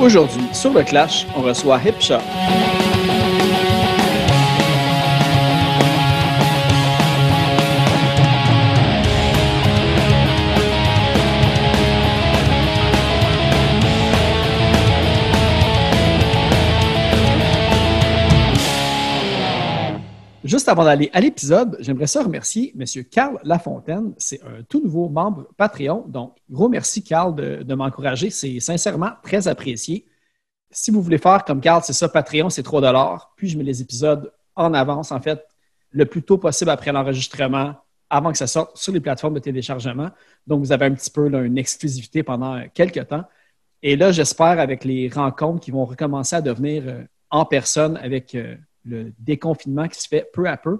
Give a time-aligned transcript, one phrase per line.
[0.00, 2.20] Aujourd'hui, sur le Clash, on reçoit Hipshot.
[20.68, 22.84] Avant d'aller à l'épisode, j'aimerais ça remercier M.
[23.04, 24.12] Carl Lafontaine.
[24.18, 26.04] C'est un tout nouveau membre Patreon.
[26.08, 28.28] Donc, gros merci, Carl, de, m'encourager.
[28.28, 30.04] C'est sincèrement très apprécié.
[30.70, 33.80] Si vous voulez faire comme Carl, c'est ça, Patreon, c'est 3 Puis, je mets les
[33.80, 35.42] épisodes en avance, en fait,
[35.90, 37.74] le plus tôt possible après l'enregistrement,
[38.10, 40.10] avant que ça sorte sur les plateformes de téléchargement.
[40.46, 43.24] Donc, vous avez un petit peu une exclusivité pendant quelques temps.
[43.82, 48.34] Et là, j'espère, avec les rencontres qui vont recommencer à devenir euh, en personne avec
[48.34, 50.78] euh, le déconfinement qui se fait peu à peu.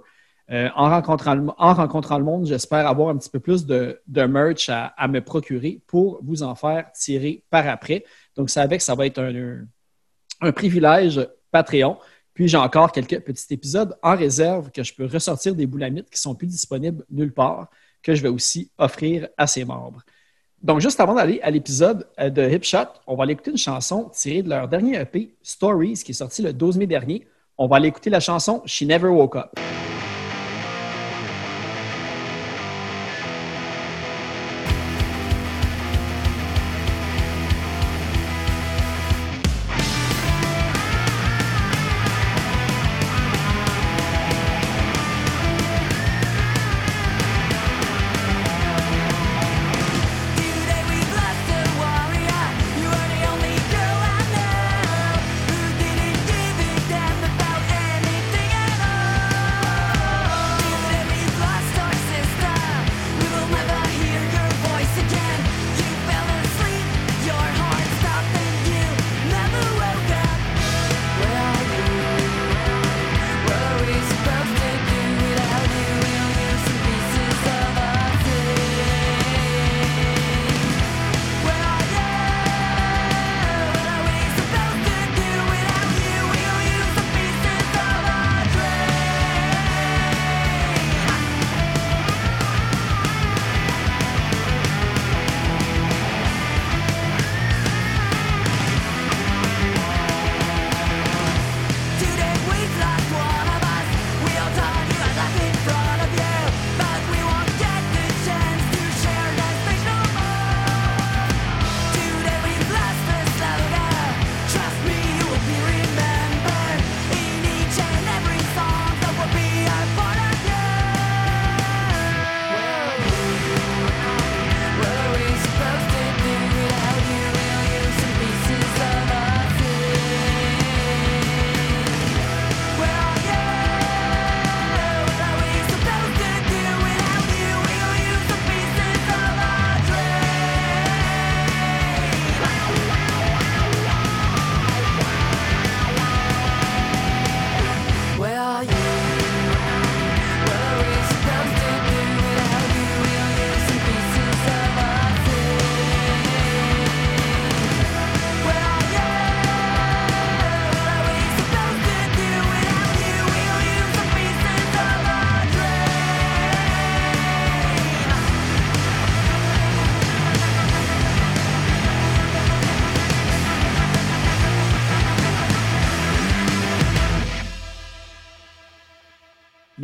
[0.51, 4.01] Euh, en, rencontrant le, en rencontrant le monde, j'espère avoir un petit peu plus de,
[4.07, 8.03] merch à, me procurer pour vous en faire tirer par après.
[8.35, 11.97] Donc, ça avec, ça va être un, privilège Patreon.
[12.33, 16.19] Puis, j'ai encore quelques petits épisodes en réserve que je peux ressortir des boulamites qui
[16.19, 17.69] sont plus disponibles nulle part,
[18.01, 20.01] que je vais aussi offrir à ses membres.
[20.63, 24.09] Donc, juste avant d'aller à l'épisode euh, de Hipshot, on va aller écouter une chanson
[24.13, 27.27] tirée de leur dernier EP, Stories, qui est sorti le 12 mai dernier.
[27.61, 29.59] On va aller écouter la chanson She Never Woke Up.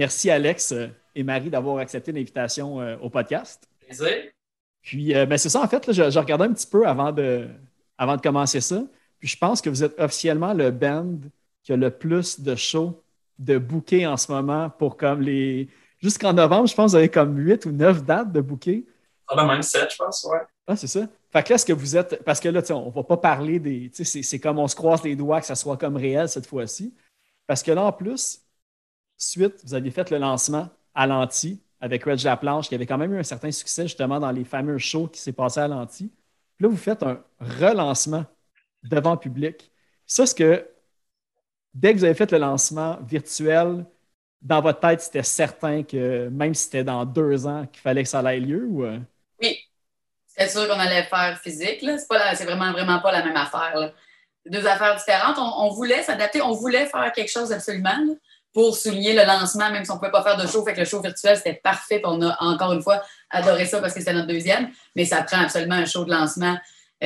[0.05, 3.67] Merci Alex euh, et Marie d'avoir accepté l'invitation euh, au podcast.
[4.83, 7.47] Puis euh, ben, c'est ça, en fait, je, regardais un petit peu avant de,
[7.97, 8.83] avant de commencer ça.
[9.17, 11.17] Puis je pense que vous êtes officiellement le band
[11.63, 13.01] qui a le plus de shows
[13.39, 15.69] de bouquets en ce moment pour comme les.
[15.97, 18.83] Jusqu'en novembre, je pense que vous avez comme 8 ou 9 dates de bouquets.
[19.31, 20.37] On a même 7, je pense, ouais.
[20.67, 21.07] Ah, c'est ça.
[21.33, 22.23] Fait que là, est-ce que vous êtes.
[22.23, 23.89] Parce que là, on ne va pas parler des.
[23.91, 26.93] C'est comme on se croise les doigts que ça soit comme réel cette fois-ci.
[27.47, 28.44] Parce que là, en plus,
[29.17, 33.13] Suite, vous aviez fait le lancement à l'anti avec Reg Laplanche, qui avait quand même
[33.13, 36.11] eu un certain succès justement dans les fameux shows qui s'est passé à l'anti.
[36.59, 38.25] Là, vous faites un relancement
[38.83, 39.71] devant le public.
[40.05, 40.67] Ça, ce que
[41.73, 43.85] dès que vous avez fait le lancement virtuel,
[44.41, 48.09] dans votre tête, c'était certain que même si c'était dans deux ans, qu'il fallait que
[48.09, 48.69] ça ait lieu?
[48.81, 48.99] Euh?
[49.41, 49.57] Oui,
[50.27, 51.79] c'est sûr qu'on allait faire physique.
[51.81, 53.93] C'est vraiment, vraiment pas la même affaire.
[54.45, 55.37] Deux affaires différentes.
[55.39, 57.97] On, on voulait s'adapter, on voulait faire quelque chose absolument
[58.55, 60.65] pour souligner le lancement, même si on ne pouvait pas faire de show.
[60.65, 62.01] Fait que le show virtuel, c'était parfait.
[62.05, 64.69] on a encore une fois adoré ça parce que c'était notre deuxième.
[64.95, 66.57] Mais ça prend absolument un show de lancement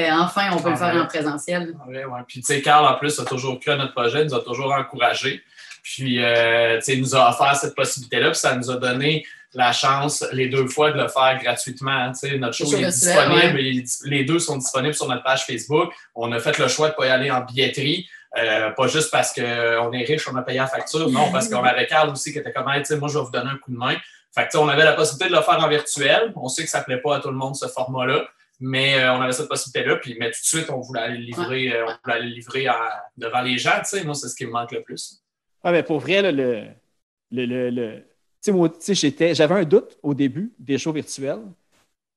[0.07, 1.01] enfin, on peut le Ah, faire ouais.
[1.01, 1.75] en présentiel.
[1.88, 2.19] Ouais, ouais.
[2.28, 4.72] Puis, tu sais, Carl, en plus, a toujours cru à notre projet, nous a toujours
[4.72, 5.42] encouragés.
[5.84, 9.25] Puis, euh, tu sais, il nous a offert cette possibilité-là, puis ça nous a donné
[9.54, 12.12] la chance, les deux fois, de le faire gratuitement.
[12.12, 13.60] Tu sais, notre show est disponible,
[14.06, 15.92] les deux sont disponibles sur notre page Facebook.
[16.13, 18.07] On a fait le choix de ne pas y aller en billetterie.
[18.37, 21.63] Euh, pas juste parce qu'on est riche, on a payé la facture, non, parce qu'on
[21.63, 23.57] avait Carl aussi qui était comme, Hey, tu sais, moi, je vais vous donner un
[23.57, 23.95] coup de main.
[24.33, 26.31] Fait que, tu sais, on avait la possibilité de le faire en virtuel.
[26.35, 28.27] On sait que ça ne plaît pas à tout le monde, ce format-là.
[28.59, 31.23] Mais euh, on avait cette possibilité-là, puis mais tout de suite, on voulait aller le
[31.23, 32.73] livrer, euh, on voulait aller le livrer en-
[33.17, 33.71] devant les gens.
[33.79, 35.21] Tu sais, moi, c'est ce qui me manque le plus.
[35.63, 36.65] Ah, mais pour vrai, là, le.
[37.31, 38.05] le, le, le- tu
[38.41, 41.39] sais, moi, tu sais, j'étais- j'avais un doute au début des shows virtuels.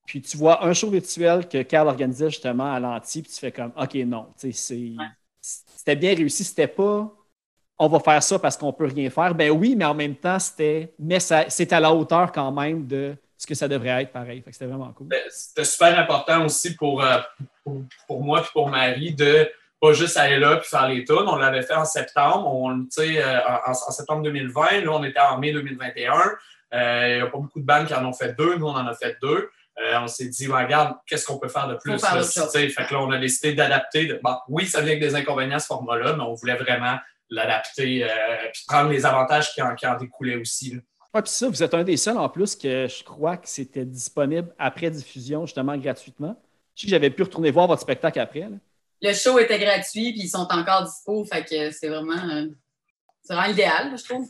[0.05, 3.53] Puis tu vois un show virtuel que Carl organisait justement à l'anti, puis tu fais
[3.53, 4.97] comme, OK, non, tu sais, c'est-
[5.43, 6.45] c'était bien réussi.
[6.45, 7.13] C'était pas,
[7.79, 9.35] on va faire ça parce qu'on peut rien faire.
[9.35, 13.17] Ben oui, mais en même temps, c'était, mais c'est à la hauteur quand même de
[13.37, 14.43] ce que ça devrait être pareil.
[14.51, 15.09] C'était vraiment cool.
[15.09, 17.19] Ben, C'était super important aussi pour, euh,
[18.07, 19.51] pour, moi et pour Marie de
[19.81, 21.27] pas juste aller là puis faire les tunes.
[21.27, 22.47] On l'avait fait en septembre.
[22.55, 24.83] On, euh, en, en septembre 2020.
[24.83, 26.13] Là, on était en mai 2021.
[26.75, 28.57] Euh, Il n'y a pas beaucoup de bandes qui en ont fait deux.
[28.57, 29.51] Nous, on en a fait deux.
[29.81, 31.99] Euh, on s'est dit, regarde, qu'est-ce qu'on peut faire de plus?
[31.99, 34.07] faire là, fait que là, on a décidé d'adapter.
[34.07, 36.99] de- bon, oui, ça vient avec des inconvénients, ce format-là, mais on voulait vraiment
[37.31, 38.09] l'adapter euh,
[38.53, 40.75] puis prendre les avantages qui en, qui en découlaient aussi.
[40.75, 40.81] là.
[41.15, 43.85] Ouais, puis ça, vous êtes un des seuls en plus que je crois que c'était
[43.85, 46.37] disponible après diffusion, justement gratuitement.
[46.75, 48.41] Je sais que j'avais pu retourner voir votre spectacle après.
[48.41, 48.57] là.
[49.03, 52.47] Le show était gratuit, puis ils sont encore dispo, fait que c'est vraiment, euh,
[53.23, 54.29] c'est vraiment idéal, je trouve.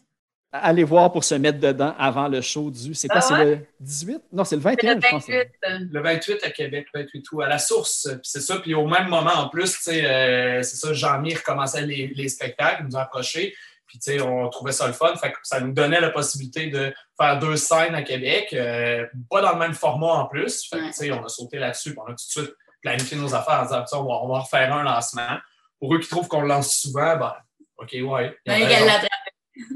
[0.55, 2.95] Allez voir pour se mettre dedans avant le show du.
[2.95, 4.23] C'est quoi, Ah c'est le 18?
[4.33, 5.27] Non, c'est le C'est 21, le je pense.
[5.27, 5.49] 28.
[5.91, 8.07] Le 28 à Québec, le 28 août, à la source.
[8.11, 8.59] Puis c'est ça.
[8.59, 12.29] Puis au même moment, en plus, tu sais, euh, c'est ça, Jean-Mi recommençait les, les
[12.29, 13.55] spectacles, il nous a approchés.
[13.87, 15.15] Puis, tu sais, on trouvait ça le fun.
[15.17, 19.43] Fait que ça nous donnait la possibilité de faire deux scènes à Québec, euh, pas
[19.43, 20.67] dans le même format en plus.
[20.69, 20.89] Fait que, Ouais.
[20.89, 21.91] tu sais, on a sauté là-dessus.
[21.91, 24.29] Puis on a tout de suite planifié nos affaires en disant, Tiens, on va, on
[24.29, 25.39] va refaire un lancement.
[25.79, 27.35] Pour eux qui trouvent qu'on le lance souvent, ben,
[27.79, 28.01] OK, ouais.
[28.01, 28.59] ils ont Ben,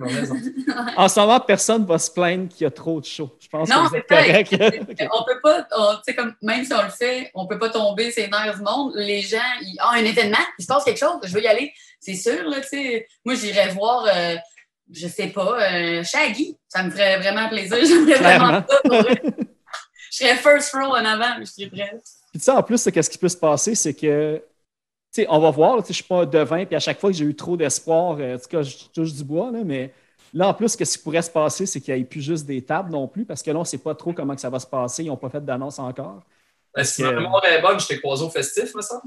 [0.00, 0.06] ont.
[0.96, 3.30] En ce moment, personne ne va se plaindre qu'il y a trop de shows.
[3.40, 4.52] Je pense Non, que c'est correct.
[4.90, 5.08] Ok.
[5.12, 7.68] On peut pas, on- tu sais, comme, même si on le fait, on peut pas
[7.70, 8.92] tomber ces nerfs du monde.
[8.96, 11.72] Les gens, ils, ah, un événement, il se passe quelque chose, je veux y aller.
[12.00, 13.06] C'est sûr, là, tu sais.
[13.24, 14.36] Moi, j'irais voir, euh,
[14.92, 16.56] je sais pas, euh, Shaggy.
[16.68, 17.76] Ça me ferait vraiment plaisir.
[17.84, 18.80] J'aimerais vraiment ça.
[18.84, 19.02] pour.
[20.10, 22.02] Je serais first row en avant, je serais prête.
[22.30, 24.42] Puis tu sais, en plus, c'est qu'est-ce qui peut se passer, c'est que,
[25.16, 27.24] sais, on va voir, je suis pas un devin, puis à chaque fois que j'ai
[27.24, 29.92] eu trop d'espoir, euh, en tout cas, je touche du bois, là, mais
[30.32, 32.62] là, en plus, ce qui pourrait se passer, c'est qu'il n'y ait plus juste des
[32.62, 34.58] tables non plus, parce que là, on ne sait pas trop comment que ça va
[34.58, 35.04] se passer.
[35.04, 36.22] Ils n'ont pas fait d'annonce encore.
[36.74, 39.02] Ben, si que- ma mémoire est bonne, je t'ai croisé au festif, me semble.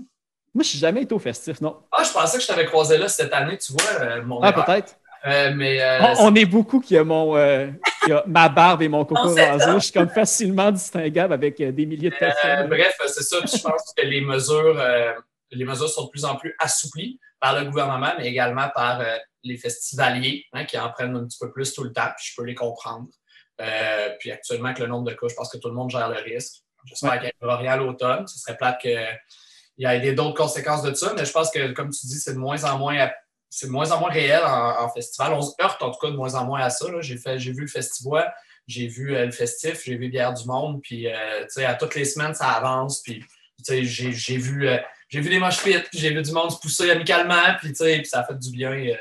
[0.53, 1.77] Moi, je suis jamais été au festif, non.
[1.91, 4.51] Ah, je pensais que je t'avais croisé là cette année, tu vois, euh, mon Ah,
[4.51, 4.95] peut-être.
[5.27, 7.33] Euh, mais euh, On, on est beaucoup qui a, mon,
[8.03, 9.73] qui a ma barbe et mon coco rasé.
[9.73, 12.67] Je suis comme facilement distinguable avec des milliers de personnes.
[12.69, 13.37] bref, c'est ça.
[13.41, 14.81] Puis je pense que les mesures,
[15.51, 19.17] les mesures sont de plus en plus assouplies par le gouvernement, mais également par euh,
[19.43, 22.09] les festivaliers hein, qui en prennent un petit peu plus tout le temps.
[22.17, 23.07] Puis je peux les comprendre.
[23.61, 26.09] Euh, puis actuellement, avec le nombre de cas, je pense que tout le monde gère
[26.09, 26.63] le risque.
[26.85, 27.19] J'espère Ouais.
[27.19, 28.27] qu'il n'y aura rien à l'automne.
[28.27, 28.99] Ce serait plate qu'il
[29.77, 32.39] y ait d'autres conséquences de ça, mais je pense que, comme tu dis, c'est de
[32.39, 33.09] moins en moins
[33.51, 35.33] c'est de moins en moins réel en, en festival.
[35.33, 36.85] On se heurte en tout cas de moins en moins à ça.
[36.99, 38.31] J'ai fait, j'ai vu le festival,
[38.67, 41.95] j'ai vu euh, le festif, j'ai vu Bière du Monde, puis tu sais, à toutes
[41.95, 44.69] les semaines, ça avance, puis tu sais, j'ai, vu,
[45.09, 47.75] j'ai vu des moches pits, puis j'ai vu du monde se pousser amicalement, puis tu
[47.75, 48.93] sais, puis ça a fait du bien euh,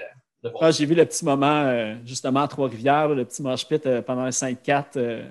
[0.42, 3.66] de voir Ah, J'ai vu le petit moment, euh, justement, à Trois-Rivières, le petit mosh
[3.66, 5.28] pit euh, pendant un 5-4, euh,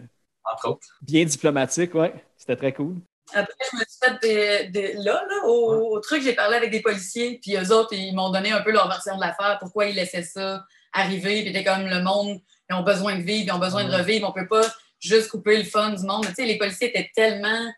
[0.54, 0.88] entre autres.
[1.02, 2.14] bien diplomatique, ouais.
[2.38, 2.96] C'était très cool.
[3.34, 6.72] Après, je me suis fait des, des- là, là, au, au truc, j'ai parlé avec
[6.72, 9.88] des policiers, puis eux autres, ils m'ont donné un peu leur version de l'affaire, pourquoi
[9.88, 13.52] ils laissaient ça arriver, puis c'était comme le monde, ils ont besoin de vivre, ils
[13.52, 14.66] ont besoin de revivre, on peut pas
[15.00, 16.26] juste couper le fun du monde.
[16.28, 17.72] Tu sais, les policiers étaient tellement.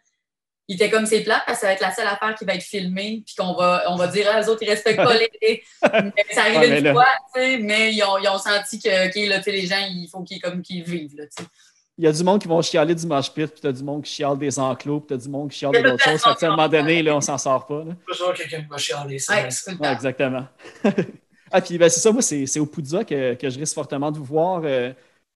[0.70, 2.54] Ils étaient comme c'est plat parce que ça va être la seule affaire qui va
[2.54, 5.64] être filmée, puis qu'on va, on va dire, ah, les autres, ils respectent pas les.
[5.82, 8.38] Mais ça arrive Ouais, mais une là- fois, tu sais, mais ils ont, ils ont
[8.38, 11.26] senti que, OK, là, tu sais, les gens, il faut qu'ils comme qu'ils vivent, là,
[11.26, 11.50] tu sais.
[11.98, 14.04] Il y a du monde qui vont chialer du mosh pit, puis t'as du monde
[14.04, 16.24] qui chiale des enclos, puis t'as du monde qui chiale Il a d'autres choses.
[16.26, 17.84] à un moment donné, là, on s'en sort pas.
[17.84, 17.92] là.
[18.08, 19.72] Toujours quelqu'un qui va chialer, Ouais, ça.
[19.72, 19.92] Ouais, temps.
[19.92, 20.46] exactement.
[21.52, 24.12] ah, puis ben, c'est ça, moi, c'est c'est au Poudza que, que je risque fortement
[24.12, 24.94] de vous voir, euh,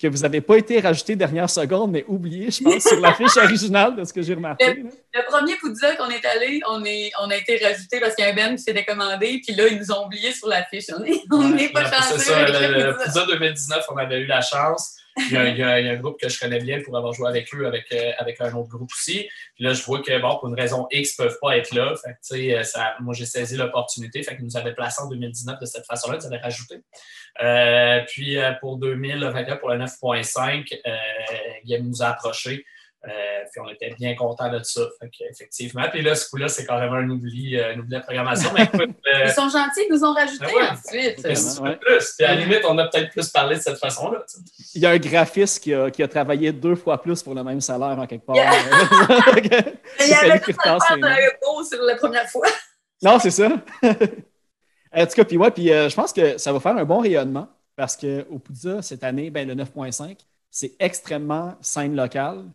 [0.10, 3.38] que vous n'avez pas été rajouté dernière seconde, mais oublié, je pense, sur la fiche
[3.38, 4.84] originale de ce que j'ai remarqué.
[5.14, 8.28] Le premier Poudza qu'on est allé, on, est, on a été rajouté parce qu'il y
[8.28, 10.86] a un Ben qui s'est décommandé, puis là, ils nous ont oubliés sur l'affiche.
[10.96, 13.06] On n'est on Ouais, n'est pas chanceux C'est ça, le, le le Poudza.
[13.06, 14.96] Poudza 2019, on avait eu la chance.
[15.16, 16.82] Il y, a, il y a- il y a un groupe que je connais bien
[16.84, 19.30] pour avoir joué avec eux, avec, euh, avec un autre groupe aussi.
[19.54, 21.72] Puis là, je vois que, bon, pour une raison X, ils ne peuvent pas être
[21.76, 21.94] là.
[22.04, 24.24] Fait que, euh, ça- moi, j'ai saisi l'opportunité.
[24.24, 26.18] Fait qu'ils nous avaient placé en 2019 de cette façon-là.
[26.20, 26.78] Ils nous avaient rajouté.
[27.42, 30.92] Euh, puis euh, pour 2021, pour le 9.5, euh,
[31.64, 32.66] Guillaume nous a approchés
[33.06, 33.10] Euh,
[33.52, 34.82] puis on était bien contents de ça.
[34.98, 35.84] Fait effectivement.
[35.92, 38.50] Puis là, ce coup-là, c'est carrément un oubli, euh, un oubli de programmation.
[38.54, 41.22] Mais écoute, euh, ils sont gentils, ils nous ont rajouté ensuite.
[41.22, 42.16] Plus?
[42.18, 44.24] Puis à la limite, on a peut-être plus parlé de cette façon-là.
[44.74, 47.44] Il y a un graphiste qui a, qui a, travaillé deux fois plus pour le
[47.44, 48.38] même salaire en quelque part.
[48.38, 48.52] Yeah.
[50.00, 52.48] il y avait pas de sur la première fois.
[53.02, 53.50] Non, c'est ça.
[54.96, 57.48] en tout cas, puis ouais, puis je pense que ça va faire un bon rayonnement
[57.76, 60.18] parce qu'au Poudza, cette année, ben, le 9.5,
[60.52, 62.46] c'est extrêmement scène locale.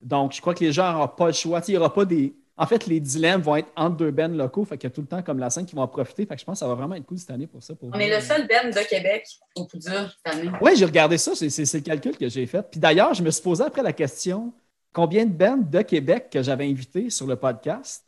[0.00, 1.60] Donc, je crois que les gens n'auront pas le choix.
[1.66, 2.34] il n'y aura pas des.
[2.58, 4.64] En fait, les dilemmes vont être entre deux bennes locaux.
[4.64, 6.26] Fait qu'il y a tout le temps comme la scène qui vont en profiter.
[6.26, 7.74] Fait que je pense que ça va vraiment être cool cette année pour ça.
[7.82, 10.50] On est le seul ben de Québec au Poudre cette année.
[10.60, 11.34] Oui, j'ai regardé ça.
[11.34, 12.62] C'est le calcul que j'ai fait.
[12.70, 14.52] Puis d'ailleurs, je me suis posé après la question
[14.92, 18.04] combien de bands de Québec que j'avais invités sur le podcast?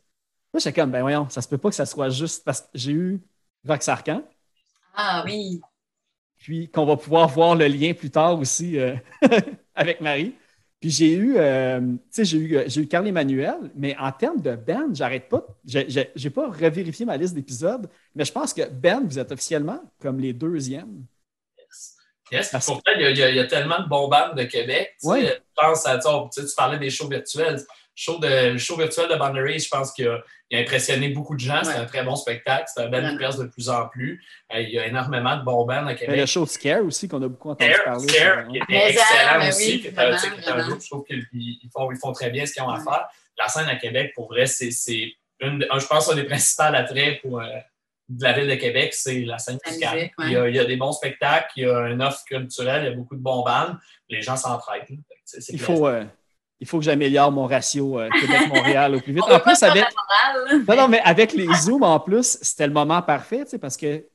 [0.53, 2.67] Moi, j'étais comme, ben voyons, ça se peut pas que ça soit juste parce que
[2.73, 3.21] j'ai eu
[3.67, 4.23] Rox Arcan.
[4.95, 5.61] Ah oui.
[6.37, 8.95] Puis qu'on va pouvoir voir le lien plus tard aussi euh,
[9.75, 10.35] avec Marie.
[10.79, 14.39] Puis j'ai eu, euh, tu sais, j'ai eu, j'ai eu Carl Emmanuel, mais en termes
[14.39, 18.65] de Ben, j'arrête pas, j'ai, j'ai, pas revérifié ma liste d'épisodes, mais je pense que
[18.69, 21.03] Ben, vous êtes officiellement comme les deuxièmes.
[22.31, 22.55] Yes.
[22.65, 24.95] Pourtant, il y, a, il y, a, tellement de bons bandes de Québec.
[25.01, 27.65] Tu Je pense à, tu, tu parlais des shows virtuels
[27.99, 31.63] show de, le show virtuel de Boundary, je pense qu'il a, impressionné beaucoup de gens.
[31.63, 32.65] C'est un très bon spectacle.
[32.73, 34.23] C'est un band qui perce de plus en plus.
[34.53, 36.17] Euh, il y a énormément de bons bands à Québec.
[36.17, 38.07] le show Scare aussi, qu'on a beaucoup entendu parler.
[38.07, 39.81] Scare, qui était excellent aussi.
[39.81, 43.07] qui un, je trouve qu'ils font, ils font très bien ce qu'ils ont à faire.
[43.37, 44.71] La scène à Québec, pour vrai, c'est
[45.39, 47.45] une, je pense, un des principaux attraits pour, euh,
[48.09, 50.09] de la ville de Québec, c'est la scène musicale.
[50.19, 52.91] Il, il, y a, des bons spectacles, il y a une offre culturelle, il y
[52.91, 53.75] a beaucoup de bons bands.
[54.09, 54.99] Les gens s'entraident.
[55.49, 56.03] Il faut, euh,
[56.59, 59.23] il faut que j'améliore mon ratio euh, Québec-Montréal au plus vite.
[59.23, 59.85] En plus, avec...
[60.67, 64.05] Non, non, mais avec les Zooms, en plus, c'était le moment parfait, parce que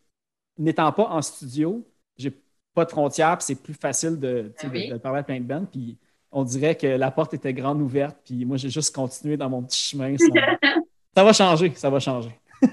[0.58, 1.86] n'étant pas en studio,
[2.16, 2.32] j'ai
[2.74, 5.68] pas de frontières, puis c'est plus facile de, ah de, parler à plein de bandes.
[5.70, 5.96] Puis
[6.30, 9.62] on dirait que la porte était grande ouverte, puis moi, j'ai juste continué dans mon
[9.62, 10.14] petit chemin.
[11.16, 12.38] ça va changer, ça va changer.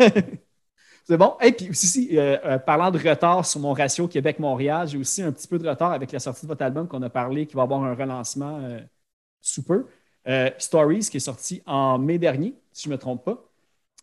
[1.04, 1.34] C'est bon.
[1.42, 5.32] Et puis aussi, euh, euh, parlant de retard sur mon ratio Québec-Montréal, j'ai aussi un
[5.32, 7.63] petit peu de retard avec la sortie de votre album qu'on a parlé, qui va
[7.63, 8.60] avoir un relancement
[9.42, 9.80] super.
[10.28, 13.44] Euh, Stories, qui est sorti en mai dernier, si je ne me trompe pas.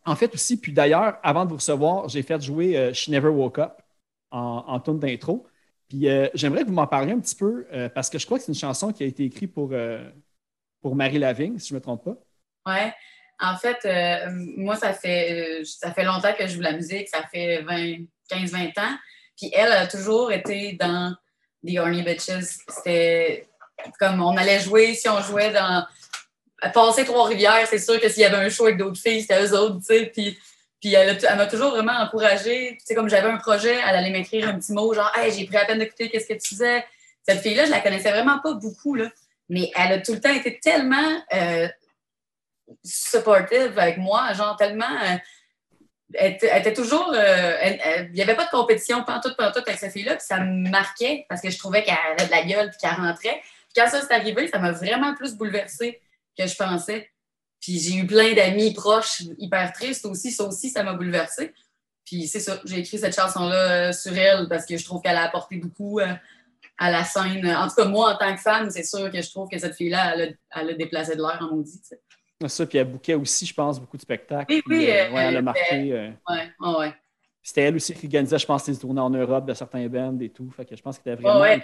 [0.04, 3.28] En fait, aussi, puis d'ailleurs, avant de vous recevoir, j'ai fait jouer euh, She Never
[3.28, 3.74] Woke Up
[4.30, 5.46] en, en d'intro.
[5.88, 8.44] Puis euh, j'aimerais que vous m'en parliez un petit peu, parce que je crois que
[8.44, 9.72] c'est une chanson qui a été écrite pour,
[10.82, 12.16] pour Marie Lavigne, si je ne me trompe pas.
[12.66, 12.90] Oui.
[13.40, 13.78] En fait,
[14.28, 17.62] moi, ça fait, ça fait longtemps que je joue la musique, ça fait
[18.30, 18.98] 15-20 ans.
[19.38, 21.14] Puis elle a toujours été dans
[21.66, 22.58] The Horny Bitches.
[22.68, 23.47] C'était
[23.98, 25.84] comme on allait jouer, si on jouait dans.
[26.74, 29.56] Passer Trois-Rivières, c'est sûr que s'il y avait un show avec d'autres filles, c'était eux
[29.56, 30.06] autres, tu sais.
[30.06, 30.36] Puis,
[30.80, 32.76] puis elle, m'a toujours vraiment encouragée.
[32.80, 35.44] Tu sais, comme j'avais un projet, elle allait m'écrire un petit mot, genre, hey, j'ai
[35.46, 36.84] pris la peine d'écouter, qu'est-ce que tu faisais.
[37.22, 39.08] Cette fille-là, je la connaissais vraiment pas beaucoup, là.
[39.48, 41.68] Mais elle a tout le temps été tellement euh,
[42.84, 44.84] supportive avec moi, genre tellement.
[45.04, 45.16] Euh,
[46.14, 47.12] elle, était toujours.
[47.14, 47.56] Euh,
[48.08, 51.26] il n'y avait pas de compétition pantoute, pantoute avec cette fille-là, puis ça me marquait
[51.28, 53.42] parce que je trouvais qu'elle avait de la gueule puis qu'elle rentrait
[53.78, 56.00] quand ça s'est arrivé, ça m'a vraiment plus bouleversée
[56.36, 57.10] que je pensais.
[57.60, 60.30] Puis j'ai eu plein d'amis proches hyper tristes aussi.
[60.30, 61.52] Ça aussi, ça m'a bouleversée.
[62.04, 65.16] Puis c'est ça, j'ai écrit cette chanson-là euh, sur elle parce que je trouve qu'elle
[65.16, 66.06] a apporté beaucoup euh,
[66.78, 67.46] à la scène.
[67.46, 69.74] En tout cas, moi, en tant que femme, c'est sûr que je trouve que cette
[69.74, 71.80] fille-là, elle, a, déplacé de l'air en maudit.
[72.46, 74.46] Ça, puis elle bouquait aussi, je pense, beaucoup de spectacles.
[74.48, 74.90] Oui, oui.
[74.90, 75.92] Euh, elle a marqué.
[75.92, 76.94] ouais, ouais.
[77.42, 80.28] C'était elle aussi qui organisait, je pense, des tournées en Europe de certains bands et
[80.28, 80.50] tout.
[80.50, 81.40] Fait que je pense qu'elle était vraiment.
[81.40, 81.60] Ouais,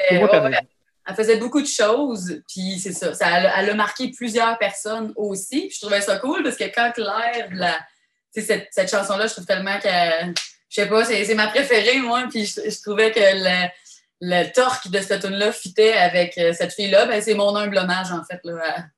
[1.06, 3.12] elle faisait beaucoup de choses, puis c'est ça.
[3.12, 5.70] ça elle, a marqué plusieurs personnes aussi.
[5.70, 7.78] je trouvais ça cool parce que quand Claire, la,
[8.30, 9.88] cette, cette chanson-là, je trouve tellement que,
[10.68, 13.68] je sais pas, c'est ma préférée, moi, puis je, trouvais que le,
[14.20, 17.06] le, torque de cette tune là fitait avec euh, cette fille-là.
[17.06, 18.90] Ben, c'est mon humble hommage, en fait, là,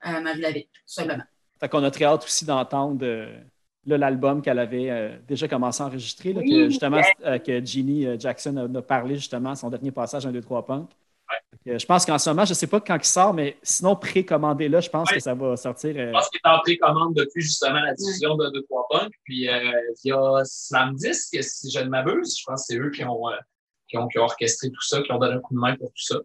[0.00, 1.24] à, à Marie tout simplement.
[1.60, 3.38] Fait qu'on a très hâte aussi d'entendre euh,
[3.84, 8.82] l'album qu'elle avait euh, déjà commencé à enregistrer, que, justement, que Jeannie Jackson a, a,
[8.82, 10.90] parlé justement son dernier passage, 1, 2, 3 punk.
[11.66, 14.80] Je pense qu'en ce moment, je ne sais pas quand il sort, mais sinon, précommandez-le,
[14.80, 15.94] je pense que ça va sortir.
[15.96, 19.12] Euh, je pense qu'il est en précommande depuis justement la diffusion de 2-3 Punk.
[19.24, 19.70] Puis euh,
[20.02, 23.04] il y a Slam Disc, si je ne m'abuse, je pense que c'est eux qui
[23.04, 23.36] ont, euh,
[23.88, 25.88] qui ont, qui, ont, orchestré tout ça, qui ont donné un coup de main pour
[25.88, 26.16] tout ça.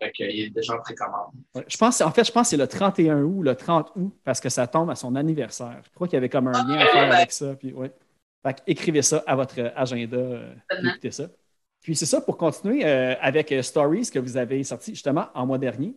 [0.00, 1.32] Fait qu'il est déjà en précommande.
[1.66, 4.40] je pense, en fait, je pense que c'est le 31 août, le 30 août, parce
[4.40, 5.80] que ça tombe à son anniversaire.
[5.84, 7.54] Je crois qu'il y avait comme un lien à faire avec ça.
[7.56, 7.92] Puis, ouais.
[8.42, 10.40] Fait écrivez ça à votre agenda,
[10.84, 11.24] écoutez ça.
[11.88, 15.46] Puis c'est ça, pour continuer euh, avec euh, Stories que vous avez sorti justement en
[15.46, 15.94] mois dernier,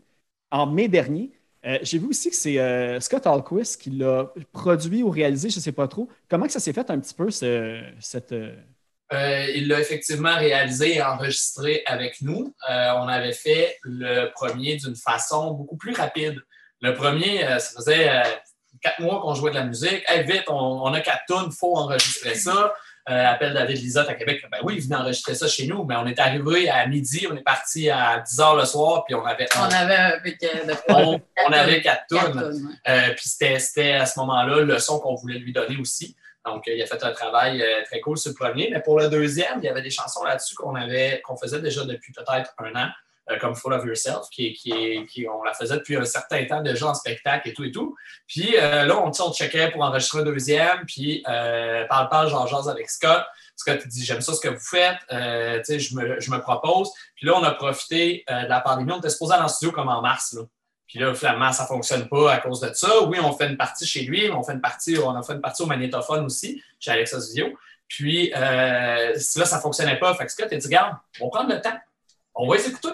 [0.50, 1.32] en mai dernier.
[1.66, 5.62] Euh, j'ai vu aussi que c'est Scott Alquist qui l'a produit ou réalisé, je ne
[5.62, 6.08] sais pas trop.
[6.30, 8.34] Comment que ça s'est fait un petit peu, cette...
[8.34, 12.56] il l'a effectivement réalisé et enregistré avec nous.
[12.70, 16.40] on avait fait le premier d'une façon beaucoup plus rapide.
[16.80, 18.24] Le premier, ça faisait
[18.82, 20.04] quatre mois qu'on jouait de la musique.
[20.08, 22.74] Hey, vite, on, a quatre tonnes, il faut enregistrer ça.
[23.10, 24.46] Euh, appelle David Lisotte à Québec.
[24.52, 27.36] Ben oui, il venait enregistrer ça chez nous, mais on est arrivé à midi, on
[27.36, 29.48] est parti à 10 h le soir, puis on avait.
[29.58, 32.78] On, avait un de on, on, avait quatre tonnes.
[32.86, 36.16] puis c'était à ce moment-là le son qu'on voulait lui donner aussi.
[36.46, 38.70] Donc, il a fait un travail très cool sur le premier.
[38.72, 41.84] Mais pour le deuxième, il y avait des chansons là-dessus qu'on avait, qu'on faisait déjà
[41.86, 42.90] depuis peut-être un an.
[43.30, 44.74] Euh, comme Full of Yourself, qui, qui,
[45.06, 47.96] qui, on la faisait depuis un certain temps déjà en spectacle et tout et tout.
[48.28, 52.48] Puis euh, là, on, on checkait pour enregistrer un deuxième, puis euh, parle, parle, genre,
[52.48, 53.24] jase avec Scott.
[53.56, 56.90] Scott dit J'aime ça ce que vous faites, euh, je, me, je me propose.
[57.16, 58.92] Puis là, on a profité de la pandémie.
[58.92, 60.34] On était supposé aller en studio comme en mars.
[60.34, 60.42] Là.
[60.88, 63.04] Puis là, finalement, ça ne fonctionne pas à cause de ça.
[63.04, 65.34] Oui, on fait une partie chez lui, mais on fait une partie, on a fait
[65.34, 67.50] une partie au magnétophone aussi, chez Alexa Video.
[67.88, 70.16] Puis là, ça ne fonctionnait pas.
[70.16, 71.78] Fait que Scott a dit Regarde, on va prendre le temps.
[72.34, 72.90] On va essayer tout.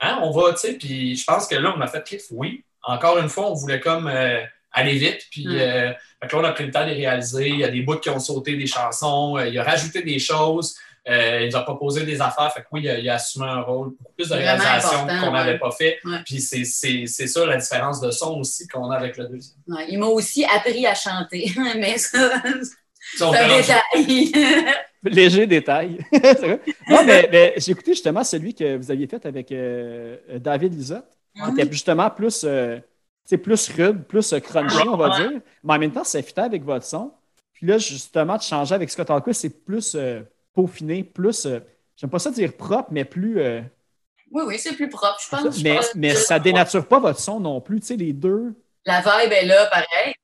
[0.00, 2.64] Hein, on va, tu sais, puis je pense que là, on a fait cliff, oui.
[2.82, 5.58] Encore une fois, on voulait comme euh, aller vite, puis mm.
[5.58, 5.88] euh,
[6.22, 7.48] là, on a pris le temps de les réaliser.
[7.48, 10.18] Il y a des bouts qui ont sauté des chansons, euh, il a rajouté des
[10.18, 13.90] choses, il nous a proposé des affaires, fait que oui, il a, assumé un rôle,
[13.90, 16.00] beaucoup plus de réalisation qu'on n'avait pas fait.
[16.24, 19.58] Puis c'est ça la différence de son aussi qu'on a avec le deuxième.
[19.88, 22.83] il m'a aussi appris à chanter, mais ça, c'est
[23.18, 24.32] détail.
[25.04, 25.98] Léger détail.
[26.88, 31.04] non, mais, j'ai écouté justement celui que vous aviez fait avec euh, David Lisotte.
[31.34, 32.78] qui était justement plus, euh,
[33.42, 35.40] plus rude, plus crunchy, on va dire.
[35.62, 37.12] Mais en même temps, ça fitait avec votre son.
[37.52, 40.22] Puis là, justement, de changer avec Scott Hawkins, c'est plus euh,
[40.54, 41.46] peaufiné, plus,
[41.96, 43.38] j'aime pas ça dire propre, mais plus.
[44.30, 45.62] oui, oui, c'est plus propre, je pense.
[45.62, 48.54] Mais, mais ça dénature pas votre son non plus, tu sais, les deux.
[48.86, 50.14] La vibe est là, pareil.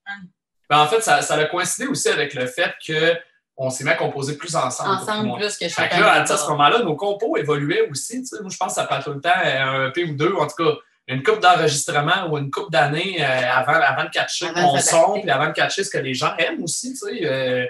[0.71, 3.17] Ben, en fait, ça, ça a coïncidé aussi avec le fait que
[3.57, 5.03] on s'est mis à composer plus ensemble.
[5.03, 5.97] Ensemble plus que chacun.
[5.97, 8.25] Fait là, à ce moment-là, nos compos évoluaient aussi.
[8.41, 10.47] Moi, je pense que ça prend tout le temps euh, un EP ou deux, en
[10.47, 14.79] tout cas, une coupe d'enregistrement ou une coupe d'années euh, avant, avant de catcher mon
[14.79, 16.97] son, puis avant de catcher ce que les gens aiment aussi.
[17.05, 17.67] Euh,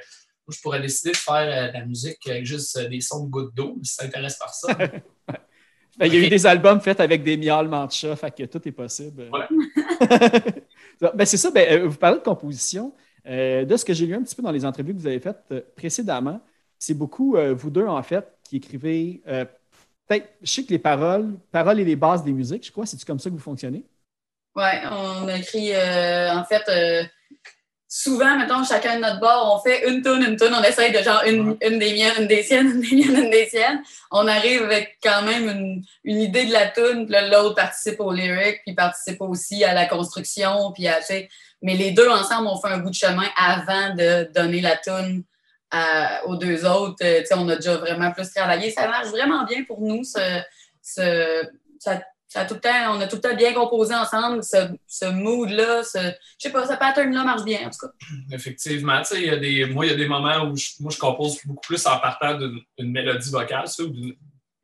[0.47, 3.55] moi, je pourrais décider de faire de la musique avec juste des sons de gouttes
[3.55, 4.69] d'eau, si ça intéresse par ça.
[5.99, 8.45] Ben, il y a eu des albums faits avec des miaulements de chat, fait que
[8.45, 9.25] tout est possible.
[11.01, 12.93] ben, c'est ça, ben, vous parlez de composition.
[13.27, 15.21] Euh, de ce que j'ai lu un petit peu dans les entrevues que vous avez
[15.21, 16.41] faites euh, précédemment,
[16.79, 19.23] c'est beaucoup euh, vous deux, en fait, qui écrivez.
[20.07, 23.03] Peut-être, je sais que les paroles, paroles et les bases des musiques, je crois, c'est
[23.05, 23.85] comme ça que vous fonctionnez?
[24.57, 27.09] Oui, on écrit, en fait,
[27.93, 31.03] souvent, mettons, chacun de notre bord, on fait une tune, une tune, on essaye de
[31.03, 33.83] genre une, des miennes, une des siennes, une des miennes, une des siennes.
[34.13, 35.49] On arrive avec quand même
[36.05, 39.87] une, idée de la tune, puis l'autre participe au lyric, puis participe aussi à la
[39.87, 41.29] construction, puis à, tu
[41.63, 45.25] mais les deux ensemble ont fait un bout de chemin avant de donner la toune
[46.27, 47.05] aux deux autres.
[47.05, 48.71] Euh, on a déjà vraiment plus travaillé.
[48.71, 50.03] Ça marche vraiment bien pour nous.
[50.05, 51.45] Ce,
[52.31, 54.45] ça, tout le temps, on a tout le temps bien composé ensemble.
[54.45, 57.93] Ce, mood-là, ce, je sais pas, ce pattern-là marche bien, en tout cas.
[58.31, 59.03] Effectivement.
[59.03, 61.85] A des, moi, il y a des moments où je, moi, je compose beaucoup plus
[61.87, 63.93] en partant d'une mélodie vocale, ou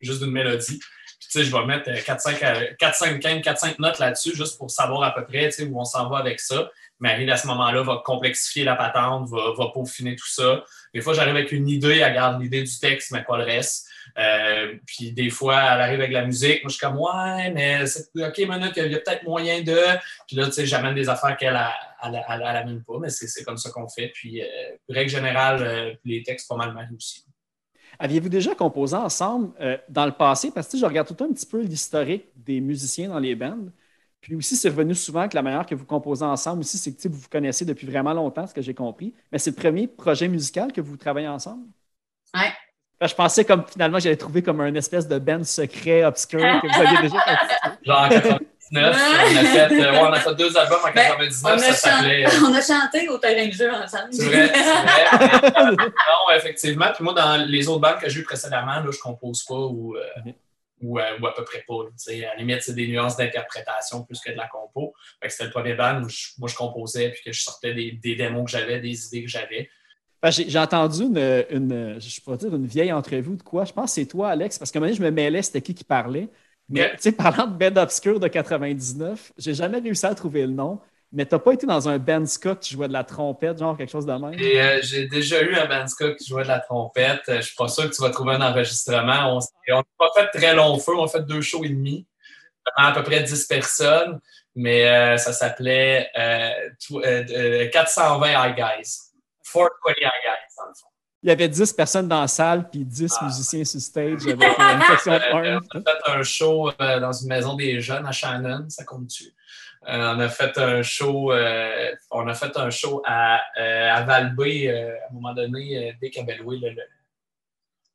[0.01, 0.79] juste d'une mélodie.
[0.79, 5.25] Puis, tu sais, je vais mettre 4-5 4-5 notes là-dessus, juste pour savoir à peu
[5.25, 6.71] près où on s'en va avec ça.
[7.01, 10.63] Marie, à ce moment-là, va complexifier la patente, va, peaufiner tout ça.
[10.95, 13.86] Des fois, j'arrive avec une idée, elle garde l'idée du texte, mais pas le reste.
[14.19, 16.63] Euh, puis des fois, elle arrive avec la musique.
[16.63, 19.79] Moi, je suis comme, ouais, mais OK, minute, il y a peut-être moyen de.
[20.27, 21.59] Puis là, tu sais, j'amène des affaires qu'elle
[22.03, 24.09] n'amène pas, mais c'est comme ça qu'on fait.
[24.09, 24.47] Puis, euh,
[24.89, 27.25] règle générale, euh, les textes, pas mal mal aussi.
[27.99, 29.53] Aviez-vous déjà composé ensemble
[29.89, 30.51] dans le passé?
[30.51, 33.73] Parce que je regarde tout un petit peu l'historique des musiciens dans les bandes.
[34.21, 37.09] Puis aussi, c'est revenu souvent que la manière que vous composez ensemble aussi, c'est que
[37.09, 39.15] vous vous connaissez depuis vraiment longtemps, ce que j'ai compris.
[39.31, 41.69] Mais c'est le premier projet musical que vous travaillez ensemble?
[42.35, 42.47] Oui.
[43.03, 46.81] Je pensais comme finalement j'allais trouver comme un espèce de band secret, obscur que vous
[46.81, 47.19] aviez déjà
[47.83, 51.59] Genre en 99, on, a fait, euh, on a fait deux albums en 99, ben,
[51.59, 52.27] ça s'appelait.
[52.27, 54.13] Euh, on a chanté au terrain de jeu ensemble.
[54.13, 55.77] C'est vrai, c'est vrai.
[55.77, 56.87] non, effectivement.
[56.95, 59.97] Puis moi, dans les autres bandes que j'ai eu précédemment, là, je compose pas ou.
[59.97, 60.33] Euh,
[60.83, 61.75] ou, à peu près pas.
[61.75, 64.93] à la limite, c'est des nuances d'interprétation plus que de la compo.
[65.27, 68.45] C'était le premier band où moi je composais puis que je sortais des, des démos
[68.45, 69.71] que j'avais, des idées que j'avais.
[70.31, 73.65] J'ai entendu une, une, je pourrais dire une vieille entrevue de quoi.
[73.65, 75.63] Je pense que c'est toi, Alex, parce qu'à un moment donné, je me mêlais, c'était
[75.63, 76.29] qui qui parlait.
[76.69, 80.53] Mais tu sais, parlant de Bed Obscure de 99, j'ai jamais réussi à trouver le
[80.53, 80.81] nom.
[81.13, 83.91] Mais t'as pas été dans un band ska qui jouait de la trompette, genre quelque
[83.91, 84.35] chose de même?
[84.39, 87.23] Euh, j'ai déjà eu un band ska qui jouait de la trompette.
[87.29, 89.39] Je suis pas sûr que tu vas trouver un enregistrement.
[89.39, 92.07] On n'a pas fait très long feu, on a fait deux shows et demi,
[92.77, 94.19] à peu près 10 personnes,
[94.57, 96.11] mais euh, ça s'appelait
[97.73, 99.06] 420 High Guys.
[99.53, 100.87] 420 High Guys, dans le fond.
[101.23, 103.25] Il y avait 10 personnes dans la salle, puis 10 ah.
[103.25, 107.29] musiciens sur stage avec une section de On a fait un show euh, dans une
[107.29, 109.25] maison des jeunes à Shannon, ça compte-tu?
[109.89, 114.03] Euh, on a fait un show, euh, on a fait un show à, euh, à
[114.03, 116.83] Valbé à un moment donné, dès qu'Abelloué le, le...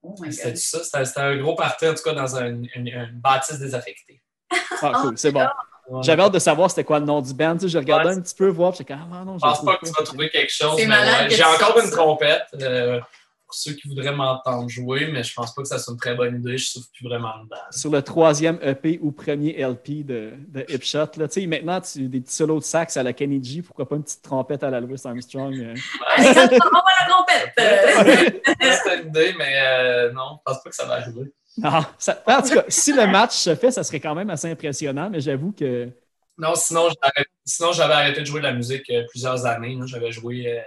[0.03, 3.59] Oh C'était ça, c'était un gros party en tout cas dans un- une, une bâtisse
[3.59, 4.21] désaffectée.
[4.81, 5.45] Ah, cool, c'est bon.
[6.01, 7.54] J'avais hâte de savoir c'était quoi le nom du band.
[7.56, 9.86] Tu sais, je regardais Ouais, un petit peu voir, ah non, Je pense pas que
[9.86, 10.73] tu vas trouver quelque chose.
[10.77, 12.43] C'est ouais, que J'ai encore une trompette.
[12.62, 12.99] euh,
[13.45, 16.15] pour ceux qui voudraient m'entendre jouer, mais je pense pas que ça soit une très
[16.15, 16.58] bonne idée.
[16.58, 17.58] Je souffle plus vraiment dedans.
[17.71, 20.99] Sur le troisième EP ou premier LP de, de Hipshot.
[21.17, 21.27] Là.
[21.27, 23.97] Tu sais, maintenant, tu, des petits solos de sax à la Kenny G, pourquoi pas
[23.97, 25.54] une petite trompette à la Louis Armstrong?
[25.54, 25.75] euh?
[26.15, 28.41] Alexandre, envoie la trompette.
[28.62, 31.34] Euh, C'était une idée, mais euh, non, je pense pas que ça va arriver.
[31.57, 34.49] Non, ça- en tout cas, si le match se fait, ça serait quand même assez
[34.49, 35.89] impressionnant, mais j'avoue que
[36.37, 39.75] Non, sinon, j'avais- sinon j'avais arrêté de jouer de la musique euh, plusieurs années.
[39.75, 39.85] là.
[39.85, 40.61] J'avais joué euh,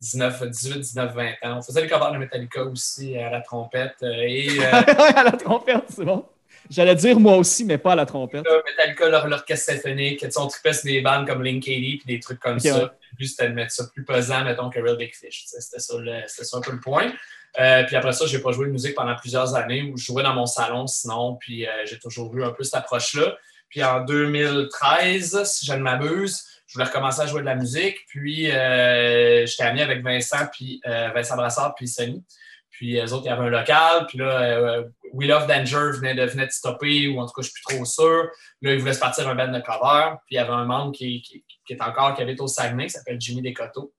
[0.00, 1.58] 19, 18, 19, 20 ans.
[1.58, 3.96] On faisait les covers de Metallica aussi à la trompette.
[4.02, 4.70] euh, et euh,
[5.16, 6.24] à la trompette, c'est bon.
[6.70, 8.44] J'allais dire moi aussi, mais pas à la trompette.
[8.66, 12.40] Metallica, leur, l'orchestre symphonique, on tripait sur des bandes comme Link 80 puis des trucs
[12.40, 12.74] comme ça.
[12.78, 12.90] ouais.
[13.12, 15.44] Le but, c'était de mettre ça plus pesant, mettons, que Real Big Fish.
[15.46, 17.12] C'était ça, le- c'était ça un peu le point.
[17.58, 20.22] Euh, puis après ça, j'ai pas joué de musique pendant plusieurs années où je jouais
[20.22, 23.36] dans mon salon sinon, puis euh, j'ai toujours eu un peu cette approche-là.
[23.68, 27.96] Puis en 2013, si je ne m'abuse, je voulais recommencer à jouer de la musique.
[28.08, 32.24] Puis euh, j'étais ami avec Vincent, puis Vincent Brassard, puis Sonny.
[32.70, 34.06] Puis les autres, il y avait un local.
[34.06, 34.82] Puis là,
[35.12, 37.74] We Love Danger venait de, venait de stopper, ou en tout cas, je suis plus
[37.74, 38.30] trop sûr.
[38.62, 40.16] Là, ils voulaient se partir un band de cover.
[40.26, 42.84] Puis il y avait un membre qui, qui, qui est encore, qui habite au Saguenay,
[42.84, 43.92] qui s'appelle Jimmy Descoteaux.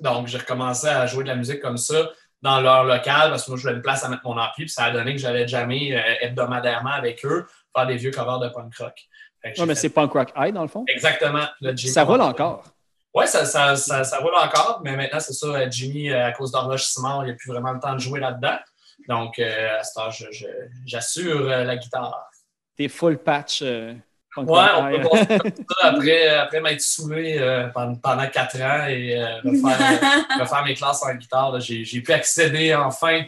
[0.00, 2.10] Donc, j'ai recommencé à jouer de la musique comme ça
[2.42, 4.64] dans leur local parce que moi, je voulais une place à mettre mon ampli.
[4.64, 8.38] Puis ça a donné que j'allais jamais euh, hebdomadairement avec eux faire des vieux covers
[8.38, 8.94] de punk rock.
[9.44, 10.84] Ouais, mais fait- c'est punk rock high, dans le fond?
[10.88, 11.44] Exactement.
[11.76, 12.64] Ça roule encore.
[13.14, 16.32] Oui, ça, ça, ça, ça roule encore, mais maintenant, c'est ça, euh, Jimmy, euh, à
[16.32, 18.58] cause Simon, il n'a plus vraiment le temps de jouer là-dedans.
[19.08, 20.46] Donc, euh, à ce temps, je- je-
[20.84, 22.28] j'assure euh, la guitare.
[22.76, 23.94] T'es full patch euh,
[24.46, 25.02] Ouais, on peut high.
[25.02, 29.36] voir ça comme ça après, après m'être saoulé euh, pendant, pendant quatre ans et euh,
[29.44, 31.58] refaire, euh, refaire mes classes en guitare.
[31.60, 33.22] J'ai pu accéder enfin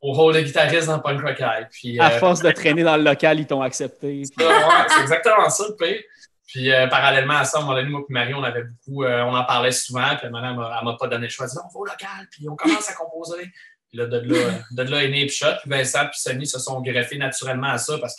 [0.00, 1.66] au rôle de guitariste dans Punk Rock High.
[1.70, 4.22] Puis, À euh, force de traîner dans le local, ils t'ont accepté.
[4.36, 6.00] puis- ça, ouais, c'est exactement ça le pire.
[6.46, 9.02] Puis euh, parallèlement à ça, à un moment donné, moi et Marie, on avait beaucoup,
[9.04, 11.46] euh, on en parlait souvent, puis maintenant, elle m'a- pas donné le choix.
[11.46, 13.50] Elle dit, on va au local, puis on commence à composer.
[13.88, 15.26] Puis là, de là, euh, de là est né.
[15.26, 18.14] Puis Vincent puis Sonny se sont greffés naturellement à ça parce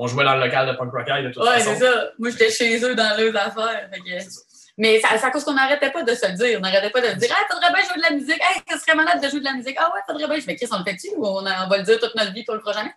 [0.00, 1.74] qu'on jouait dans le local de Punk Rock High de toute Ouais, façon.
[1.78, 2.04] c'est ça.
[2.18, 3.90] Moi, j'étais chez eux dans leurs affaires.
[3.92, 4.40] fait que- ça.
[4.78, 6.58] Mais ça- c'est à cause qu'on n'arrêtait pas de se le dire.
[6.58, 8.40] On n'arrêtait pas de dire Hey, faudrait bien jouer de la musique.
[8.40, 9.76] Hey, ce serait malade de jouer de la musique.
[9.78, 10.36] Ah ouais, faudrait bien.
[10.36, 12.44] Je fais Chris, on le fait-tu ou on, on va le dire toute notre vie
[12.44, 12.94] pour le fera jamais?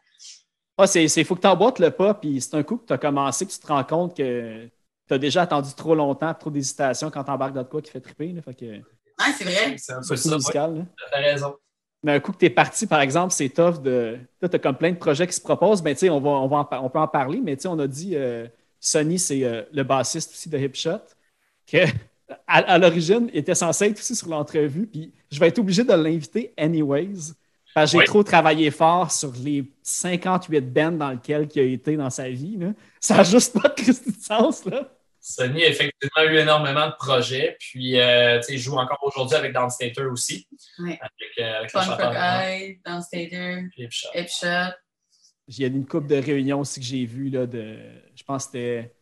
[0.78, 2.94] Ah, c'est, c'est faut que tu emboîtes le pas, puis c'est un coup que tu
[2.94, 4.66] as commencé que tu te rends compte que
[5.08, 7.92] tu as déjà attendu trop longtemps, trop d'hésitation quand tu embarques dans de quoi qui
[7.92, 8.28] fait triper.
[8.32, 9.76] Là, fait que, Ouais, c'est vrai.
[9.78, 10.30] C'est un peu ça.
[10.30, 10.76] Ouais, musical.
[10.78, 10.82] là.
[11.12, 11.56] t'as raison.
[12.04, 14.18] Mais un coup que tu es parti, par exemple, c'est tough de.
[14.42, 16.30] Là, tu as comme plein de projets qui se proposent, mais tu sais, on, va,
[16.32, 18.48] on, va en on peut en parler, mais tu sais, on a dit euh,
[18.80, 21.00] Sonny, c'est euh, le bassiste aussi de Hipshot,
[21.68, 21.78] que
[22.48, 25.84] à, à l'origine, il était censé être aussi sur l'entrevue, puis je vais être obligé
[25.84, 27.34] de l'inviter anyways.
[27.74, 28.06] Parce que j'ai Oui.
[28.06, 32.58] trop travaillé fort sur les 58 bands dans lesquels il a été dans sa vie.
[32.58, 32.74] là.
[33.00, 34.90] Ça n'a juste pas de sens, là.
[35.26, 39.38] Sonny a effectivement eu énormément de projets, puis euh, tu sais, il joue encore aujourd'hui
[39.38, 40.48] avec Downstater aussi.
[40.80, 41.00] Ouais.
[41.02, 43.84] Avec, euh, avec le Punk chanteur Rock High, Downstater, puis
[44.14, 44.74] Hipshot.
[45.48, 47.78] Il y a une couple de réunions aussi que j'ai vues, là, de.
[48.16, 48.94] Je pense que c'était.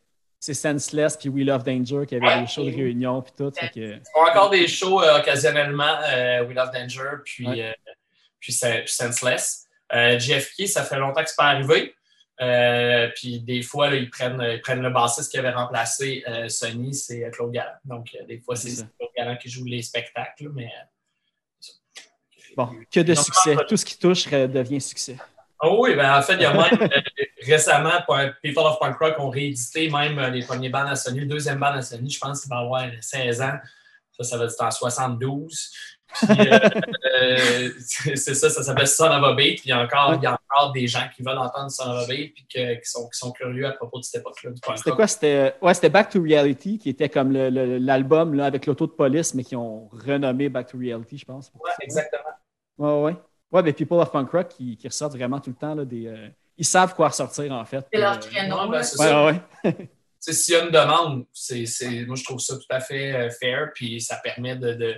[0.44, 2.42] C'est Senseless puis We Love Danger qui avait Ouais.
[2.42, 3.52] des shows de réunion puis tout.
[3.52, 7.62] que- Ils font encore des shows euh, occasionnellement, euh, We Love Danger, puis, Ouais.
[7.70, 7.92] euh,
[8.40, 9.68] puis, Sen- puis Senseless.
[9.94, 11.94] Euh, JFK, ça fait longtemps que c'est pas arrivé.
[12.42, 16.50] Euh, puis des fois, là, ils, prennent, ils prennent le bassiste qui avait remplacé euh,
[16.50, 17.76] Sony, c'est euh, Claude Galland.
[17.86, 18.76] Donc, euh, des fois, C'est.
[18.98, 20.70] Claude Galland qui joue les spectacles, mais
[22.58, 23.56] Bon, que de succès.
[23.68, 25.16] Tout ce qui touche devient succès.
[25.64, 26.90] Oh oui, ben en fait, il y a même
[27.44, 31.22] récemment, pour- People of Punk Rock ont réédité même les premiers bands à Sony.
[31.22, 33.58] Le deuxième band à Sony, je pense qu'il va avoir 16 ans.
[34.12, 35.72] Ça, ça va être en 72.
[36.13, 36.69] Puis, euh,
[37.21, 37.69] euh,
[38.15, 39.60] c'est ça, ça s'appelle Son of a Beat.
[39.62, 41.84] Puis il y, a encore, il y a encore des gens qui veulent entendre Son
[41.89, 44.52] of a Beat puis que- qui, sont, qui sont curieux à propos de cette époque-là
[44.76, 45.08] C'était quoi?
[45.08, 49.34] C'était ouais, c'était Back to Reality qui était comme l'album là, avec l'auto de police,
[49.34, 51.52] mais qui ont renommé Back to Reality, je pense.
[51.56, 52.24] Ouais, exactement.
[52.78, 53.15] Ouais, ouais.
[53.52, 56.08] Ouais, mais People of Punk Rock qui, qui ressortent vraiment tout le temps là, des.
[56.08, 57.86] euh, ils savent quoi ressortir en fait.
[57.91, 58.56] C'est leur Euh, créneau.
[58.62, 58.84] ouais, ben, là.
[58.84, 59.26] c'est Ouais, ça.
[59.26, 59.74] ouais, ouais.
[59.74, 59.88] Tu
[60.19, 63.12] sais, s'il y a une demande, c'est, c'est- moi je trouve ça tout à fait
[63.13, 64.95] euh, fair, puis ça permet de, de,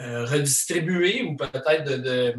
[0.00, 2.34] euh, redistribuer ou peut-être de,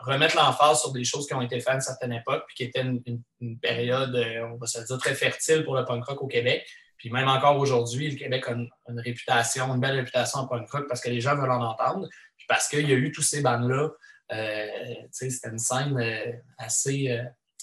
[0.00, 2.64] remettre l'emphase sur des choses qui ont été faites à une certaine époque, puis qui
[2.64, 6.26] étaient une, période, euh, on va se dire, très fertile pour le punk rock au
[6.26, 6.66] Québec.
[6.98, 10.86] Puis même encore aujourd'hui, le Québec a une, réputation, une belle réputation en punk rock
[10.88, 13.40] parce que les gens veulent en entendre, puis parce qu'il y a eu tous ces
[13.40, 13.88] bandes-là.
[14.32, 14.66] Euh,
[15.10, 17.18] c'était une scène euh, assez,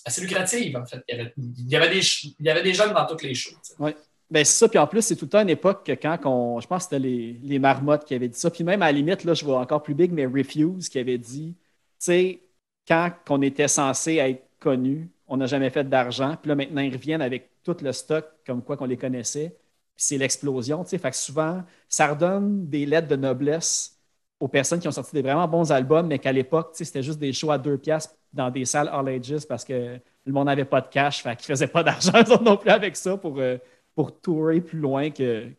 [0.05, 1.03] assez lucrative, en fait.
[1.07, 2.01] Il y avait, il y avait, des,
[2.39, 3.33] il y avait des jeunes dans toutes les.
[3.79, 3.93] Oui.
[4.29, 4.67] Ben, c'est ça.
[4.67, 6.95] Puis en plus, c'est tout le temps une époque que quand on, je pense que
[6.95, 8.51] c'était les, les, marmottes qui avaient dit ça.
[8.51, 11.17] Puis même à la limite, là, je vois encore plus big, mais Refuse qui avait
[11.17, 11.61] dit, tu
[11.99, 12.41] sais,
[12.87, 16.35] quand on était censé être connu, on n'a jamais fait d'argent.
[16.41, 19.49] Puis là, maintenant, ils reviennent avec tout le stock comme quoi qu'on les connaissait.
[19.95, 20.97] Puis c'est l'explosion, tu sais.
[20.97, 23.97] Fait que souvent, ça redonne des lettres de noblesse
[24.39, 27.33] aux personnes qui ont sorti des vraiment bons albums, mais qu'à l'époque, c'était juste des
[27.33, 30.81] shows à deux piastres dans des salles All Ages parce que le monde n'avait pas
[30.81, 32.11] de cash, fait qu'ils ne faisaient pas d'argent
[32.41, 33.57] non plus avec ça pour, euh,
[33.97, 35.49] pour tourer plus loin que,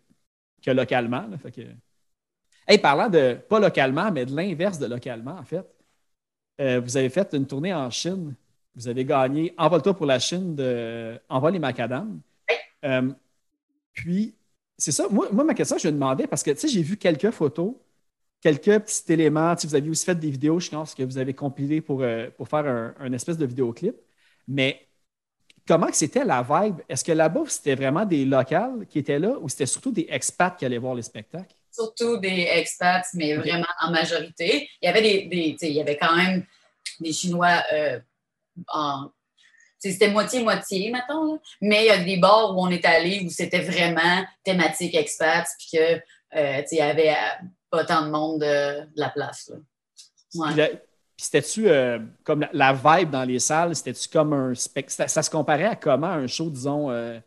[0.64, 1.28] que localement.
[1.42, 1.62] Fait que...
[2.68, 5.66] hey, parlant de, pas localement, mais de l'inverse de localement, en fait,
[6.60, 8.36] euh, vous avez fait une tournée en Chine.
[8.76, 12.20] Vous avez gagné Envole-toi pour la Chine de Envol et Macadam.
[12.84, 13.10] Euh,
[13.92, 14.36] puis,
[14.76, 15.08] c'est ça.
[15.10, 17.74] Moi, moi, ma question, je me demandais, parce que, tu sais, j'ai vu quelques photos
[18.40, 19.56] quelques petits éléments.
[19.64, 22.46] vous avez aussi fait des vidéos, je pense, que vous avez compilées pour, euh, pour
[22.48, 23.96] faire un, espèce de vidéoclip.
[24.46, 24.87] Mais
[25.68, 26.80] comment c'était la vibe?
[26.88, 30.56] Est-ce que là-bas, c'était vraiment des locales qui étaient là ou c'était surtout des expats
[30.56, 31.54] qui allaient voir les spectacles?
[31.70, 34.68] Surtout des expats, mais vraiment en majorité.
[34.80, 36.44] Il y avait des, il y avait quand même
[36.98, 38.00] des Chinois euh,
[38.68, 39.10] en
[39.78, 41.38] c'était moitié-moitié, mettons.
[41.60, 45.46] Mais il y a des bars où on est allé où c'était vraiment thématique expats,
[45.56, 46.02] puis que,
[46.36, 47.14] euh, il y avait
[47.70, 49.52] pas tant de monde de, la place.
[51.18, 55.10] Puis c'était-tu euh, comme la, vibe dans les salles, c'était-tu comme un spectacle?
[55.10, 57.18] Ça, se comparait à comment un show, disons, euh,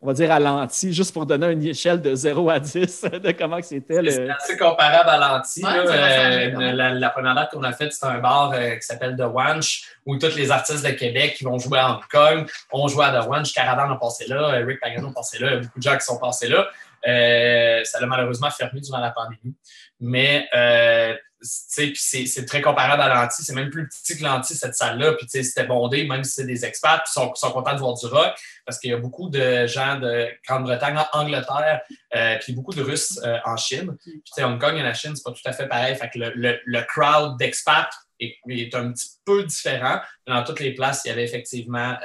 [0.00, 3.32] on va dire à l'anti, juste pour donner une échelle de 0 à 10 de
[3.32, 4.00] comment c'était.
[4.00, 4.12] Le...
[4.12, 5.60] C'est assez comparable à l'anti.
[5.64, 10.16] Euh, la, première date qu'on a faite, c'était un bar qui s'appelle The Wanch, où
[10.18, 13.26] tous les artistes de Québec qui vont jouer à Hong Kong ont joué à The
[13.26, 13.52] Wanch.
[13.52, 16.46] Caravan a passé là, Rick Pagano a passé là, beaucoup de gens qui sont passés
[16.46, 16.64] là.
[17.06, 19.54] Euh, ça l'a malheureusement fermé durant la pandémie.
[20.00, 21.14] Mais euh,
[21.46, 23.42] c'est très comparable à l'anti.
[23.42, 25.12] C'est même plus petit que l'anti, cette salle-là.
[25.12, 28.06] Puis c'était bondé, même si c'est des expats, puis sont, sont contents de voir du
[28.06, 31.80] rock, parce qu'il y a beaucoup de gens de Grande-Bretagne, Angleterre,
[32.14, 33.96] euh, puis beaucoup de Russes en Chine.
[34.04, 35.96] Puis Hong Kong et la Chine, c'est pas tout à fait pareil.
[35.96, 40.00] Fait que le, le, crowd d'expats est, est, un petit peu différent.
[40.26, 41.96] Dans toutes les places, il y avait effectivement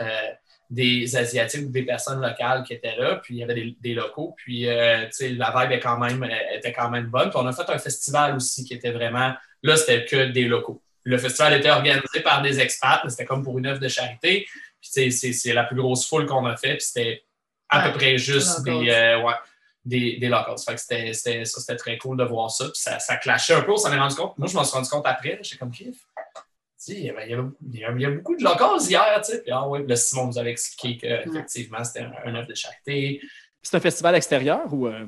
[0.71, 4.33] des Asiatiques ou des personnes locales qui étaient là, puis il y avait des, locaux,
[4.37, 7.29] puis euh, la vibe est quand même, était quand même bonne.
[7.29, 10.81] Puis on a fait un festival aussi qui était vraiment, là, c'était que des locaux.
[11.03, 14.47] Le festival était organisé par des expats, c'était comme pour une œuvre de charité.
[14.81, 17.25] Puis c'est la plus grosse foule qu'on a fait, puis c'était
[17.67, 19.33] à peu près juste des, euh, ouais,
[19.83, 20.55] des, des locals.
[20.65, 21.13] Fait que c'était,
[21.45, 22.65] ça, c'était très cool de voir ça.
[22.65, 24.37] Puis ça, ça clashait un peu, on s'en est rendu compte.
[24.37, 25.97] Moi, je m'en suis rendu compte après, j'étais comme kiff
[26.87, 29.41] il y, avait, il, y a beaucoup de locaux hier, tu sais.
[29.41, 33.21] Puis, ah ouais, le Simon nous avait expliqué qu'effectivement, c'était un, œuvre de charité.
[33.61, 34.87] C'est un festival extérieur ou.
[34.87, 35.05] Euh?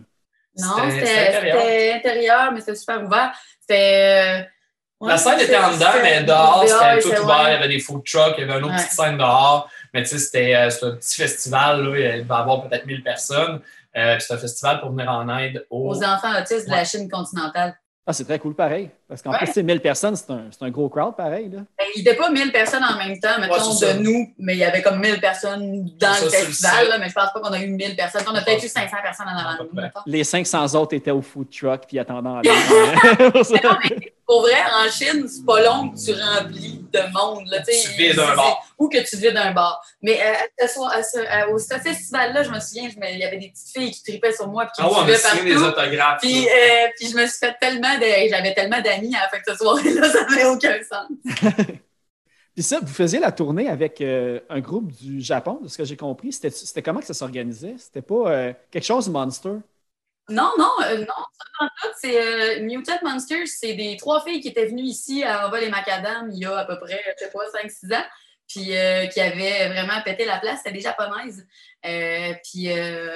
[0.58, 2.52] Non, c'était intérieur.
[2.52, 3.34] mais c'était super ouvert.
[3.60, 4.44] C'était.
[4.44, 7.50] Euh, la scène était en dedans, mais dehors, c'était tout ouvert.
[7.50, 9.70] Il y avait des food trucks, il y avait une autre petite scène dehors.
[9.94, 13.04] Mais tu sais, c'était euh, un petit festival, là, il va y avoir peut-être 1000
[13.04, 13.62] personnes.
[13.96, 17.10] Euh, c'est un festival pour venir en aide aux, aux enfants autistes de la Chine
[17.10, 17.78] continentale.
[18.06, 18.90] Ah, c'est très cool, pareil.
[19.14, 21.48] Parce qu'en plus, c'est 1000 personnes, c'est un, un, gros crowd, pareil.
[21.48, 21.60] Là.
[21.78, 24.64] Ben, il n'était pas 1000 personnes en même temps, mettons, de nous, mais il y
[24.64, 27.68] avait comme 1000 personnes dans le festival, là, mais je pense pas qu'on a eu
[27.68, 28.24] 1000 personnes.
[28.28, 29.82] On a peut-être eu 500 personnes en avant de nous.
[30.08, 32.42] Les 500 autres étaient au food truck puis attendant.
[34.26, 37.48] pour vrai, en Chine, c'est pas long que tu remplis de monde.
[37.50, 38.66] Là, tu vides un bar.
[38.80, 39.84] Ou que tu vides un bar.
[40.02, 40.68] Mais euh, à
[41.04, 44.02] ce, à au ce festival-là, je me souviens, il y avait des petites filles qui
[44.04, 44.66] tripaient sur moi.
[44.66, 45.44] Puis qui ah ouais, partout.
[45.44, 46.22] des autographes.
[46.22, 48.30] Puis, euh, puis je me suis fait tellement de.
[48.30, 51.08] J'avais tellement d'amis à la fin de cette soirée-là, ça n'avait aucun sens.
[52.54, 55.86] Puis ça, vous faisiez la tournée avec euh, un groupe du Japon, de ce que
[55.86, 56.32] j'ai compris.
[56.32, 57.76] C'était comment que ça s'organisait?
[57.80, 59.58] C'était pas euh, quelque chose de monster?
[60.30, 61.68] Non, non, euh, non.
[62.00, 65.70] C'est euh, Mutant Monsters, c'est des trois filles qui étaient venues ici à Envol et
[65.70, 68.06] Macadam il y a à peu près, je sais pas, 5-6 ans,
[68.48, 70.60] puis euh, qui avaient vraiment pété la place.
[70.60, 71.46] C'était des japonaises.
[71.82, 72.70] puis,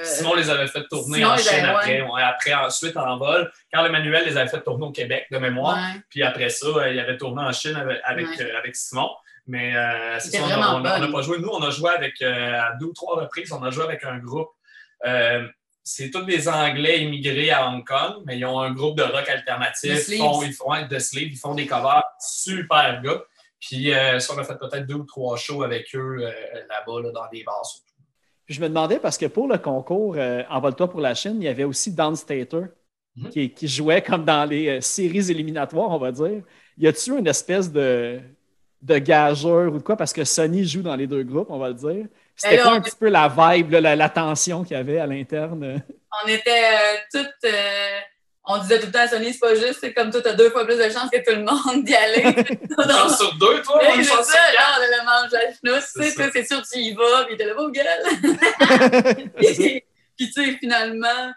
[0.04, 3.50] Simon les avait fait tourner en Chine après, après, ensuite en vol.
[3.72, 5.78] Carl Emmanuel les avait fait tourner au Québec, de mémoire.
[6.10, 9.10] Puis après ça, il avait tourné en Chine avec, avec, Simon.
[9.46, 9.72] Mais
[10.18, 11.38] c'est ça, on n'a pas joué.
[11.38, 14.18] Nous, on a joué avec, à deux ou trois reprises, on a joué avec un
[14.18, 14.50] groupe
[15.88, 19.26] c'est tous des Anglais immigrés à Hong Kong, mais ils ont un groupe de rock
[19.28, 20.06] alternatif.
[20.08, 23.22] Ils font, ils font de ils font des covers super gars.
[23.60, 26.30] Puis euh, ça, on a fait peut-être deux ou trois shows avec eux euh,
[26.68, 27.86] là-bas, dans des bars surtout.
[28.46, 31.44] Puis je me demandais, parce que pour le concours euh, Envole-toi pour la Chine, il
[31.44, 32.62] y avait aussi Downstater
[33.16, 33.30] mhm.
[33.30, 36.42] qui, qui, jouait comme dans les séries éliminatoires, on va dire.
[36.78, 38.20] Y a-tu une espèce de,
[38.80, 39.96] de gageur ou de quoi?
[39.96, 42.06] Parce que Sony joue dans les deux groupes, on va le dire.
[42.36, 45.82] C'était quoi un petit peu la vibe, la, tension qu'il y avait à l'interne?
[46.24, 47.44] On était euh, toutes.
[47.44, 47.98] Euh,
[48.50, 50.48] on disait tout le temps à Sony, c'est pas juste, c'est comme toi, t'as deux
[50.50, 52.22] fois plus de chances que tout le monde d'y aller.
[52.78, 54.80] Une chance sur deux, toi, une chance ça, sur quatre.
[54.80, 57.52] le manger à chenoute, tu sais, C'est sûr que tu y vas, puis t'es là,
[57.58, 57.86] oh, gueule!
[59.36, 59.84] puis,
[60.18, 61.32] tu sais, finalement,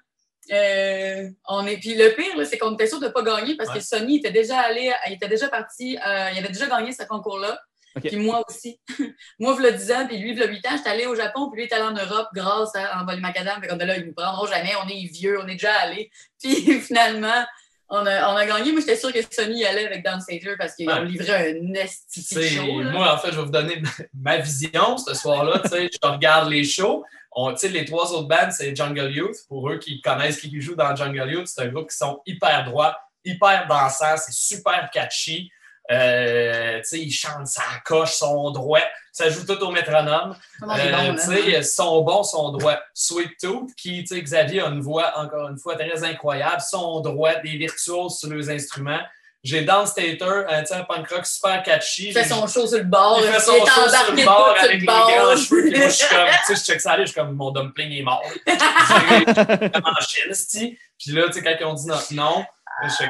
[0.53, 1.77] euh, on est.
[1.77, 3.79] Puis le pire, c'est qu'on était sûr de ne pas gagner parce Ouais.
[3.79, 7.03] que Sony était déjà allé, il était déjà parti, euh, il avait déjà gagné ce
[7.03, 7.59] concours-là.
[7.99, 8.79] Puis moi aussi.
[9.39, 11.67] moi, il 10 ans, puis lui, il 8 ans, j'étais allée au Japon, puis lui,
[11.67, 13.61] il est allé en Europe grâce à en vol macadam.
[13.61, 16.09] Fait qu'on là, ils nous prendront jamais, on est vieux, on est déjà allé.
[16.41, 17.45] Puis finalement,
[17.89, 18.71] on a, on a gagné.
[18.71, 20.99] Moi, j'étais sûre que Sony y allait avec Downstager parce qu'ils Ouais.
[20.99, 22.81] ont livré un esti show.
[22.81, 22.91] là.
[22.91, 23.81] moi, en fait, je vais vous donner
[24.13, 25.59] ma vision ce soir-là.
[25.59, 27.03] Tu sais, je regarde les shows.
[27.33, 29.35] On, tu sais, les trois autres bands, c'est Jungle Youth.
[29.47, 32.65] Pour eux qui connaissent qui jouent dans Jungle Youth, c'est un groupe qui sont hyper
[32.65, 35.51] droits, hyper dansants, c'est super catchy.
[35.91, 38.83] Euh, tu sais, ils chantent ça coche, sont droits.
[39.11, 40.35] Ça joue tout au métronome.
[40.63, 41.13] Euh, bon, là.
[41.15, 42.79] tu sais, sont bons, sont droits.
[42.93, 47.01] Sweet Tooth, qui, tu sais, Xavier a une voix, encore une fois, très incroyable, sont
[47.01, 49.01] droits, des virtuoses sur leurs instruments.
[49.43, 52.09] J'ai Downstater, un, tu sais, un punk rock super catchy.
[52.09, 53.19] Il fait son show sur le bord.
[53.21, 55.63] il fait son show sur le bord avec le les grands cheveux.
[55.63, 57.51] Puis moi, je suis comme, tu sais, je check ça aller, je suis comme, mon
[57.51, 58.23] dumpling est mort.
[58.45, 60.77] Vraiment Chine, c'ti.
[60.99, 62.60] Puis là, tu sais, quand ils ont dit non, non je suis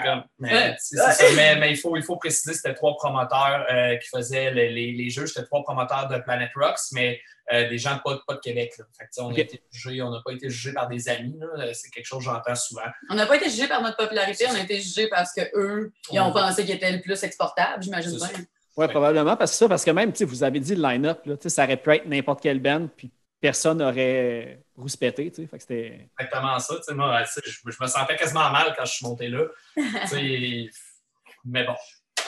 [0.03, 0.75] comme, mais, Ouais.
[0.79, 1.35] c'est c'est ça.
[1.35, 4.91] mais, mais il, faut, il faut préciser, c'était trois promoteurs euh, qui faisaient les, les,
[4.91, 5.27] les jeux.
[5.27, 7.19] C'était trois promoteurs de Planet Rocks, mais
[7.53, 8.73] euh, des gens pas, pas de Québec.
[8.77, 8.85] Là.
[8.97, 9.37] Fait que, tu sais, on Ok.
[9.37, 11.37] a été jugés, on n'a pas été jugés par des amis.
[11.55, 11.73] là.
[11.73, 12.81] C'est quelque chose que j'entends souvent.
[13.09, 15.91] On n'a pas été jugés par notre popularité, on a été jugés parce que eux,
[16.11, 18.27] ils ont pensé qu'ils étaient le plus exportable, j'imagine C'est bien.
[18.27, 18.33] ça.
[18.77, 19.35] Oui, probablement.
[19.35, 21.65] Parce que ça, parce que même, tu sais, vous avez dit le line-up, là, ça
[21.65, 25.31] aurait pu être n'importe quelle band, puis personne n'aurait rouspété.
[25.31, 25.47] tu sais.
[25.47, 26.09] Fait que c'était.
[26.19, 26.75] exactement ça.
[26.75, 29.27] Tu sais, moi, tu sais, je, je me sentais quasiment mal quand je suis monté
[29.27, 29.45] là.
[29.75, 30.69] Tu sais,
[31.45, 31.75] mais bon.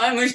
[0.02, 0.26] Ouais, moi,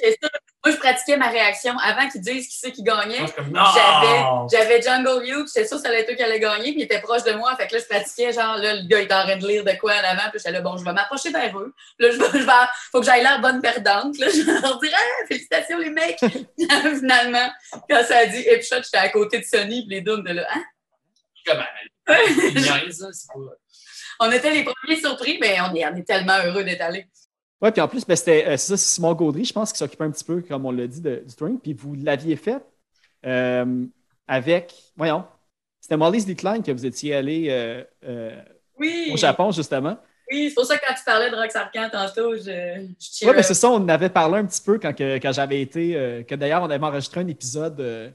[0.71, 3.25] je pratiquais ma réaction avant qu'ils disent qui c'est qui gagnait.
[3.27, 6.81] J'avais, j'avais Jungle Youth, j'étais sûre que ça allait être eux qui allaient gagner, puis
[6.81, 7.55] ils étaient proches de moi.
[7.55, 9.63] Fait que là, je pratiquais, genre, là, le gars, il était en train de lire
[9.63, 11.73] de quoi en avant, puis j'étais là, bon, je vais m'approcher vers eux.
[11.99, 12.51] Là, je vais, je vais,
[12.91, 14.17] faut que j'aille l'air bonne perdante.
[14.17, 16.19] Là, je vais leur dire, ah, félicitations, les mecs!
[16.99, 17.49] Finalement,
[17.89, 20.47] quand ça a dit Hipshot, j'étais à côté de Sony, puis les deux, était là,
[20.53, 20.63] hein?
[21.45, 21.63] Comment?
[23.33, 23.55] Pas-
[24.21, 27.07] On était les premiers surpris, mais on est, on est tellement heureux d'être allés.
[27.61, 29.79] Oui, puis en plus, ben, c'était euh, c'est ça, c'est Simon Gaudry, je pense, qui
[29.79, 31.59] s'occupait un petit peu, comme on l'a dit, de- du touring.
[31.59, 32.61] Puis vous l'aviez fait
[33.25, 33.85] euh,
[34.27, 34.73] avec.
[34.95, 35.25] Voyons.
[35.81, 38.41] C'était Molly's Decline que vous étiez allé euh, euh,
[38.77, 39.09] Oui!
[39.13, 39.97] au Japon, justement.
[40.31, 43.31] Oui, c'est pour ça que quand tu parlais de Rox Arcan tantôt, je, je Oui,
[43.33, 43.43] mais up.
[43.45, 44.93] c'est ça, on en avait parlé un petit peu quand,
[45.31, 45.95] j'avais été.
[45.95, 48.11] euh, que d'ailleurs, on avait enregistré un épisode euh,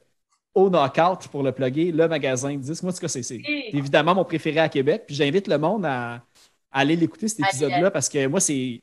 [0.55, 2.83] au Knockout pour le plugger, le magasin de disques.
[2.83, 3.41] Moi, en tout cas, c'est
[3.73, 5.05] évidemment mon préféré à Québec.
[5.07, 6.23] Puis j'invite le monde à, à
[6.71, 8.81] aller l'écouter, cet épisode-là, parce que moi, c'est.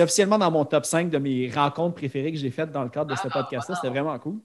[0.00, 3.10] Officiellement dans mon top 5 de mes rencontres préférées que j'ai faites dans le cadre
[3.10, 3.74] de ce Ah, podcast-là.
[3.76, 4.38] C'était vraiment cool.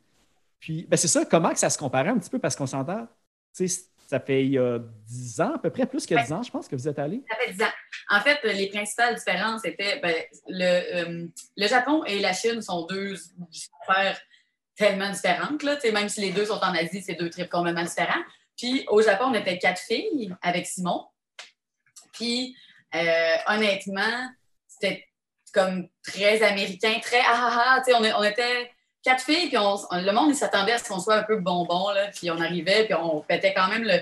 [0.58, 3.08] Puis, ben c'est ça, comment que ça se comparait un petit peu, parce qu'on s'entend.
[3.54, 6.32] Tu sais, ça fait il y a 10 ans, à peu près, plus que 10
[6.32, 7.24] ans, je pense, que vous êtes allé.
[7.30, 7.72] Ça fait 10 ans.
[8.10, 10.16] En fait, les principales différences étaient ben,
[10.48, 13.16] le, euh, le Japon et la Chine sont deux
[13.86, 14.18] affaires
[14.78, 15.64] tellement différentes.
[15.64, 15.78] Là.
[15.92, 18.22] Même si les deux sont en Asie, c'est deux trips complètement différents.
[18.56, 21.06] Puis au Japon, on était quatre filles avec Simon.
[22.14, 22.56] Puis
[22.96, 24.30] euh, honnêtement,
[24.68, 25.06] c'était
[25.54, 27.92] comme très américain, très ah ah ah.
[27.94, 28.72] On, on était
[29.04, 31.90] quatre filles, puis on, le monde s'attendait à ce qu'on soit un peu bonbon.
[31.90, 34.00] Là, puis on arrivait, puis on pétait quand même le.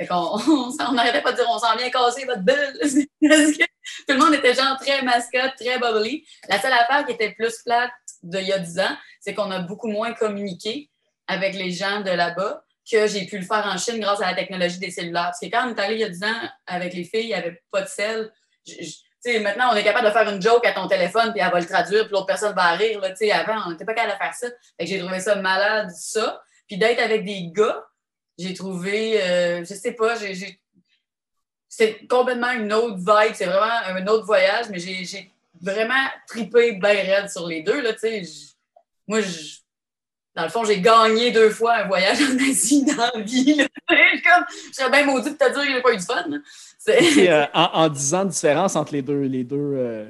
[0.00, 2.78] Fait on, n'arrêtait pas de dire on s'en vient casser votre bulle.
[4.06, 6.24] Tout le monde était genre très mascotte, très bubbly.
[6.48, 7.90] La seule affaire qui était plus plate
[8.22, 10.90] d'il y a 10 ans, c'est qu'on a beaucoup moins communiqué
[11.26, 14.34] avec les gens de là-bas que j'ai pu le faire en Chine grâce à la
[14.34, 15.24] technologie des cellulaires.
[15.24, 17.28] Parce que quand on est allé il y a 10 ans avec les filles, il
[17.28, 18.32] n'y avait pas de sel.
[19.42, 21.66] Maintenant, on est capable de faire une joke à ton téléphone, puis elle va le
[21.66, 23.00] traduire, puis l'autre personne va rire.
[23.00, 24.46] Là, avant, on n'était pas capable de faire ça.
[24.80, 26.40] J'ai trouvé ça malade, ça.
[26.66, 27.84] Puis d'être avec des gars,
[28.38, 30.60] j'ai trouvé, euh, je sais pas, j'ai,
[31.68, 36.90] c'est complètement une autre vibe, c'est vraiment un autre voyage, mais j'ai vraiment tripé bien
[36.92, 37.80] raide sur les deux.
[37.80, 37.92] Là,
[39.06, 39.58] moi, je-
[40.34, 43.54] dans le fond, j'ai gagné deux fois un voyage en Asie dans la vie.
[43.54, 43.66] là.
[43.88, 46.24] Comme- je serais bien maudit de te dire qu'il n'y a pas eu de fun.
[46.88, 50.06] euh, en, en 10 ans de différence entre les deux, les deux, euh,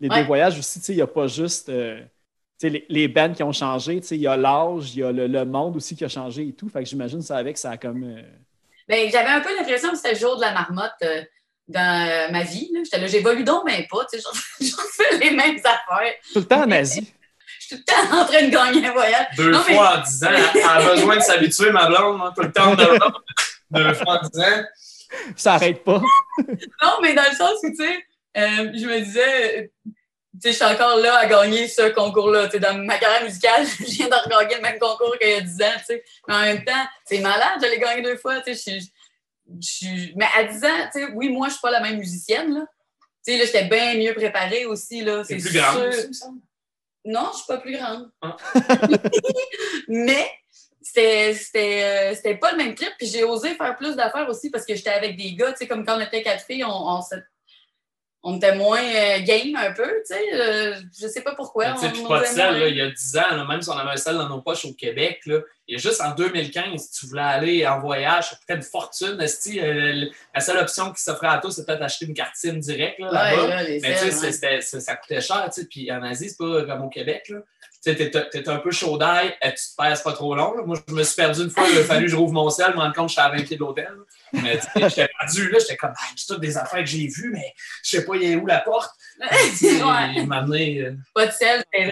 [0.00, 2.00] les deux voyages aussi, il n'y a pas juste euh,
[2.62, 5.44] les, les bands qui ont changé, il y a l'âge, il y a le, le
[5.44, 6.68] monde aussi qui a changé et tout.
[6.68, 8.20] Fait que j'imagine ça avec, ça a comme.
[8.88, 10.92] Ben, j'avais un peu l'impression que c'était le jour de la marmotte
[11.70, 12.68] dans euh, ma vie.
[12.72, 12.80] là.
[12.84, 14.04] J'étais là, j'évolue donc mais pas.
[14.12, 14.26] Tu sais,
[14.60, 16.14] je, je fais les mêmes affaires.
[16.32, 17.12] tout le temps en Asie.
[17.60, 19.26] Je suis tout le temps en train de gagner un voyage.
[19.36, 22.32] Deux Non, mais- fois en dix ans, elle a besoin de s'habituer, ma blonde, hein,
[22.36, 22.86] tout le temps de
[23.70, 24.64] Deux fois en dix ans.
[25.36, 26.00] Ça n'arrête pas.
[26.82, 28.04] Non, mais dans le sens où, tu sais,
[28.36, 29.92] euh, je me disais, tu
[30.40, 32.46] sais, je suis encore là à gagner ce concours-là.
[32.46, 35.34] Tu sais, dans ma carrière musicale, je viens de regagner le même concours qu'il y
[35.34, 36.04] a 10 ans, tu sais.
[36.28, 38.78] Mais en même temps, c'est malade, je l'ai gagné deux fois, tu sais.
[39.58, 42.54] Je Mais à 10 ans, tu sais, oui, moi, je suis pas la même musicienne,
[42.54, 42.66] là.
[43.24, 45.24] Tu sais, là, j'étais bien mieux préparée aussi, là.
[45.24, 45.88] C'est plus grande sûr.
[45.88, 46.40] aussi, il me semble.
[47.04, 48.10] Non, je suis pas plus grande.
[48.20, 48.36] Ah.
[49.88, 50.30] Mais
[50.82, 52.92] c'était euh, c'était pas le même trip.
[52.98, 55.66] Puis j'ai osé faire plus d'affaires aussi parce que j'étais avec des gars, tu sais,
[55.66, 57.14] comme quand on était quatre filles, on, on, se-
[58.22, 60.22] on était moins euh, game un peu, tu sais.
[60.34, 61.72] euh, je sais pas pourquoi.
[61.72, 63.78] Tu sais, pas de sel, là, il y a 10 ans, là, même si on
[63.78, 65.38] avait un sel dans nos poches au Québec, là,
[65.76, 69.16] a juste en 2015, si tu voulais aller en voyage, ça coûtait une fortune.
[69.62, 73.10] euh, la seule option qui s'offrait à toi, c'est peut-être acheter une cartine directe là.
[73.46, 75.66] Ouais, les Mais tu sais, c'était- ça coûtait cher, tu sais.
[75.68, 77.38] Puis en Asie, c'est pas comme au Québec, là.
[77.82, 80.54] Tu sais, t'es- t'es un peu chaud d'ail, euh, tu te perds pas trop long.
[80.54, 80.62] là.
[80.64, 82.72] Moi, je me suis perdu une fois, il a fallu que je rouvre mon sel,
[82.74, 83.90] me rendre compte que j'étais à 20 pieds de l'hôtel.
[84.34, 87.06] Mais tu sais, j'étais perdu, là, j'étais comme, Ah, c'est toutes des affaires que j'ai
[87.06, 88.90] vues, mais je sais pas, il est où la porte.
[89.50, 90.12] Tu sais, Ouais.
[90.16, 91.90] Il m'a amené euh, Pas de sel, c'était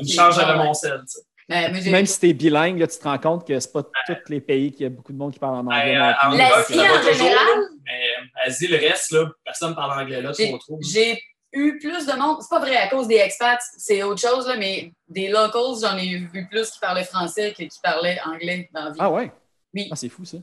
[0.00, 1.20] une charge avec mon sel, tu sais.
[1.48, 3.70] Mais, mais j'ai- Même si tu es bilingue, là, tu te rends compte que c'est
[3.72, 5.92] pas tous les pays qu'il y a beaucoup de monde qui parle en anglais.
[5.92, 7.46] Ouais, non euh, en en toujours, général?
[7.84, 10.78] Mais euh, Asie, le reste, là, personne ne parle anglais là, trop.
[10.80, 11.22] J'ai
[11.54, 12.38] eu plus de monde.
[12.42, 15.96] C'est pas vrai à cause des expats, c'est autre chose, là, mais des locals, j'en
[15.96, 18.98] ai vu plus qui parlaient français que qui parlaient anglais dans la vie.
[19.00, 19.32] Ah ouais?
[19.72, 19.88] Oui.
[19.90, 20.38] Ah, c'est fou ça.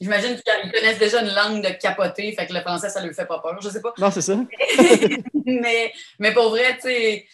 [0.00, 3.26] J'imagine qu'ils connaissent déjà une langue de capoter, fait que le français, ça leur fait
[3.26, 3.60] pas peur.
[3.62, 3.92] Je sais pas.
[3.98, 4.34] Non, c'est ça.
[5.46, 7.26] mais, mais pour vrai, tu sais,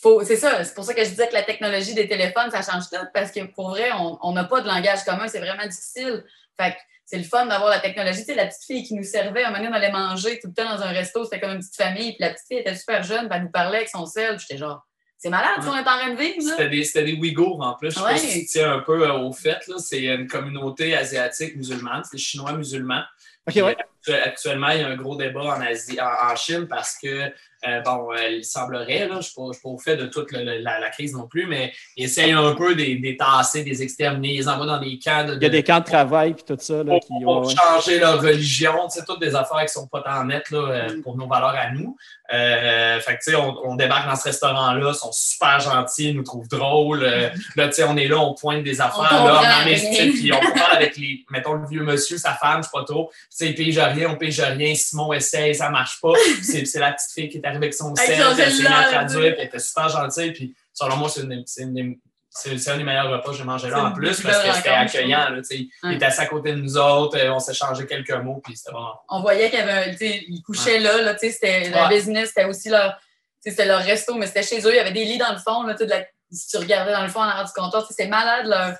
[0.00, 0.64] faut- c'est ça.
[0.64, 3.30] C'est pour ça que je disais que la technologie des téléphones, ça change tout, parce
[3.30, 6.24] que pour vrai, on on n'a pas de langage commun, c'est vraiment difficile.
[6.58, 6.76] Fait que
[7.06, 8.20] c'est le fun d'avoir la technologie.
[8.20, 10.48] Tu sais, la petite fille qui nous servait, un moment donné, on allait manger tout
[10.48, 12.74] le temps dans un resto, c'était comme une petite famille, puis la petite fille était
[12.76, 14.86] super jeune, puis elle nous parlait avec son sel, puis j'étais genre,
[15.18, 16.42] c'est malade ce qu'on est en train de vivre.
[16.42, 17.90] C'était des, c'était des Ouïghours en plus.
[17.90, 18.12] Je sais Ouais.
[18.12, 19.66] pas si tu tiens un peu euh, au fait.
[19.68, 19.76] là.
[19.78, 22.02] C'est une communauté asiatique musulmane.
[22.04, 23.02] C'est des Chinois musulmans.
[23.48, 23.76] Ok, ouais.
[24.04, 26.96] Puis, actu- Actuellement, il y a un gros débat en Asie, en, en Chine parce
[27.02, 27.32] que,
[27.66, 29.96] euh, bon, euh, il semblerait, là, je ne suis pas, je suis pas au fait
[29.96, 33.16] de toute le- la, la crise non plus, mais ils essayent un peu des, des
[33.16, 35.80] tasser, des exterminer, ils les envoient dans des camps de, Il y a des camps
[35.80, 36.74] de travail puis tout ça.
[36.82, 37.54] Là, pour, qui, pour ouais, ouais.
[37.54, 40.96] changer leur religion, tu sais, toutes des affaires qui sont pas tant nettes là, euh,
[40.96, 41.02] Mm.
[41.02, 41.96] pour nos valeurs à nous.
[42.32, 46.10] Euh, fait que, tu sais, on, on débarque dans ce restaurant-là, ils sont super gentils,
[46.10, 47.02] ils nous trouvent drôles.
[47.04, 49.76] Euh, là, tu sais, on est là, on pointe des affaires, On là, rien.
[50.12, 53.10] puis on parle avec les, mettons, le vieux monsieur, sa femme, je sais pas trop.
[53.10, 56.12] Tu sais, il pige rien, on pige rien, Simon essaye, ça marche pas.
[56.42, 58.84] C'est c'est la petite fille qui est arrivée avec son sel, qui a essayé à
[58.90, 61.96] traduire, puis elle était super gentille, puis selon moi, c'est une- c'est une-
[62.30, 64.68] c'est c'est un des meilleurs repas que j'ai mangé là en plus parce que c'était
[64.70, 65.30] accueillant.
[65.30, 65.40] Là.
[65.50, 65.94] Il Ouais.
[65.94, 68.72] était assis à côté de nous autres, euh, on s'est changé quelques mots, puis c'était
[68.72, 69.00] vraiment.
[69.08, 71.86] on voyait qu'il y avait un, tu sais, ils couchaient là, là, sais, c'était la
[71.88, 71.94] Ouais.
[71.96, 72.98] business, c'était aussi leur,
[73.40, 75.62] c'était leur resto, mais c'était chez eux, il y avait des lits dans le fond,
[75.62, 78.46] là, de la- si tu regardais dans le fond en arrière du comptoir, c'était malade,
[78.46, 78.76] leur,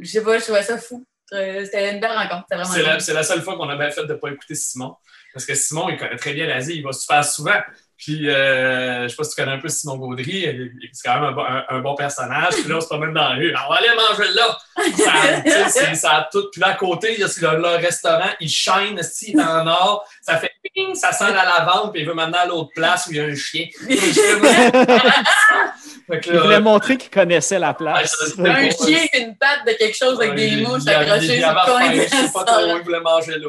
[0.00, 1.04] je sais pas, je trouvais ça fou.
[1.32, 4.12] Euh, C'était une belle rencontre, C'est la, la seule fois qu'on a bien fait de
[4.12, 4.96] ne pas écouter Simon.
[5.32, 7.54] Parce que Simon, il connaît très bien l'Asie, il va super souvent.
[7.96, 10.46] Puis, euh, je sais pas si tu connais un peu Simon Gaudry,
[10.92, 12.54] c'est quand même un, bon- un- un bon personnage.
[12.54, 13.50] Puis là, on se promène dans la rue.
[13.54, 14.58] Alors, on va aller manger là.
[15.94, 16.48] Ça, a tout.
[16.50, 19.42] Puis là, à côté, il y a le, le restaurant, il shine, si, il est
[19.42, 20.08] en or.
[20.22, 23.10] Ça fait ping, ça sent la lavande, puis il veut maintenant à l'autre place où
[23.10, 23.66] il y a un chien.
[26.10, 28.34] Fait que Il voulait montrer qu'il connaissait la place.
[28.38, 31.48] Ouais, un chien et une patte de quelque chose avec Ouais, des mouches accrochées sur
[31.48, 32.76] le coin Je sais pas la trop où salle.
[32.78, 33.48] il voulait manger là.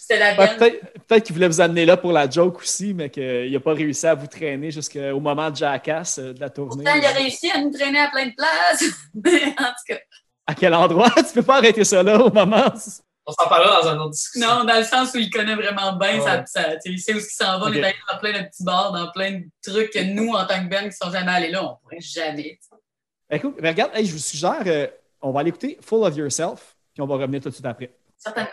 [0.00, 0.56] C'était la Ouais, benne.
[0.58, 3.74] Peut-être peut qu'il voulait vous amener là pour la joke aussi, mais qu'il n'a pas
[3.74, 6.84] réussi à vous traîner jusqu'au moment de Jackass euh, de la tournée.
[6.84, 8.84] Pourtant, il a réussi à nous traîner à plein de places.
[9.58, 9.98] En tout cas,
[10.46, 11.10] À quel endroit?
[11.16, 12.72] tu peux pas arrêter ça là au moment.
[13.26, 14.46] On s'en parlera dans un autre discussion.
[14.58, 16.78] non, dans le sens où il connaît vraiment bien, ça, Ouais.
[16.84, 17.66] il sait où il s'en va.
[17.66, 17.70] Ok.
[17.70, 20.46] On est allé dans plein de petits bars, dans plein de trucs que nous, en
[20.46, 22.58] tant que Ben, qui sont jamais allés là, on pourrait jamais.
[22.60, 22.76] sais.
[23.30, 24.86] Écoute, mais regarde, hey, je vous suggère, euh,
[25.22, 27.96] on va aller écouter Full of Yourself, puis on va revenir tout de suite après.
[28.18, 28.50] Certainement.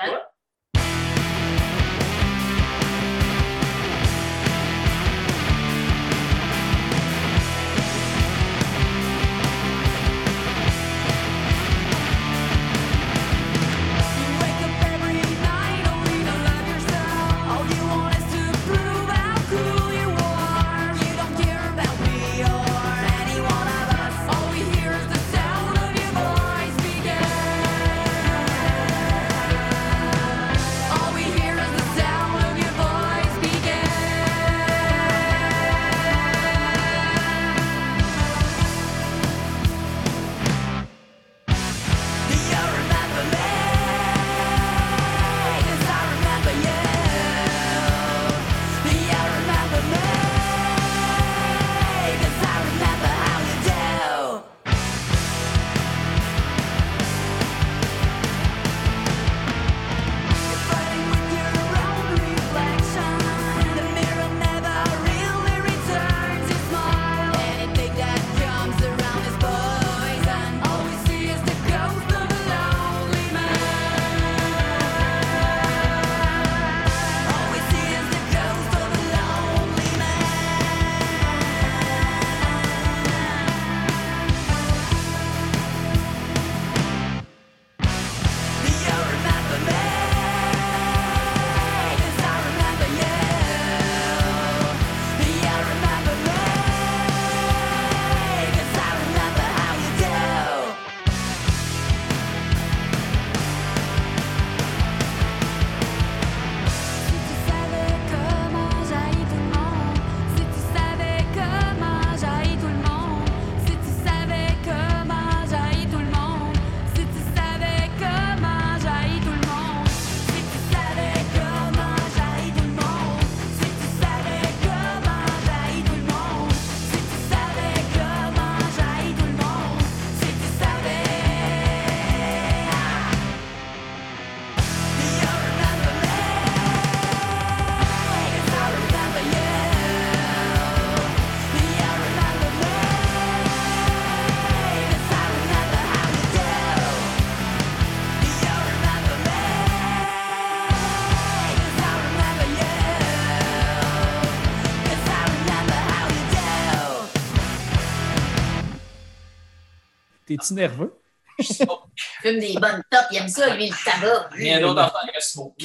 [160.37, 160.97] T'es-tu nerveux?
[161.39, 164.29] Fume des bonnes tops, il aime ça, lui, le tabac.
[164.31, 165.55] Rien d'autre à faire que smoke.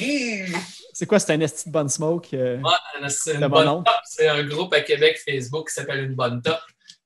[0.92, 2.28] C'est quoi, c'est un esti de bonne smoke?
[2.34, 2.58] euh?
[2.60, 3.82] Ouais, c'est une bonne bon nom.
[3.82, 3.94] top.
[4.04, 6.60] C'est un groupe à Québec Facebook qui s'appelle Une Bonne Top.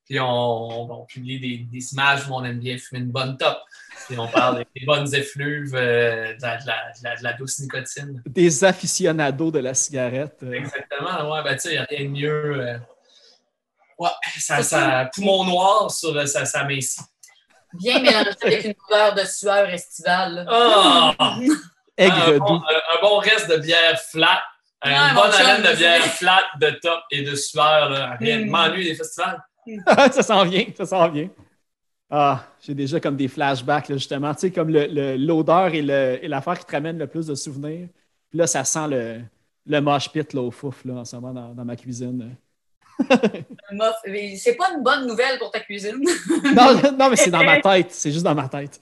[0.05, 3.57] Puis on, on publie des, des images où on aime bien fumer une bonne top.
[4.07, 7.23] Puis on parle des, des bonnes effluves, euh, de, la, de la- de la- de
[7.23, 8.21] la douce nicotine.
[8.25, 10.37] Des aficionados de la cigarette.
[10.43, 10.51] euh.
[10.53, 12.61] Exactement, ouais, ben tu sais, il n'y a rien de mieux.
[12.61, 12.77] euh,
[13.99, 14.09] Ouais,
[14.39, 16.67] ça, ça, poumon noir sur ça, ça.
[17.73, 20.45] Bien mélangé avec une odeur de sueur estivale.
[20.49, 21.13] Ah!
[21.97, 22.63] Aigre un, bon, doux.
[22.65, 24.41] un- un bon reste de bière flat.
[24.83, 27.89] Ouais, une bonne haleine de bière flat, de top et de sueur.
[27.89, 28.15] Là.
[28.19, 28.49] Rien de Mm.
[28.49, 29.41] m'ennuie des festivals.
[30.11, 31.29] ça s'en vient, ça s'en vient.
[32.09, 34.33] Ah, j'ai déjà comme des flashbacks, là, justement.
[34.33, 37.35] Tu sais, comme le- l'odeur et le- et l'affaire qui te ramène le plus de
[37.35, 37.87] souvenirs.
[38.29, 39.21] Puis là, ça sent le,
[39.67, 42.35] le mosh pit là, au fouf là, en ce moment dans, dans ma cuisine.
[44.37, 46.01] C'est pas une bonne nouvelle pour ta cuisine.
[46.55, 47.91] Non, non mais c'est dans ma tête.
[47.91, 48.79] C'est juste dans ma tête.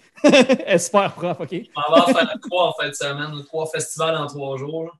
[0.79, 1.61] Super propre, OK?
[1.75, 4.95] On va faire trois en fin de semaine, trois festivals en trois jours.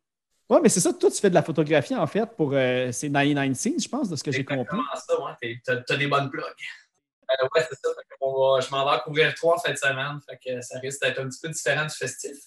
[0.50, 0.92] Ouais, mais c'est ça.
[0.94, 4.10] Toi, tu fais de la photographie, en fait, pour euh, ces 99 Scenes, je pense,
[4.10, 4.80] de ce que j'ai C'est compris.
[4.80, 5.60] exactement ça, ouais.
[5.64, 6.44] T'as t'as des bonnes plugs.
[6.44, 7.90] Euh, ouais, c'est ça.
[7.96, 10.20] Fait qu'on va- je m'en vais couvrir trois en fin de semaine.
[10.28, 12.38] Fait que ça risque d'être un petit peu différent du festif.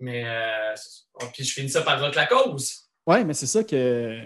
[0.00, 2.88] Mais euh, c'est puis je finis ça par Rock la cause.
[3.06, 4.20] Ouais, mais c'est ça que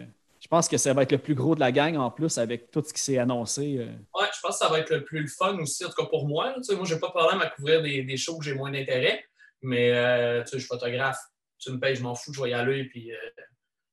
[0.51, 2.83] pense que ça va être le plus gros de la gang en plus avec tout
[2.85, 3.79] ce qui s'est annoncé.
[3.79, 3.87] euh.
[4.15, 6.07] Ouais, je pense que ça va être le plus le fun aussi, en tout cas
[6.07, 6.51] pour moi.
[6.51, 6.57] là.
[6.77, 9.25] Moi, j'ai pas de problème à couvrir des, des shows que j'ai moins d'intérêt.
[9.63, 11.19] Mais euh, tu sais, je suis photographe.
[11.59, 12.85] Tu me payes, je m'en fous, je vais y aller.
[12.85, 13.17] Puis euh,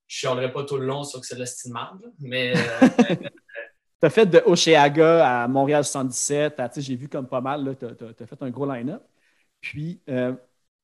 [0.08, 1.94] je chialerai pas tout le long sur que c'est de la.
[2.20, 3.16] Mais euh,
[4.00, 6.60] Tu as fait de Oceaga à Montréal 77.
[6.60, 9.02] à- tu sais, J'ai vu comme pas mal, tu as, fait un gros line-up.
[9.60, 10.34] Puis, euh,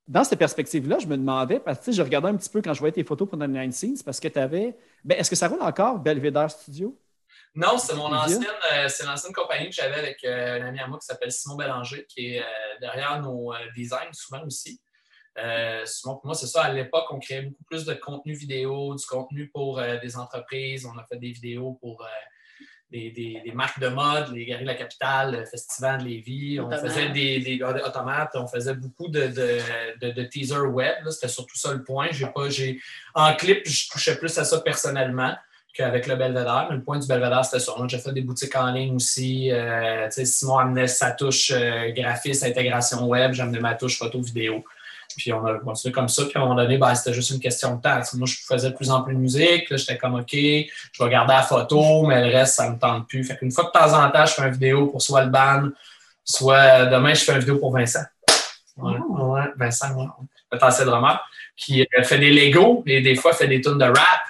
[0.07, 2.79] dans cette perspective-là, je me demandais, parce que je regardais un petit peu quand je
[2.79, 4.75] voyais tes photos pour 99 Scenes, parce que tu avais.
[5.03, 6.99] Ben, Est-ce que ça roule encore, Belvedere Studio?
[7.55, 10.87] Non, c'est mon ancienne, euh, c'est l'ancienne compagnie que j'avais avec euh, un ami à
[10.87, 12.45] moi qui s'appelle Simon Bélanger, qui est euh,
[12.81, 14.81] derrière nos designs souvent aussi.
[15.85, 16.63] Simon, pour moi, c'est ça.
[16.63, 20.85] À l'époque, on créait beaucoup plus de contenu vidéo, du contenu pour des entreprises.
[20.85, 22.05] On a fait des vidéos pour
[22.93, 26.59] des, des- des marques de mode, les Galeries de la Capitale, le Festival de Lévis.
[26.59, 26.85] On Automate.
[26.87, 29.49] faisait des, des ah, des automates, on faisait beaucoup de, de,
[30.01, 30.95] de, de teaser web.
[31.09, 32.07] C'était surtout ça le point.
[32.11, 32.79] J'ai pas, j'ai,
[33.15, 35.33] en clip, je touchais plus à ça personnellement
[35.73, 36.67] qu'avec le Belvedere.
[36.69, 37.71] Mais le point du Belvedere, c'était ça.
[37.87, 39.51] J'ai fait des boutiques en ligne aussi.
[39.51, 43.33] Euh, tu sais, Simon amenait sa touche euh, graphiste, intégration web.
[43.33, 44.63] J'amenais ma touche photo-vidéo.
[45.17, 46.23] Puis on a continué comme ça.
[46.25, 47.99] Puis à un moment donné, ben, c'était juste une question de temps.
[48.13, 49.69] Moi, je faisais de plus en plus de musique.
[49.69, 53.07] Là, j'étais comme OK, je vais garder la photo, mais le reste, ça me tente
[53.07, 53.23] plus.
[53.23, 55.69] Fait qu'une fois de temps en temps, je fais une vidéo pour soit le ban,
[56.23, 58.03] soit demain, je fais une vidéo pour Vincent.
[58.77, 60.07] Ouais, ouais, Vincent, ouais.
[60.49, 61.23] Potentiel drummer.
[61.55, 64.21] Qui euh, fait des Lego et des fois fait des tunes de rap.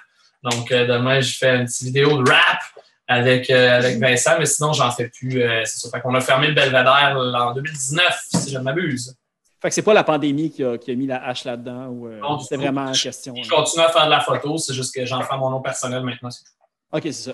[0.43, 2.59] Donc, euh, demain, je fais une petite vidéo de rap
[3.07, 5.41] avec, euh, avec Vincent, mais sinon, j'en fais plus.
[5.41, 5.89] euh, c'est ça.
[5.89, 9.15] Fait qu'on a fermé le Belvedere en 2019, si je ne m'abuse.
[9.63, 12.07] Fait que c'est pas la pandémie qui a, qui a mis la hache là-dedans ou
[12.07, 12.55] euh, tout.
[12.59, 13.33] vraiment en question.
[13.41, 16.03] Je continue à faire de la photo, c'est juste que j'en fais mon nom personnel
[16.03, 16.29] maintenant.
[16.29, 16.51] c'est tout.
[16.91, 17.31] OK, c'est ça.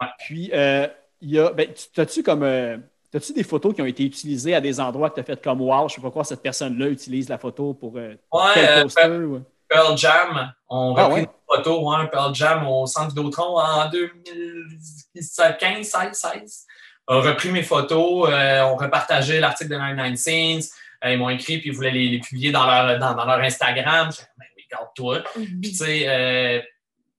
[0.00, 0.06] Ouais.
[0.20, 0.86] Puis, euh,
[1.20, 2.42] il y a, ben, tu- as-tu comme.
[2.44, 2.78] euh,
[3.14, 5.60] As-tu des photos qui ont été utilisées à des endroits que tu as fait comme
[5.60, 9.08] Wow, je sais pas quoi, cette personne-là utilise la photo pour euh, Ouais, tel poster?
[9.08, 11.26] ou- Pearl Jam, on Ah a repris ouais?
[11.26, 16.66] une photo, Pearl Jam au centre Vidéotron en 2015, 16, 16.
[17.08, 20.62] On a repris mes photos, on repartageait l'article de 99 Scenes.
[21.04, 23.38] Euh, ils m'ont écrit puis ils voulaient les, les publier dans leur, dans, dans leur
[23.40, 24.10] Instagram.
[24.12, 25.22] J'ai dit, ben oui, garde-toi.
[25.34, 26.60] Puis, tu sais, euh,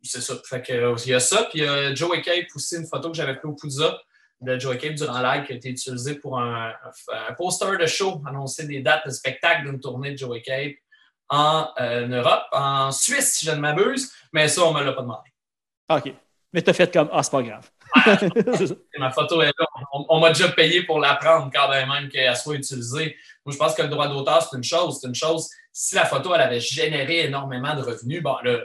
[0.01, 0.35] c'est ça.
[0.49, 1.43] Fait que, euh, il y a ça.
[1.49, 3.99] Puis, il y a Joey Cape aussi, une photo que j'avais prise au Pouza
[4.41, 7.85] de Joey Cape durant live qui a été utilisée pour un, un- un poster de
[7.85, 10.73] show, annoncer des dates de spectacle d'une tournée de Joey Cape
[11.29, 14.11] en euh, Europe, en Suisse, si je ne m'abuse.
[14.33, 15.29] Mais ça, on ne me l'a pas demandé.
[15.87, 16.13] Ah, OK.
[16.51, 17.69] Mais tu as fait comme Ah, c'est pas grave.
[18.95, 19.65] Et ma photo est là.
[19.93, 23.15] On, on m'a déjà payé pour la prendre quand même qu'elle soit utilisée.
[23.45, 24.99] Moi, je pense que le droit d'auteur, c'est une chose.
[25.01, 25.49] C'est une chose.
[25.71, 28.59] Si la photo, elle avait généré énormément de revenus, bon, là,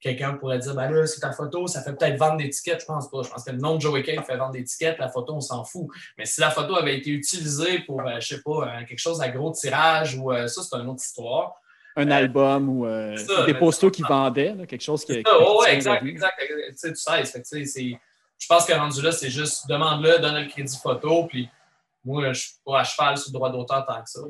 [0.00, 2.80] quelqu'un pourrait dire, ben là, c'est ta photo, ça fait peut-être vendre des tickets.
[2.80, 3.22] Je pense pas.
[3.22, 4.98] Je pense que le nom de Joey Cave fait vendre des tickets.
[4.98, 5.88] La photo, on s'en fout.
[6.18, 9.20] Mais si la photo avait été utilisée pour, euh, je sais pas, euh, quelque chose
[9.20, 11.54] à gros tirage ou euh, ça, c'est une autre histoire.
[11.96, 15.12] Un album ou euh, ça, des posters qui vendaient, là, quelque chose qui.
[15.12, 16.34] Ouais, tient exact, exact.
[16.38, 17.98] Tu sais, tu sais,
[18.36, 21.48] je pense que rendu là, c'est juste demande-le, donne le crédit photo, puis
[22.04, 24.20] moi, je suis pas à cheval sur le droit d'auteur tant que ça.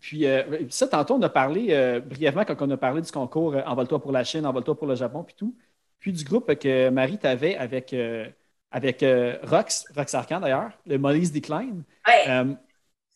[0.00, 3.54] Puis euh, ça, tantôt, on a parlé euh, brièvement quand on a parlé du concours
[3.54, 5.56] euh, Envole-toi pour la Chine, Envole-toi pour le Japon, puis tout.
[5.98, 8.28] Puis du groupe que Marie t'avait avec, euh,
[8.70, 11.82] avec euh, Rox, Rox Arcan d'ailleurs, le Molly's Decline.
[12.06, 12.28] Ouais.
[12.28, 12.54] Euh,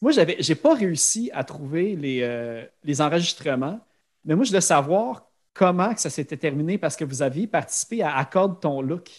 [0.00, 3.78] moi, j'avais, j'ai pas réussi à trouver les, euh, les enregistrements,
[4.24, 8.02] mais moi, je voulais savoir comment que ça s'était terminé parce que vous aviez participé
[8.02, 9.10] à Accorde ton look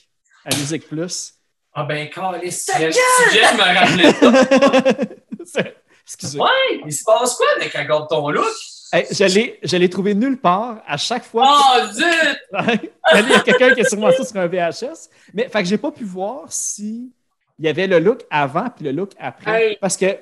[0.44, 1.36] à Musique Plus.
[1.74, 5.62] Ah ben, tu viens de me rappeler ça.
[6.04, 6.40] Excusez.
[6.40, 8.46] Ouais, il se passe quoi avec un gars de ton look?
[8.94, 10.82] Hey, je l'ai- je l'ai trouvé nulle part.
[10.86, 12.04] À chaque fois, Oh, zut!
[13.16, 15.10] il y a quelqu'un qui a sûrement ça sur un VHS.
[15.34, 17.14] Mais fait que j'ai pas pu voir si
[17.58, 19.70] il y avait le look avant puis le look après.
[19.70, 19.78] Hey.
[19.80, 20.18] Parce que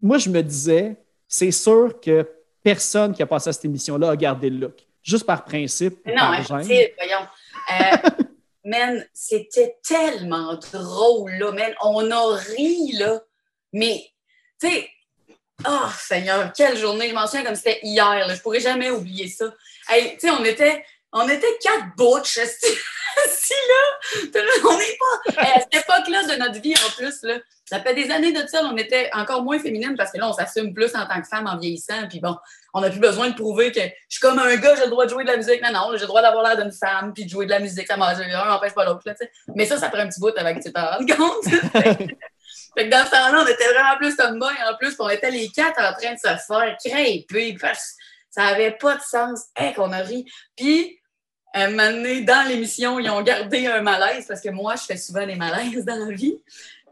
[0.00, 0.96] moi, je me disais,
[1.28, 2.26] c'est sûr que
[2.62, 4.78] personne qui a passé à cette émission-là a gardé le look.
[5.02, 5.98] Juste par principe.
[6.06, 6.56] Non, gêne.
[6.56, 7.26] impossible, voyons.
[7.72, 8.24] Euh,
[8.64, 11.74] man, c'était tellement drôle, là, man.
[11.82, 13.20] On a ri, là.
[13.72, 14.10] Mais,
[14.60, 14.90] tu sais,
[15.66, 17.08] oh, Seigneur, quelle journée.
[17.08, 18.34] Je m'en souviens comme c'était hier, là.
[18.34, 19.46] Je pourrais jamais oublier ça.
[19.88, 22.66] Hey, tu sais, on était, on était quatre butch, esti,
[23.24, 24.40] là.
[24.64, 25.42] On n'est pas...
[25.42, 27.38] À cette époque-là de notre vie, en plus, là,
[27.70, 30.32] ça fait des années de ça, on était encore moins féminine parce que là, on
[30.32, 32.08] s'assume plus en tant que femme en vieillissant.
[32.08, 32.36] Puis bon,
[32.74, 35.04] on n'a plus besoin de prouver que je suis comme un gars, j'ai le droit
[35.04, 35.62] de jouer de la musique.
[35.62, 37.86] Non, non, j'ai le droit d'avoir l'air d'une femme puis de jouer de la musique.
[37.86, 39.04] Ça m'en- un n'empêche pas l'autre.
[39.54, 41.44] Mais ça, ça prend un petit bout avec tu t'en compte.
[41.84, 44.96] fait que dans ce temps-là, on était vraiment plus tomboy en plus.
[44.98, 47.56] On était les quatre en train de se faire crêper.
[47.60, 49.44] parce que Ça n'avait pas de sens.
[49.54, 50.24] Hey, qu'on a ri.
[50.56, 50.98] Puis,
[51.54, 54.96] un moment donné, dans l'émission, ils ont gardé un malaise parce que moi, je fais
[54.96, 56.40] souvent des malaises dans la vie.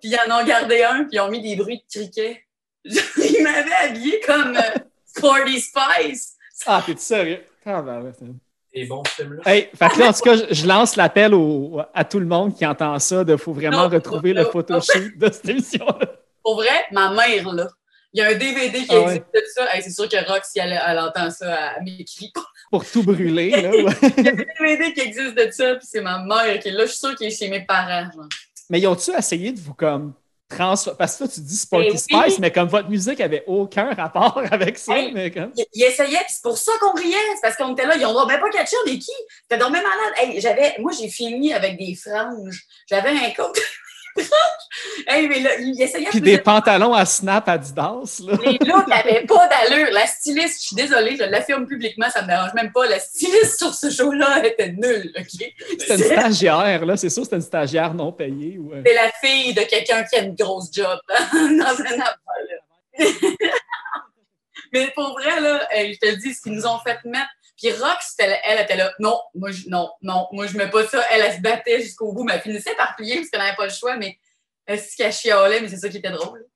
[0.01, 2.45] Puis ils en ont gardé un, puis ils ont mis des bruits de criquet.
[2.85, 6.35] Ils m'avaient habillé comme euh, Sporty Spice.
[6.67, 7.43] Ah, t'es sérieux?
[7.67, 8.25] Ah, ben c'est-
[8.73, 9.43] Et bon, ce film-là.
[9.45, 12.57] Hey, fait que là, en tout cas, je, lance l'appel au- à tout le monde
[12.57, 16.07] qui entend ça de faut vraiment Non, retrouver non, le photoshoot de cette émission-là.
[16.43, 17.69] Pour vrai, ma mère, là.
[18.15, 19.05] Il y a un DVD qui Ah ouais.
[19.17, 19.75] existe de ça.
[19.77, 22.33] Hey, c'est sûr que Rox, si elle, elle entend ça, elle m'écrit.
[22.71, 23.71] Pour tout brûler, là.
[23.71, 23.93] ouais.
[24.19, 26.73] Il y a un DVD qui existe de ça, puis c'est ma mère qui est
[26.73, 26.87] là.
[26.87, 28.09] Je suis sûre qu'il est chez mes parents.
[28.15, 28.29] genre.
[28.71, 30.13] Mais ils ont-tu essayé de vous comme
[30.49, 30.97] transformer?
[30.99, 31.99] Parce que toi, tu dis Sporty Eh oui.
[31.99, 35.13] Spice, mais comme votre musique avait aucun rapport avec ça, Hey.
[35.13, 35.53] mais comme.
[35.57, 37.15] Il, il essayait, puis c'est pour ça qu'on riait.
[37.35, 37.97] C'est parce qu'on était là.
[37.97, 39.13] Ils ont même pas catché, on est qui?
[39.43, 40.15] C'était donc même malade.
[40.19, 42.63] Hey, j'avais, moi, j'ai fini avec des franges.
[42.89, 43.53] J'avais un coat.
[45.07, 48.39] hey, mais là, il essayait Puis des de- pantalons à snap Adidas, là.
[48.45, 49.89] Les looks n'avaient pas d'allure.
[49.93, 52.87] La styliste, je suis désolée, je l'affirme publiquement, ça ne me dérange même pas.
[52.87, 55.53] La styliste sur ce show-là était nulle, OK?
[55.79, 56.97] C'était une stagiaire, là.
[56.97, 58.59] C'est sûr, c'était une stagiaire non payée.
[58.59, 62.19] Ou, euh, C'est la fille de quelqu'un qui a une grosse job dans un affaire.
[64.73, 67.29] Mais pour vrai, là, je te le dis, ce qu'ils nous ont fait mettre.
[67.59, 68.93] Puis Rox, elle était là.
[69.01, 71.03] Non, moi, je, non, non, moi, je mets pas ça.
[71.11, 73.65] Elle, elle se battait jusqu'au bout, mais elle finissait par plier parce qu'elle n'avait pas
[73.67, 73.97] le choix.
[73.97, 74.17] Mais
[74.67, 75.61] est-ce qu'elle chialait?
[75.61, 76.47] Mais c'est ça qui était drôle.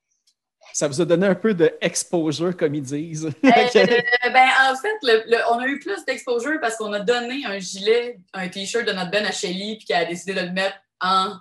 [0.73, 3.27] Ça vous a donné un peu de exposure, comme ils disent.
[3.27, 7.45] Euh, ben, en fait, le- le- on a eu plus d'exposure parce qu'on a donné
[7.45, 10.53] un gilet, un T-shirt de notre Ben à Shelly, puis qu'elle a décidé de le
[10.53, 11.35] mettre en,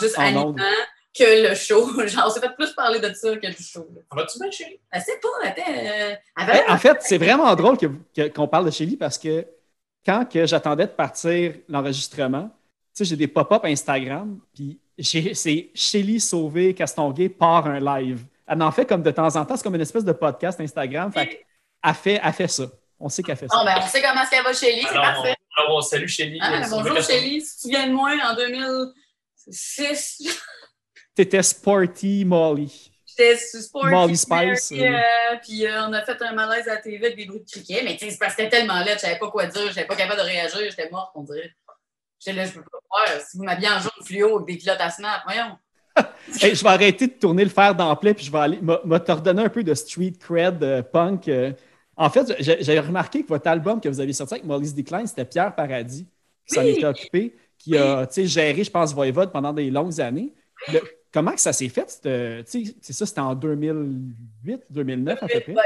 [0.00, 0.54] juste En animant.
[1.16, 1.88] Que le show.
[2.06, 3.86] Genre, on s'est fait plus parler de ça que du show.
[4.10, 4.80] Ça va-tu bien, chérie?
[4.90, 5.64] Elle sait pas, elle était.
[5.68, 6.14] euh,
[6.46, 9.46] Ben, en fait, c'est vraiment drôle que- que- qu'on parle de Shelly parce que
[10.04, 12.50] quand que j'attendais de partir l'enregistrement,
[12.94, 18.24] tu sais, j'ai des pop-up Instagram, puis j'ai- c'est Shelly Sauvé Castonguay par un live.
[18.46, 21.10] Elle en fait comme de temps en temps, c'est comme une espèce de podcast Instagram.
[21.12, 21.26] Fait
[21.82, 22.64] qu'elle fait, elle fait ça.
[23.00, 23.56] On sait qu'elle fait ça.
[23.56, 25.34] Bon, ben, on sait comment est-ce qu'elle va Shelly, c'est Alors, parfait.
[25.58, 26.38] on, alors, on salue Shelly.
[26.42, 30.22] Hein, Euh, bonjour Shelly, si tu viens de moi en 2006,
[31.14, 32.90] T'étais Sporty Molly.
[33.06, 33.86] j'étais sur Sport.
[33.86, 34.98] Molly Spice, Puis, euh,
[35.42, 37.82] puis euh, on a fait un malaise à la TV avec des bruits de criquet,
[37.84, 39.86] mais tu sais, c'est parce que c'était tellement laid, je savais pas quoi dire, j'étais
[39.86, 41.52] pas capable de réagir, j'étais morte, on dirait.
[42.18, 43.20] J'étais là, je peux pas faire.
[43.20, 45.56] Si vous m'habillez en jaune fluo avec des culottes à snap, voyons.
[46.40, 49.44] Hey, je vais arrêter de tourner le fer d'emploi, puis je vais aller te redonner
[49.44, 51.28] un peu de street cred euh, punk.
[51.28, 51.52] euh.
[51.96, 55.24] En fait, j'avais remarqué que votre album que vous avez sorti avec Maurice Decline, c'était
[55.24, 56.08] Pierre Paradis
[56.46, 60.32] qui s'en était occupé, qui a géré, je pense, Voivode pendant des longues années.
[60.72, 60.80] Le-
[61.12, 61.90] comment que ça s'est fait?
[61.90, 62.44] Sais,
[62.80, 65.52] C'est ça, c'était en 2008, 2009 à peu près?
[65.52, 65.62] Ouais.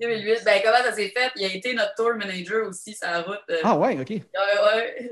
[0.00, 1.30] 2008, ben comment ça s'est fait?
[1.36, 3.40] Il a été notre tour manager aussi, la route.
[3.50, 4.10] euh, Ah ouais, OK.
[4.10, 4.20] Ouais,
[4.74, 5.10] ouais.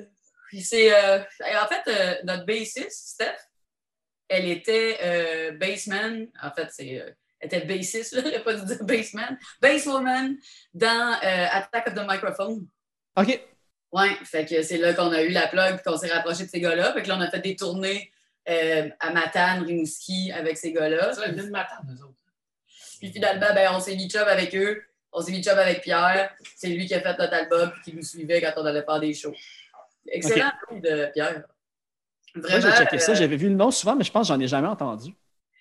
[0.48, 0.92] Puis c'est.
[0.94, 3.36] euh, en fait, euh, notre bassiste, Steph,
[4.28, 6.26] elle était euh, bassman.
[6.42, 7.00] En fait, c'est.
[7.00, 9.38] euh, elle était bassiste, j'aurais pas dû dire bassman.
[9.60, 10.36] Basswoman
[10.74, 12.66] dans euh, Attack of the Microphone.
[13.16, 13.40] OK.
[13.92, 16.60] Ouais, fait que c'est là qu'on a eu la plug qu'on s'est rapproché de ces
[16.60, 16.92] gars-là.
[16.92, 18.10] Fait que là, on a fait des tournées
[18.48, 21.12] euh, à Matane, Rimouski avec ces gars-là.
[21.12, 22.14] Ça, ils viennent m'attendre, nous autres.
[22.98, 24.82] Puis finalement, ben, on s'est mis chum avec eux.
[25.12, 26.34] On s'est mis chum avec Pierre.
[26.56, 29.00] C'est lui qui a fait notre album et qui nous suivait quand on allait faire
[29.00, 29.34] des shows.
[30.08, 31.42] Excellent nom de Pierre.
[32.34, 32.70] Moi, Vraiment.
[32.70, 33.12] j'ai checké ça.
[33.12, 35.14] euh, J'avais vu le nom souvent, mais je pense que j'en ai jamais entendu.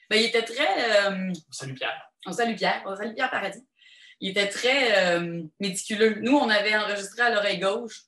[0.10, 1.08] ben, il était très.
[1.08, 2.10] euh, Salut Pierre.
[2.26, 2.82] on salue Pierre.
[2.86, 3.64] On salue Pierre Paradis.
[4.20, 6.18] Il était très euh, méticuleux.
[6.22, 8.02] Nous, on avait enregistré à l'oreille gauche.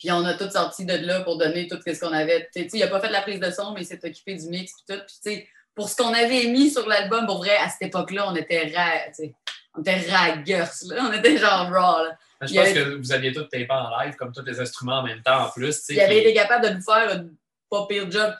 [0.00, 2.48] Puis on a tout sorti de là pour donner tout ce qu'on avait.
[2.56, 4.48] Tu sais, il n'a pas fait la prise de son, mais il s'est occupé du
[4.48, 4.98] mix et tout.
[5.06, 8.24] Puis, tu sais, pour ce qu'on avait mis sur l'album, pour vrai, à cette époque-là,
[8.28, 8.90] on était ra...
[9.08, 9.34] tu sais,
[9.76, 11.04] on était raggers, là.
[11.08, 12.18] On était genre raw, là.
[12.40, 15.00] Je Il pense avait- que vous aviez tout tapé en live, comme tous les instruments
[15.00, 15.84] en même temps en plus.
[15.90, 17.26] Il avait été capable de nous faire un
[17.70, 18.32] pas pire job.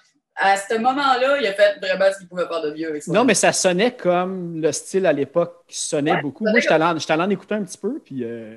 [0.43, 3.13] à ce moment-là, il a fait vraiment ce qu'il pouvait faire de mieux avec ça.
[3.13, 6.45] Non, mais ça sonnait comme le style à l'époque qui sonnait Ouais, beaucoup.
[6.49, 8.57] Moi, j'étais allé, en- en écouter un petit peu, puis euh,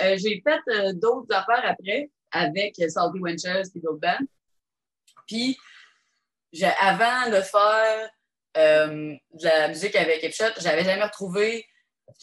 [0.00, 4.26] Euh, j'ai fait euh, d'autres affaires après avec Salty Wenches et d'autres bands.
[5.26, 5.58] Puis,
[6.80, 8.10] avant de faire
[8.56, 11.66] euh, de la musique avec Epshot, j'avais jamais retrouvé,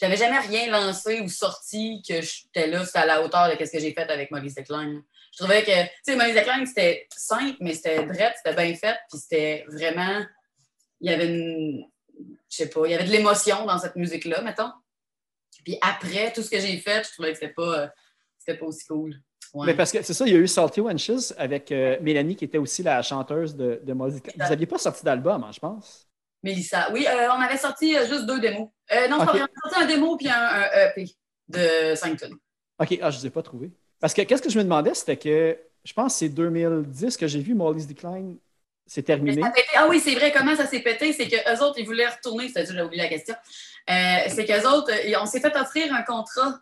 [0.00, 3.70] j'avais jamais rien lancé ou sorti que j'étais là, c'était à la hauteur de ce
[3.70, 5.02] que j'ai fait avec Maurice Decline.
[5.32, 8.96] Je trouvais que, tu sais, Maurice Decline, c'était simple, mais c'était drette, c'était bien fait,
[9.08, 10.24] puis c'était vraiment,
[11.00, 11.86] il y avait une,
[12.50, 14.72] je sais pas, il y avait de l'émotion dans cette musique-là, mettons.
[15.64, 17.88] Puis après, tout ce que j'ai fait, je trouvais que c'était pas, euh,
[18.38, 19.14] c'était pas aussi cool.
[19.54, 19.66] Ouais.
[19.66, 22.44] Mais parce que c'est ça, il y a eu Salty Wenches avec euh, Mélanie qui
[22.44, 24.34] était aussi la chanteuse de, de Molly Decline.
[24.42, 26.06] Vous n'aviez pas sorti d'album, hein, je pense?
[26.42, 26.90] Mélissa.
[26.92, 28.68] Oui, euh, on avait sorti euh, juste deux démos.
[28.68, 29.18] Non, c'est Ok.
[29.18, 31.06] pas vrai, on sorti un démo puis un, un EP
[31.48, 32.36] de 5 tonnes.
[32.78, 33.70] OK, ah, je ne les ai pas trouvés.
[34.00, 37.26] Parce que qu'est-ce que je me demandais, c'était que je pense que c'est 2010 que
[37.26, 38.36] j'ai vu Molly's Decline,
[38.86, 39.42] c'est terminé.
[39.74, 41.12] Ah oui, c'est vrai, comment ça s'est pété?
[41.12, 43.34] C'est qu'eux autres, ils voulaient retourner, c'est j'ai oublié la question.
[43.88, 46.60] C'est qu'eux autres, on s'est fait offrir un contrat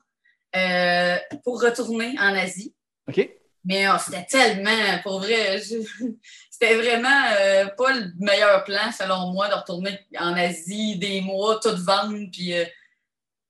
[0.56, 2.74] euh, pour retourner en Asie.
[3.08, 3.28] OK?
[3.64, 5.60] Mais oh, c'était tellement, pour vrai,
[6.50, 11.58] c'était vraiment euh, pas le meilleur plan, selon moi, de retourner en Asie des mois,
[11.62, 12.14] tout vendre.
[12.30, 12.64] Puis, euh,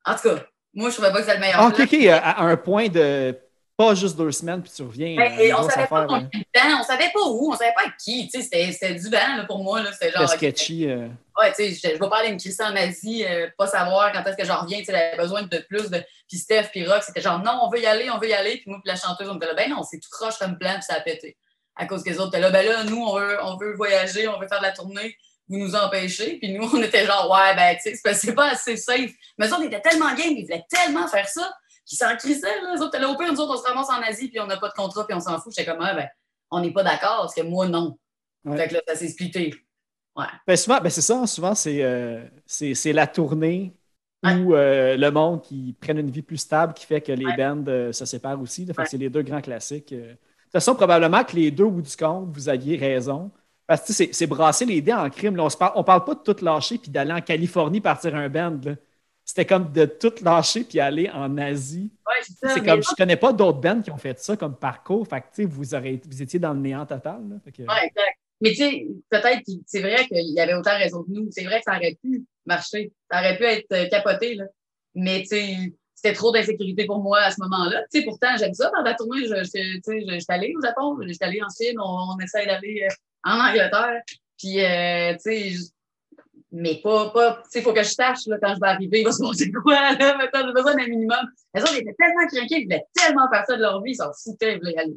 [0.05, 1.85] en tout cas, moi, je trouvais pas que c'était le meilleur Ah, OK, plan.
[1.85, 3.37] OK, à, à un point de
[3.77, 5.19] pas juste deux semaines, puis tu reviens.
[5.19, 7.73] Euh, et on savait pas affaire, combien de temps, on savait pas où, on savait
[7.75, 8.29] pas avec qui.
[8.29, 9.83] tu sais, C'était du banc là, pour moi.
[9.83, 10.29] là, C'était genre.
[10.29, 10.89] C'était ok, sketchy.
[10.89, 11.09] euh.
[11.41, 14.13] Ouais, tu sais, je, je vais pas aller me crisser en Asie, euh, pas savoir
[14.13, 14.79] quand est-ce que j'en reviens.
[14.79, 16.01] Tu sais, j'avais besoin de plus de.
[16.29, 18.59] Puis Steph, puis Rock, c'était genre non, on veut y aller, on veut y aller.
[18.59, 20.75] Puis moi, puis la chanteuse, on était là, ben non, c'est tout croche comme plan,
[20.75, 21.37] puis ça a pété.
[21.77, 24.29] À cause que les autres étaient là, ben là, nous, on veut, on veut voyager,
[24.29, 25.17] on veut faire de la tournée,
[25.49, 26.39] vous nous empêchez.
[26.39, 29.11] Puis nous, on était genre, ouais, ben, tu sais, c'est pas assez safe.
[29.37, 31.53] Mais autres, ils étaient tellement game, ils voulaient tellement faire ça,
[31.87, 32.75] qu'ils s'en crissaient, là.
[32.75, 34.57] Les autres là, au pire, nous autres, on se ramasse en Asie, puis on n'a
[34.57, 35.53] pas de contrat, puis on s'en fout.
[35.57, 36.09] J'étais comme, ah, ben,
[36.51, 37.99] on n'est pas d'accord, parce que moi, non.
[38.45, 38.57] Ouais.
[38.57, 39.55] Fait que là, ça s'est splitté.
[40.47, 43.75] Ben, souvent, ben, c'est ça, souvent, c'est euh, c'est c'est la tournée
[44.23, 44.35] Ouais.
[44.37, 47.37] ou euh, le monde qui prennent une vie plus stable qui fait que les Ouais.
[47.37, 48.65] bands euh, se séparent aussi.
[48.65, 48.87] Fait Ouais.
[48.87, 49.93] c'est les deux grands classiques.
[49.93, 53.31] De toute façon, probablement que les deux, au bout du compte, vous aviez raison.
[53.67, 55.37] Parce que c'est c'est brasser les dés en crime.
[55.37, 55.43] là.
[55.43, 58.29] On ne parle, on parle pas de tout lâcher puis d'aller en Californie partir un
[58.31, 58.59] band.
[58.65, 58.73] là.
[59.37, 61.91] C'était comme de tout lâcher puis aller en Asie.
[62.07, 62.23] Ouais,
[62.55, 65.09] c'est comme, je connais pas d'autres bands qui ont fait ça comme parcours.
[65.09, 67.21] Fait que, vous, aurez, vous étiez dans le néant total.
[67.29, 67.37] là.
[67.45, 68.17] Fait que- Ouais, exact.
[68.41, 71.27] Mais tu sais, peut-être que c'est vrai qu'il y avait autant raison que nous.
[71.33, 72.93] C'est vrai que ça aurait pu marcher.
[73.11, 74.45] Ça aurait pu être euh, capoté, là.
[74.95, 75.57] Mais tu sais,
[75.97, 77.83] c'était trop d'insécurité pour moi à ce moment-là.
[77.93, 78.71] Tu sais, pourtant, j'aime ça.
[78.71, 81.19] Dans la tournée, je, je, tu sais, je, je suis allée au Japon, je suis
[81.23, 82.95] allée en Chine, on, on essaye d'aller euh,
[83.29, 84.01] en Angleterre.
[84.39, 85.53] Puis, euh, tu sais,
[86.55, 89.01] mais pas, pas, tu sais, il faut que je tâche, là, quand je vais arriver,
[89.01, 91.29] il va se passer quoi, là, maintenant, j'ai besoin d'un minimum.
[91.53, 94.13] Les autres, étaient tellement craqués, ils voulaient tellement faire ça de leur vie, ils s'en
[94.13, 94.95] foutaient, ils voulaient y aller.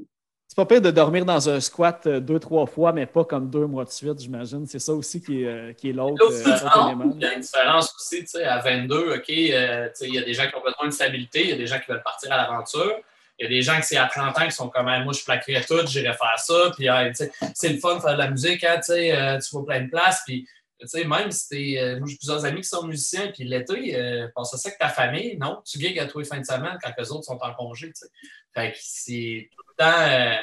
[0.48, 3.50] C'est pas pire de dormir dans un squat euh, deux, trois fois, mais pas comme
[3.50, 4.66] deux mois de suite, j'imagine.
[4.66, 7.12] C'est ça aussi qui est, euh, qui est l'autre L'autre euh, élément.
[7.16, 10.14] Il y a une différence aussi, tu sais, à 22, OK, euh, tu sais, il
[10.14, 11.92] y a des gens qui ont besoin de stabilité, il y a des gens qui
[11.92, 12.96] veulent partir à l'aventure.
[13.40, 15.14] Il y a des gens qui, c'est à 30 ans, qui sont comme, Hey, moi,
[15.14, 18.14] je plaquerais tout, j'irais faire ça, puis, hey, tu sais, c'est le fun de faire
[18.14, 20.48] de la musique, hein, tu sais, euh, tu vas plein de places, puis,
[20.80, 24.28] tu sais, même si t'es, euh, j'ai plusieurs amis qui sont musiciens, puis l'été, euh,
[24.36, 26.92] passe ça avec ta famille, non, tu gigs à tous les fins de semaine quand
[26.98, 28.08] les autres sont en congé, tu sais.
[28.54, 30.36] Fait que c'est tout le temps, euh,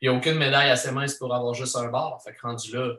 [0.00, 2.20] il n'y a aucune médaille assez mince pour avoir juste un bar.
[2.22, 2.94] Fait que rendu là,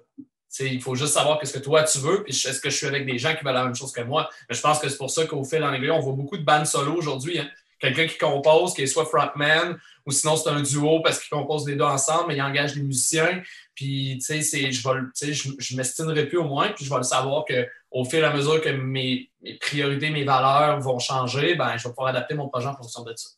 [0.59, 3.05] il faut juste savoir ce que toi tu veux, puis est-ce que je suis avec
[3.05, 4.29] des gens qui veulent la même chose que moi?
[4.49, 6.43] Mais je pense que c'est pour ça qu'au fil en aiguille, on voit beaucoup de
[6.43, 7.39] bandes solo aujourd'hui.
[7.39, 7.49] hein.
[7.79, 11.65] Quelqu'un qui compose, qui est soit frontman, ou sinon c'est un duo parce qu'ils composent
[11.65, 13.41] les deux ensemble, mais ils engagent des musiciens.
[13.79, 16.69] Puis, tu sais, c'est- je vais le- tu sais, je, je m'estimerai plus au moins,
[16.73, 20.25] puis je vais le savoir qu'au fil et à mesure que mes, mes priorités, mes
[20.25, 23.29] valeurs vont changer, ben, je vais pouvoir adapter mon projet en fonction de ça.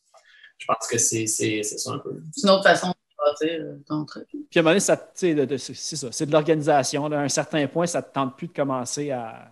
[0.57, 2.19] Je pense que c'est c'est- c'est ça un peu.
[2.33, 4.27] C'est une autre façon de bâtir euh, ton truc.
[4.31, 7.05] Puis à un moment donné, ça, tu sais, de- de- c'est ça, c'est de l'organisation.
[7.05, 9.51] À un certain point, ça ne te tente plus de commencer à,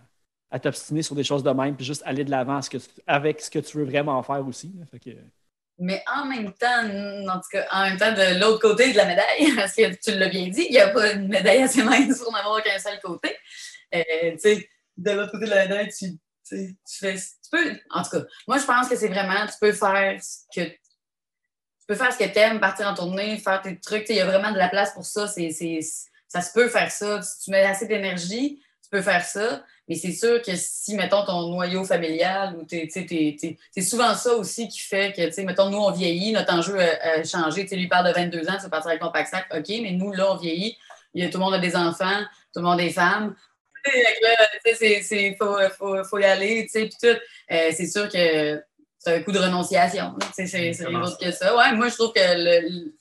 [0.50, 2.58] à t'obstiner sur des choses de même, puis juste aller de l'avant
[3.06, 4.72] avec ce que tu veux vraiment faire aussi.
[4.76, 4.86] là.
[4.90, 5.10] Fait que,
[5.82, 9.06] Mais en même temps, en tout cas, en même temps, de l'autre côté de la
[9.06, 12.18] médaille, parce que tu l'as bien dit, il n'y a pas une médaille assez mince
[12.18, 13.34] pour n'avoir qu'un seul côté.
[13.94, 14.36] Euh,
[14.98, 17.16] de l'autre côté de la médaille, tu, tu fais.
[17.16, 17.72] Tu peux.
[17.90, 20.66] En tout cas, moi, je pense que c'est vraiment, tu peux faire ce que.
[20.68, 24.04] Tu peux faire ce que tu aimes, partir en tournée, faire tes trucs.
[24.10, 25.26] Il y a vraiment de la place pour ça.
[25.26, 27.20] Ça se peut faire ça.
[27.42, 29.64] Tu mets assez d'énergie, peux faire ça.
[29.88, 34.68] Mais c'est sûr que si, mettons, ton noyau familial, ou t'es, c'est souvent ça aussi
[34.68, 37.66] qui fait que, tu sais, mettons, nous, on vieillit, notre enjeu a, a changé.
[37.66, 39.92] Tu lui parle de 22 ans, tu veux partir avec ton pack sac, OK, mais
[39.92, 40.76] nous, là, on vieillit.
[41.14, 42.20] Il y a, tout le monde a des enfants,
[42.54, 43.34] tout le monde femmes.
[43.84, 43.90] Tu
[44.64, 47.18] sais, c'est, c'est, faut, faut, faut y aller, tu sais, puis tout.
[47.50, 48.62] Euh, c'est sûr que
[48.98, 50.14] c'est un coup de renonciation.
[50.34, 51.56] C'est, c'est rien d'autre que ça.
[51.56, 52.92] Ouais, moi, je trouve que le-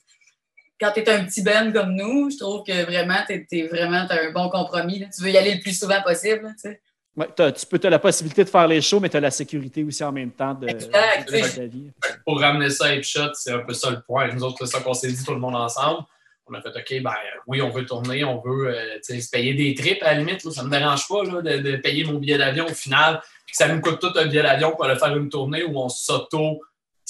[0.80, 4.06] quand tu es un petit Ben comme nous, je trouve que vraiment, tu es, vraiment
[4.08, 5.00] t'as un bon compromis.
[5.00, 5.08] là.
[5.16, 6.44] Tu veux y aller le plus souvent possible.
[6.44, 6.82] là, tu sais.
[7.18, 9.32] Ouais, t'as- tu peux as la possibilité de faire les shows, mais tu as la
[9.32, 11.42] sécurité aussi en même temps de, Exact, de oui.
[11.56, 11.92] ta vie.
[12.26, 14.32] Pour ramener ça à Shot, c'est un peu ça le point.
[14.34, 16.04] Nous autres, c'est ça qu'on s'est dit tout le monde ensemble.
[16.48, 17.12] On a fait OK, ben
[17.46, 20.44] oui, on veut tourner, on veut euh, se payer des trips à la limite.
[20.46, 23.22] là, ça ne me dérange pas là, de, de payer mon billet d'avion au final.
[23.46, 25.78] Puis que ça nous coûte tout un billet d'avion pour aller faire une tournée où
[25.78, 26.62] on s'auto.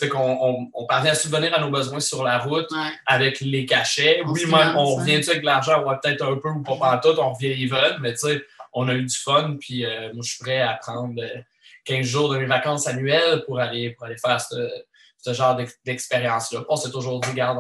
[0.06, 2.92] Sais, qu'on on, on parvient à subvenir à nos besoins sur la route Ouais.
[3.06, 4.22] avec les cachets.
[4.26, 6.76] On oui, même, on revient avec de l'argent, on va peut-être un peu ou pas
[6.78, 8.44] pantoute, on revient even, mais tu sais,
[8.74, 9.56] on a eu du fun.
[9.60, 11.42] Puis euh, moi, je suis prêt à prendre euh,
[11.86, 14.70] 15 jours de mes vacances annuelles pour aller, pour aller faire ce,
[15.18, 16.62] ce genre d'ex- d'expérience-là.
[16.70, 17.58] On s'est toujours dit, regarde,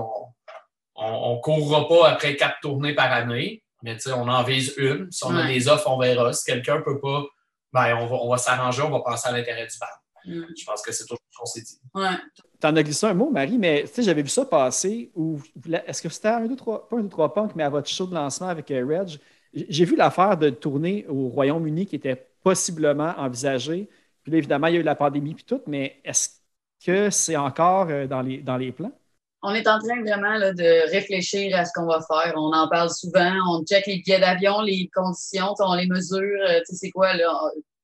[0.95, 4.73] on ne courra pas après quatre tournées par année, mais tu sais, on en vise
[4.77, 5.09] une.
[5.11, 6.33] Si on a des offres, on verra.
[6.33, 7.23] Si quelqu'un ne peut pas,
[7.71, 9.87] ben, on va, on va s'arranger, on va penser à l'intérêt du band.
[10.25, 10.43] Mm.
[10.57, 11.79] Je pense que c'est toujours ce qu'on s'est dit.
[11.93, 12.17] Ouais.
[12.59, 15.11] T'en as glissé un mot, Marie, mais tu sais, j'avais vu ça passer.
[15.15, 15.39] Où,
[15.87, 18.05] est-ce que c'était un, deux, trois, pas un, deux, trois punk, mais à votre show
[18.05, 19.19] de lancement avec euh, Reg?
[19.53, 23.89] J'ai vu l'affaire de tourner au Royaume-Uni qui était possiblement envisagée.
[24.23, 26.29] Puis là, évidemment, il y a eu la pandémie puis tout, mais est-ce
[26.85, 28.91] que c'est encore euh, dans les, dans les plans?
[29.41, 32.33] On est en train vraiment là, de réfléchir à ce qu'on va faire.
[32.35, 33.31] On en parle souvent.
[33.49, 36.19] On check les billets d'avion, les conditions, on les mesure.
[36.19, 37.33] euh, Tu sais, c'est quoi, là?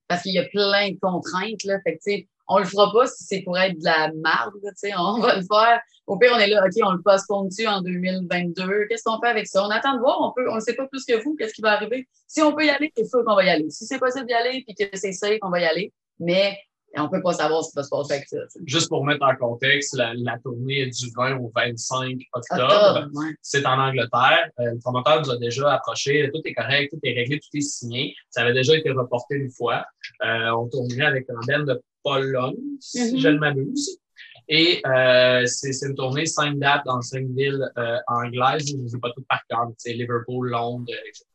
[0.08, 1.80] Parce qu'il y a plein de contraintes, là.
[1.84, 4.54] Fait que, on le fera pas si c'est pour être de la marde.
[4.98, 5.82] On va le faire.
[6.06, 8.86] Au pire, on est là, OK, on le postpone-tu en 2022?
[8.88, 9.66] Qu'est-ce qu'on fait avec ça?
[9.66, 10.18] On attend de voir.
[10.22, 12.08] On peut, on ne sait pas plus que vous, qu'est-ce qui va arriver.
[12.28, 13.70] Si on peut y aller, c'est sûr qu'on va y aller.
[13.72, 15.92] Si c'est possible d'y aller puis que c'est safe, on va y aller.
[16.20, 16.56] Mais
[17.04, 18.38] on peut pas savoir ce qui va se passer avec ça.
[18.66, 22.64] Juste pour mettre en contexte, la, la tournée du 20 au 25 octobre.
[22.64, 23.36] Octobre, ouais.
[23.42, 24.50] C'est en Angleterre.
[24.60, 26.30] Euh, le promoteur nous a déjà approché.
[26.34, 28.16] Tout est correct, tout est réglé, tout est signé.
[28.30, 29.86] Ça avait déjà été reporté une fois.
[30.24, 33.20] Euh, on tournerait avec un band de Pologne, si Mhm.
[33.20, 34.00] je ne m'abuse.
[34.48, 38.68] Et euh, c'est c'est une tournée cinq dates dans cinq villes euh, anglaises.
[38.70, 41.26] Je ne sais pas toutes par cœur, sais, Liverpool, Londres, etc.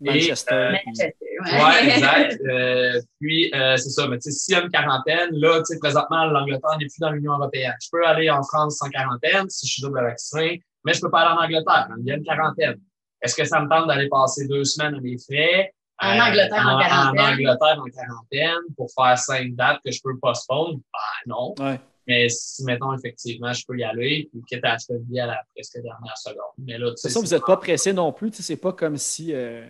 [0.00, 0.54] Manchester.
[0.54, 2.40] euh, puis- Manchester, Ouais, exact.
[2.48, 4.08] Euh, puis, euh, c'est ça.
[4.08, 6.98] Mais tu sais, s'il y a une quarantaine, là, tu sais, présentement, l'Angleterre n'est plus
[7.00, 7.74] dans l'Union européenne.
[7.82, 11.10] Je peux aller en France sans quarantaine si je suis double vacciné, mais je peux
[11.10, 11.88] pas aller en Angleterre.
[11.98, 12.80] Il y a une quarantaine.
[13.22, 15.72] Est-ce que ça me tente d'aller passer deux semaines à mes frais?
[15.98, 17.20] En Angleterre, en quarantaine.
[17.20, 20.74] En Angleterre, en quarantaine, pour faire cinq dates que je peux postpone?
[20.74, 20.80] Ben,
[21.26, 21.54] non.
[21.58, 21.80] Ouais.
[22.06, 25.26] Mais si, mettons, effectivement, je peux y aller, puis quitte à acheter le billet à
[25.26, 26.52] la presque dernière seconde.
[26.58, 28.30] Mais là, tu sais, C'est ça, vous n'êtes pas pressé non plus.
[28.30, 29.66] Tu sais, C'est pas comme si euh,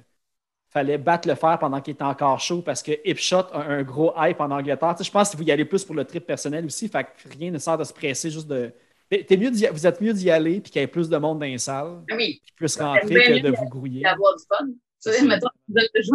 [0.76, 4.12] fallait battre le fer pendant qu'il était encore chaud parce que Hipshot a un gros
[4.18, 4.94] hype en Angleterre.
[4.94, 6.86] Tu sais, je pense que vous y allez plus pour le trip personnel aussi.
[6.88, 8.70] Fait que rien ne sert de se presser juste de.
[9.08, 11.46] T'es- mieux vous êtes mieux d'y aller puis qu'il y ait plus de monde dans
[11.46, 14.02] les salles Ah Oui, qui puisse rentrer que de vous grouiller.
[14.02, 14.66] et avoir du fun.
[14.66, 16.10] Tu sais, mettons, les deux, je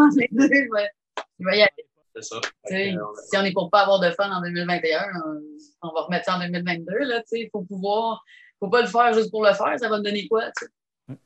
[1.45, 1.85] vais, y aller.
[2.15, 2.41] C'est ça.
[2.67, 6.35] Si on est pour pas avoir de fun en 2021, on, on va remettre ça
[6.35, 6.93] en 2022.
[7.05, 8.23] Là, tu sais, il faut pouvoir,
[8.59, 10.51] faut pas le faire juste pour le faire, ça va me donner quoi?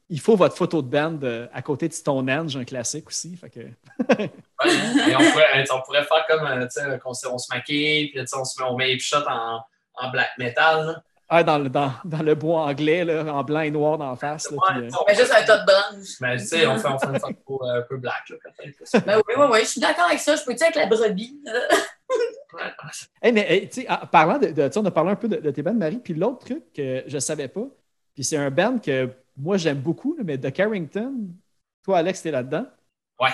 [0.10, 3.36] Il faut votre photo de band euh, à côté de Stonehenge, un classique aussi.
[3.38, 3.60] Fait que...
[4.64, 4.72] Ouais,
[5.10, 8.62] et on, pourrait, on pourrait faire comme, euh, se- on se maquille, puis on se
[8.62, 9.60] met, on met les shot en,
[9.96, 10.86] en black metal.
[10.88, 11.04] là.
[11.28, 14.50] Ah, dans, le, dans, dans le bois anglais, là, en blanc et noir d'en face.
[14.52, 16.08] là, puis, Ouais, euh, on- On met juste un tas de branches.
[16.22, 19.06] Mais tu sais, on fait, on fait une photo euh, un peu black, là, peut-être.
[19.06, 20.36] Ben oui, oui, oui, je suis d'accord avec ça.
[20.36, 21.40] Je peux-tu avec la brebis?
[23.22, 25.38] Hey, mais hey, tu sais, en parlant de, de- on a parlé un peu de,
[25.38, 27.66] de tes bands, Marie, puis l'autre truc que je ne savais pas,
[28.14, 31.28] puis c'est un band que moi j'aime beaucoup, mais The Carrington,
[31.84, 32.66] toi Alex, t'es là-dedans?
[33.20, 33.32] Ouais.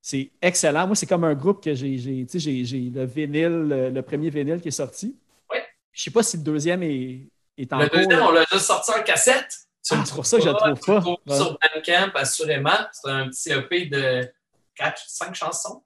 [0.00, 0.86] C'est excellent.
[0.86, 4.02] Moi, c'est comme un groupe que j'ai, j'ai, tu sais, j'ai, j'ai le vinyle, le,
[4.02, 5.18] premier vinyle qui est sorti.
[5.50, 5.66] Ouais.
[5.90, 7.28] Je sais pas si le deuxième est,
[7.58, 7.98] est en Le cours.
[7.98, 8.28] deuxième, là.
[8.28, 9.52] on l'a juste sorti en cassette.
[9.90, 11.32] Ah, c'est pour ça que je le trouve tu le pas.
[11.32, 11.36] Ouais.
[11.36, 12.86] Sur Bandcamp, assurément.
[12.92, 14.32] C'est un petit EP de
[14.76, 15.84] 4, 5 chansons.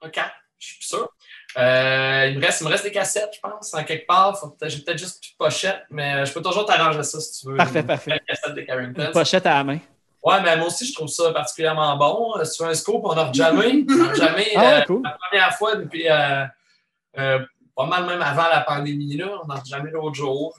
[0.00, 1.08] Un 4, je suis sûr.
[1.56, 4.38] Euh, il, me reste, il me reste des cassettes, je pense, en quelque part.
[4.62, 7.56] J'ai peut-être juste de pochette, mais euh, je peux toujours t'arranger ça si tu veux.
[7.56, 8.10] Parfait, Une parfait.
[8.10, 9.06] belle cassette de Carrington.
[9.06, 9.78] Une pochette à la main.
[10.22, 12.36] Ouais, mais moi aussi, je trouve ça particulièrement bon.
[12.36, 13.84] Euh, Si tu veux un scoop, on a jamais.
[14.10, 15.02] A jamais Ah euh, cool.
[15.04, 17.38] la première fois depuis euh,
[17.74, 20.54] pas mal même avant la pandémie, là, on n'a jamais l'autre jour.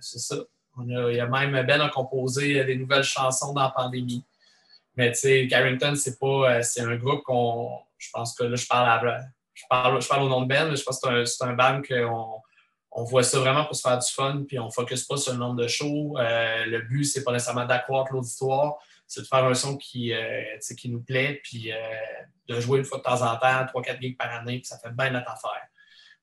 [0.00, 0.36] C'est ça.
[0.78, 4.22] On a, il y a même Ben a composé des nouvelles chansons dans la pandémie.
[4.94, 6.62] Mais tu sais, Carrington, c'est pas.
[6.62, 7.78] c'est un groupe qu'on.
[7.98, 9.20] Je pense que là, je parle à,
[9.56, 11.80] je parle, je parle au nom de Ben, mais je pense que c'est un, band
[11.82, 12.40] qu'on
[12.92, 15.32] on voit ça vraiment pour se faire du fun, puis on ne focus pas sur
[15.32, 16.16] le nombre de shows.
[16.18, 18.76] Euh, le but, c'est pas nécessairement d'accroître l'auditoire,
[19.06, 20.42] c'est de faire un son qui, euh,
[20.78, 21.76] qui nous plaît, puis euh,
[22.48, 24.90] de jouer une fois de temps en temps, 3-4 gigs par année, puis ça fait
[24.90, 25.62] bien notre affaire.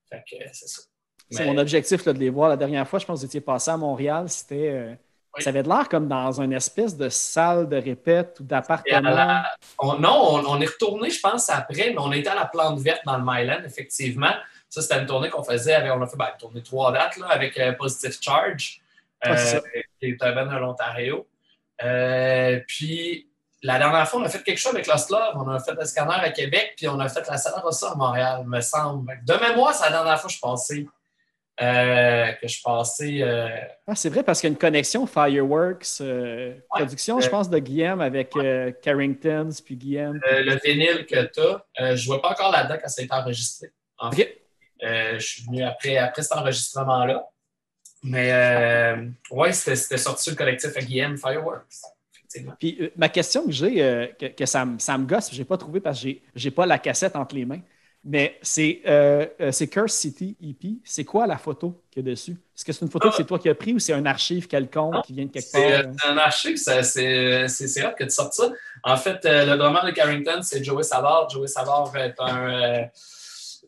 [0.09, 0.83] Fait que c'est ça.
[1.29, 2.49] C'est Mais- mon objectif là, de les voir.
[2.49, 4.29] La dernière fois, je pense que vous étiez passé à Montréal.
[4.29, 4.97] C'était.
[5.35, 5.43] Oui.
[5.43, 9.09] Ça avait l'air comme dans une espèce de salle de répète ou d'appartement.
[9.09, 12.45] la- on- non, on, on est retourné, je pense, après, mais on était à la
[12.45, 14.33] plante verte dans le Myland, effectivement.
[14.69, 17.17] Ça, c'était une tournée qu'on faisait avec, on a fait ben, une tournée trois dates
[17.17, 18.79] là, avec euh, Positive Charge.
[19.25, 19.31] Euh,
[20.01, 21.25] qui est un band de l'Ontario.
[21.83, 23.27] Euh, puis,
[23.61, 25.33] la dernière fois, on a fait quelque chose avec Lost Love.
[25.35, 27.95] On a fait le scanner à Québec, puis on a fait la salle Rossa à
[27.95, 29.19] Montréal, me semble.
[29.25, 30.85] De mémoire, c'est la dernière fois que je passais.
[31.61, 33.17] Euh, que je passais.
[33.21, 33.47] euh,
[33.87, 37.49] Ah, c'est vrai parce qu'il y a une connexion Fireworks euh, production, je Euh, pense,
[37.49, 38.33] de Guillaume avec
[38.81, 40.19] Carringtons, puis Guillaume.
[40.23, 41.39] Le vinyle que tu
[41.77, 43.67] as, je ne vois pas encore là-dedans quand ça a été enregistré.
[43.97, 44.39] En fait.
[44.81, 47.23] Je suis venu après, après cet enregistrement-là.
[48.03, 48.95] Mais
[49.31, 51.63] ouais, c'était sorti sur le collectif à Guillaume Fireworks.
[52.59, 55.55] Puis ma question que j'ai, que, que ça, me- ça me gosse, je n'ai pas
[55.55, 57.61] trouvé parce que j'ai- j'ai pas la cassette entre les mains,
[58.05, 60.75] mais c'est euh, euh, c'est Curse City EP.
[60.83, 62.31] C'est quoi la photo qu'il y a dessus?
[62.31, 64.47] Est-ce que c'est une photo que c'est toi qui as pris ou c'est un archive
[64.47, 65.61] quelconque qui vient de quelque part?
[65.61, 66.11] C'est euh?
[66.11, 68.51] un archive, c'est hâte que tu sortes ça.
[68.83, 71.29] En fait, le drummer de Carrington, c'est Joey Savard.
[71.29, 72.89] Joey Savard est un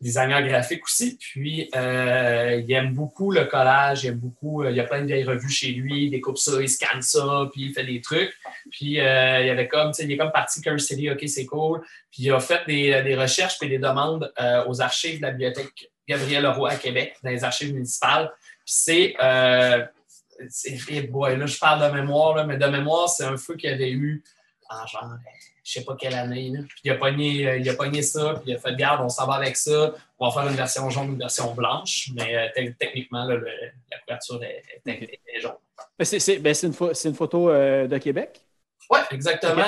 [0.00, 1.16] designer graphique aussi.
[1.18, 4.04] Puis, euh, il aime beaucoup le collage.
[4.04, 4.62] Il aime beaucoup.
[4.62, 6.04] euh, il y a plein de vieilles revues chez lui.
[6.04, 8.32] Il découpe ça, il scanne ça, puis il fait des trucs.
[8.70, 11.22] Puis, euh, il y avait comme, tu sais, il est comme parti Curse City, OK,
[11.28, 11.80] c'est cool.
[12.10, 15.30] Puis, il a fait des, des recherches et des demandes euh, aux archives de la
[15.30, 18.30] bibliothèque Gabriel Leroy à Québec, dans les archives municipales.
[18.38, 19.14] Puis, c'est.
[19.22, 19.84] euh,
[20.48, 23.70] c'est- eh là, je parle de mémoire, là, mais de mémoire, c'est un feu qu'il
[23.70, 24.22] y avait eu
[24.68, 25.08] en genre,
[25.66, 26.50] je sais pas quelle année.
[26.50, 26.60] là.
[26.60, 29.08] Puis il a pogné, euh, il a pogné ça, puis il a fait garde, on
[29.08, 29.92] s'en va avec ça.
[30.18, 33.44] On va faire une version jaune, une version blanche, mais euh, te- techniquement, là, le-
[33.90, 35.56] la couverture est, est- est- est jaune.
[35.98, 38.40] Ben, c'est- c'est ben, c'est une, une photo euh, de Québec?
[38.90, 39.64] Oui, exactement.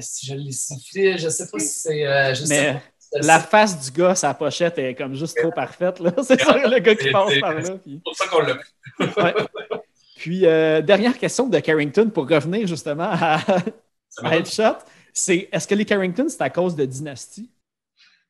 [0.00, 2.34] si je l'ai sifflé, je sais pas si c'est.
[2.34, 5.36] je sais Mais pas si c'est- la face du gars, sa pochette est comme juste
[5.38, 6.00] trop parfaite.
[6.00, 6.12] là.
[6.24, 7.60] C'est ça, le gars qui passe par là.
[7.62, 8.54] puis- c'est pour ça qu'on l'a.
[9.24, 9.34] Ouais.
[10.16, 13.38] Puis, euh, dernière question de Carrington pour revenir justement à,
[14.24, 14.78] Headshot.
[15.12, 17.50] C'est est-ce que les Carrington, c'est à cause de Dynasty?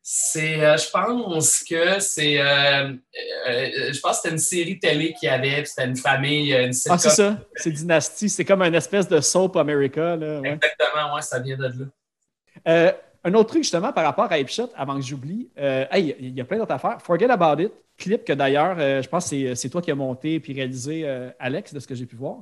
[0.04, 5.12] C'est, euh, je pense que c'est, euh, euh, je pense que c'était une série télé
[5.12, 6.98] qu'il y avait, puis c'était une famille, une Ah, sitcom.
[6.98, 7.38] c'est ça.
[7.54, 8.28] C'est Dynasty.
[8.28, 10.16] C'est comme une espèce de soap America.
[10.16, 10.54] Là, ouais.
[10.54, 11.90] Exactement, ouais, ça vient de
[12.64, 12.94] là.
[13.24, 16.44] Un autre truc, justement, par rapport à Shot, avant que j'oublie, hey, il y a
[16.44, 17.00] plein d'autres affaires.
[17.00, 20.52] Forget About It, clip que d'ailleurs, je pense que c'est- toi qui as monté puis
[20.52, 21.06] réalisé,
[21.38, 22.38] Alex, de ce que j'ai pu voir.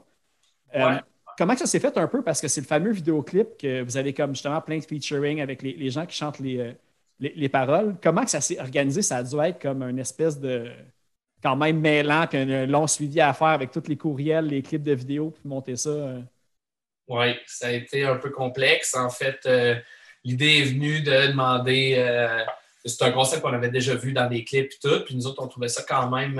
[0.75, 1.01] Ouais.
[1.41, 2.23] Comment ça s'est fait un peu?
[2.23, 5.63] Parce que c'est le fameux vidéoclip que vous avez comme justement plein de featuring avec
[5.63, 6.73] les, les gens qui chantent les, euh,
[7.19, 7.97] les, les paroles.
[8.03, 9.01] Comment ça s'est organisé?
[9.01, 10.71] Ça a dû être comme une espèce de
[11.43, 14.83] quand même mêlant puis un, long suivi à faire avec tous les courriels, les clips
[14.83, 15.89] de vidéo, puis monter ça.
[15.89, 16.21] euh.
[17.09, 18.95] Oui, ça a été un peu complexe.
[18.95, 19.77] En fait, euh,
[20.23, 22.45] l'idée est venue de demander.
[22.85, 25.05] c'est un concept qu'on avait déjà vu dans des clips et tout.
[25.07, 26.39] Puis nous autres, on trouvait ça quand même,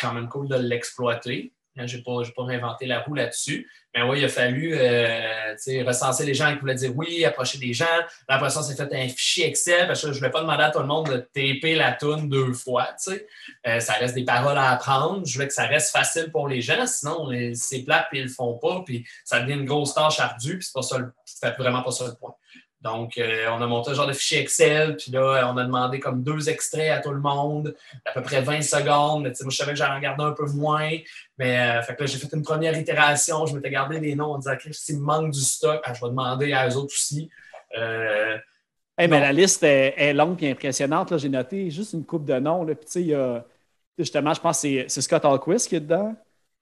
[0.00, 1.52] quand même cool de l'exploiter.
[1.78, 3.70] Hein, Je n'ai pas, pas réinventé la roue là-dessus.
[3.94, 5.54] Mais oui, il a fallu euh,
[5.86, 7.84] recenser les gens qui voulaient dire oui, approcher des gens.
[8.28, 10.64] Après ça, on s'est fait un fichier Excel parce que je ne voulais pas demander
[10.64, 12.88] à tout le monde de taper la toune deux fois.
[13.66, 15.26] Euh, ça reste des paroles à apprendre.
[15.26, 16.86] Je voulais que ça reste facile pour les gens.
[16.86, 18.82] Sinon, les- c'est plate puis ils le font pas.
[18.84, 20.58] Puis ça devient une grosse tâche ardue.
[20.58, 20.98] Puis c'est pas ça,
[21.58, 22.34] vraiment pas ça le point.
[22.82, 26.00] Donc, euh, on a monté un genre de fichier Excel, puis là, on a demandé
[26.00, 29.22] comme deux extraits à tout le monde, à peu près 20 secondes.
[29.22, 30.90] Mais, tu sais, moi, je savais que j'allais en garder un peu moins.
[31.38, 33.46] Mais, euh, fait que là, j'ai fait une première itération.
[33.46, 36.00] Je m'étais gardé les noms en disant, OK, s'il me manque du stock, ah, je
[36.00, 37.30] vais demander à eux autres aussi.
[37.78, 38.36] Euh,
[38.98, 39.22] Hey, mais Non.
[39.22, 41.10] la liste est, est longue et impressionnante.
[41.12, 41.16] là.
[41.16, 42.62] J'ai noté juste une coupe de noms.
[42.62, 42.74] là.
[42.74, 43.42] Puis, tu sais, il y a.
[43.98, 46.14] Justement, je pense que c'est- Scott Alquist qui est dedans.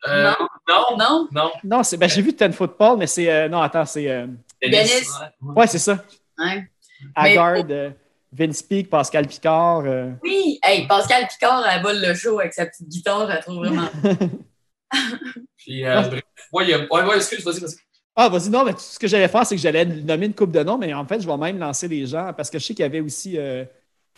[0.07, 0.31] euh,
[0.68, 1.29] non, Non?
[1.33, 1.51] non.
[1.64, 3.31] Non, c'est, ben, j'ai vu Ten Football, mais c'est.
[3.31, 4.07] euh, non, attends, c'est.
[4.63, 5.09] Dennis.
[5.43, 5.67] ouais.
[5.67, 6.05] c'est ça.
[6.39, 6.69] Ouais.
[7.17, 7.91] Mais- Haggard, euh,
[8.33, 9.83] Vince Peak, Pascal Picard.
[9.87, 10.59] euh, Oui!
[10.63, 13.89] Hey, Pascal Picard, elle vole le show avec sa petite guitare, elle trouve vraiment.
[15.57, 16.23] Puis, euh, bref.
[16.53, 17.75] Ouais, il y a- ouais, ouais, excuse, vas-y, vas-y.
[18.17, 20.63] Ah, vas-y, non, mais ce que j'allais faire, c'est que j'allais nommer une coupe de
[20.63, 22.83] noms, mais en fait, je vais même lancer les gens parce que je sais qu'il
[22.83, 23.39] y avait aussi.
[23.39, 23.65] Euh,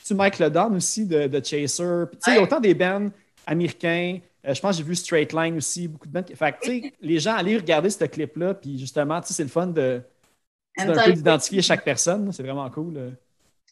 [0.05, 2.07] tu Mike Ledon aussi de, de Chaser.
[2.11, 2.47] Puis, tu sais, il y a Ouais.
[2.47, 3.11] autant des bands
[3.47, 4.19] américains.
[4.47, 6.25] Euh, je pense que j'ai vu Straight Line aussi, beaucoup de bands.
[6.35, 9.43] Fait que, tu sais, les gens, allez regarder ce clip-là, puis justement, tu sais, c'est
[9.45, 10.01] le fun de,
[10.79, 12.33] un peu d'identifier chaque personne.
[12.33, 12.97] C'est vraiment cool.
[12.97, 13.11] euh.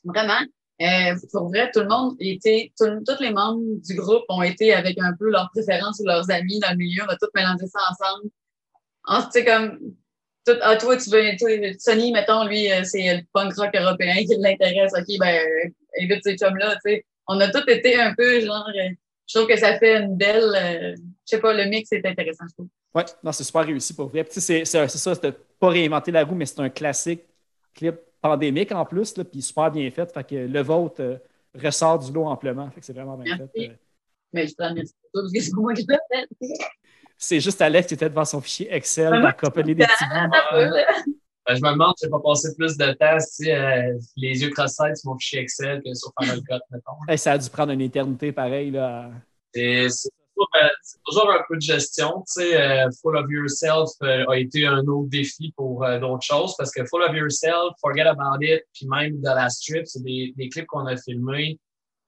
[0.05, 0.41] Vraiment.
[0.83, 4.73] Euh, pour vrai, tout le monde était, tout- tous les membres du groupe ont été
[4.73, 7.03] avec un peu leurs préférences ou leurs amis dans le milieu.
[7.07, 8.31] On a tous mélangé ça ensemble.
[9.05, 9.79] En- Tu comme,
[10.47, 14.15] tout, ah, toi, tu veux, toi, Sonny, mettons, lui, euh, c'est le punk rock européen
[14.17, 14.93] qui l'intéresse.
[14.99, 15.39] OK, ben,
[16.01, 17.05] invite ces chums-là, tu sais.
[17.27, 20.95] On a tous été un peu, genre, je trouve que ça fait une belle, euh,
[20.97, 22.69] je sais pas, le mix est intéressant, je trouve.
[22.95, 24.25] Ouais, non, c'est super réussi pour vrai.
[24.25, 26.71] Puis, tu sais, c'est c'est- c'est ça, c'était pas réinventer la roue, mais c'est un
[26.71, 27.23] classique
[27.75, 30.13] clip pandémique en plus, là, puis super bien fait.
[30.13, 31.17] Fait que le vôtre euh,
[31.55, 32.69] ressort du lot amplement.
[32.71, 33.53] Fait que c'est vraiment bien Merci.
[33.55, 33.69] fait.
[33.69, 33.75] Euh,
[34.33, 36.29] Mais je te remercie pour ça parce que c'est moi qui l'ai fait.
[37.17, 40.37] C'est juste Alex qui était devant son fichier Excel à copier des petits bouts.
[41.47, 44.51] Ben, je me demande si j'ai pas passé plus de temps, sais, euh, les yeux
[44.51, 46.93] cross-side sur mon fichier Excel que sur Final Cut, mettons.
[47.09, 48.71] Hey, ça a dû prendre une éternité pareil.
[48.71, 49.11] Là.
[49.55, 49.89] C'est-
[50.83, 52.25] c'est toujours un peu de gestion.
[52.39, 56.71] Euh, Full of Yourself euh, a été un autre défi pour euh, d'autres choses parce
[56.71, 60.67] que Full of Yourself, Forget About It, puis même The Last Trip, c'est des, clips
[60.67, 61.59] qu'on a filmés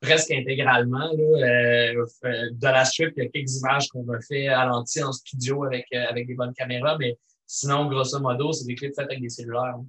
[0.01, 1.11] presque intégralement.
[1.13, 1.95] Là.
[1.95, 5.03] Euh, euh, The Last Trip, il y a quelques images qu'on a fait à l'anti
[5.03, 7.17] en studio avec, euh, avec des bonnes caméras, mais
[7.47, 9.77] sinon, grosso modo, c'est des clips faits avec des cellulaires.
[9.77, 9.87] hein.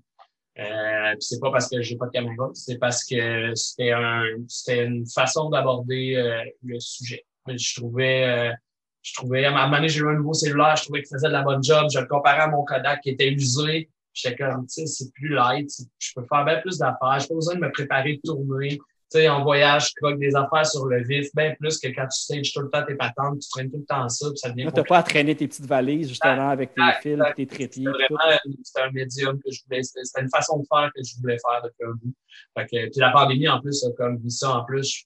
[0.60, 4.86] Euh, c'est pas parce que j'ai pas de caméra, c'est parce que c'était un, c'était
[4.86, 7.26] une façon d'aborder euh, le sujet.
[7.48, 8.54] Je trouvais, euh,
[9.02, 11.28] je trouvais, à un moment donné, j'ai eu un nouveau cellulaire, je trouvais qu'il faisait
[11.28, 13.90] de la bonne job, je le comparais à mon Kodak qui était usé.
[14.14, 17.34] J'étais comme, tu sais, c'est plus light, je peux faire bien plus d'affaires, j'ai pas
[17.34, 18.78] besoin de me préparer de tourner.
[18.78, 22.08] Tu sais, en voyage, je croque des affaires sur le vif, bien plus que quand
[22.08, 24.50] tu stages tout le temps tes patentes, tu traînes tout le temps ça, puis ça
[24.50, 27.86] devient Là, t'as pas à traîner tes petites valises, justement, avec tes fils, tes trépieds.
[27.86, 28.16] C'était tout.
[28.16, 31.20] vraiment c'était un médium que je voulais, c'était c'était une façon de faire que je
[31.20, 32.14] voulais faire depuis un bout.
[32.58, 35.06] Fait que, puis la pandémie, en plus, a comme mis ça en plus.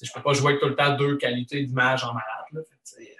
[0.00, 2.66] Je, je peux pas jouer tout le temps deux qualités d'image en malade.
[2.84, 3.16] Sais,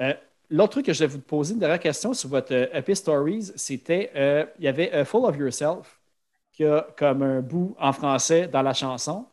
[0.00, 0.14] Euh,
[0.48, 3.52] L'autre truc que je voulais vous poser, une dernière question sur votre euh, EP Stories,
[3.56, 6.00] c'était, euh, il y avait euh, Full of Yourself,
[6.52, 9.26] qui a comme un bout en français dans la chanson,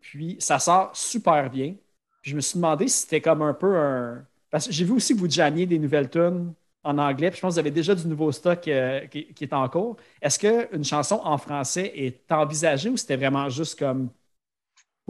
[0.00, 1.74] puis ça sort super bien.
[2.22, 4.24] Puis je me suis demandé si c'était comme un peu un...
[4.50, 6.54] Parce que j'ai vu aussi que vous jammiez des nouvelles tunes
[6.84, 9.44] en anglais, puis je pense que vous avez déjà du nouveau stock euh, qui, qui
[9.44, 9.96] est en cours.
[10.22, 14.10] Est-ce qu'une chanson en français est envisagée ou c'était vraiment juste comme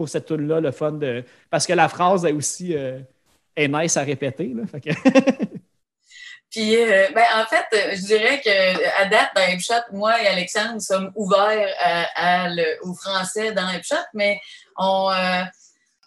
[0.01, 1.23] pour cette tune-là, le fun de...
[1.51, 2.75] Parce que la phrase est aussi...
[2.75, 2.99] euh,
[3.57, 4.53] nice à répéter.
[4.55, 4.63] Là,
[6.49, 10.27] Puis, euh, ben, en fait, euh, je dirais que à date, dans Hipshot, moi et
[10.27, 11.67] Alexandre, nous sommes ouverts
[12.49, 14.39] le- au français dans Hipshot, mais
[14.77, 15.43] on euh,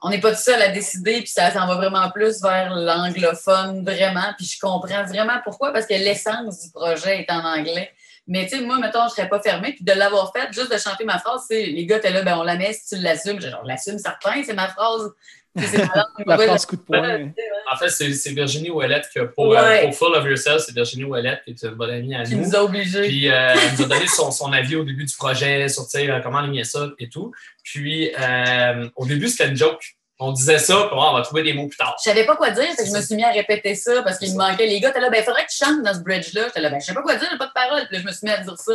[0.02, 3.82] on n'est pas tout seul à décider, puis ça s'en va vraiment plus vers l'anglophone,
[3.84, 4.34] vraiment.
[4.36, 7.90] Puis je comprends vraiment pourquoi, parce que l'essence du projet est en anglais.
[8.26, 10.78] Mais tu sais, moi, mettons, je serais pas fermée, puis de l'avoir fait, juste de
[10.78, 13.02] chanter ma phrase, tu sais, les gars, t'es là, ben on la met si tu
[13.02, 13.40] l'assumes.
[13.40, 15.10] Genre, on l'assume certain, c'est ma phrase.
[15.56, 15.78] C'est
[16.26, 17.30] ma phrase coup de poing.
[17.70, 19.84] En fait, c'est c'est Virginie Ouellette que pour, Ouais.
[19.84, 22.34] euh, pour Full of Yourself, c'est Virginie Ouellette qui est une bonne amie à Qui
[22.34, 22.46] nous.
[22.46, 23.02] nous a obligés.
[23.02, 25.90] Puis euh, elle nous a donné son, son avis au début du projet sur tu
[25.90, 27.30] sais, euh, comment aligner ça et tout.
[27.62, 29.94] Puis euh, au début, c'était une joke.
[30.20, 31.96] On disait ça, puis on va trouver des mots plus tard.
[31.98, 34.18] Je savais pas quoi dire, fait que je me suis mis à répéter ça parce
[34.18, 34.66] qu'il me manquait.
[34.66, 36.44] Les gars, t'es là, ben, faudrait que tu chantes dans ce bridge-là.
[36.46, 37.84] J'étais là, ben, je sais pas quoi dire, j'ai pas de parole.
[37.88, 38.72] Puis là, je me suis mis à dire ça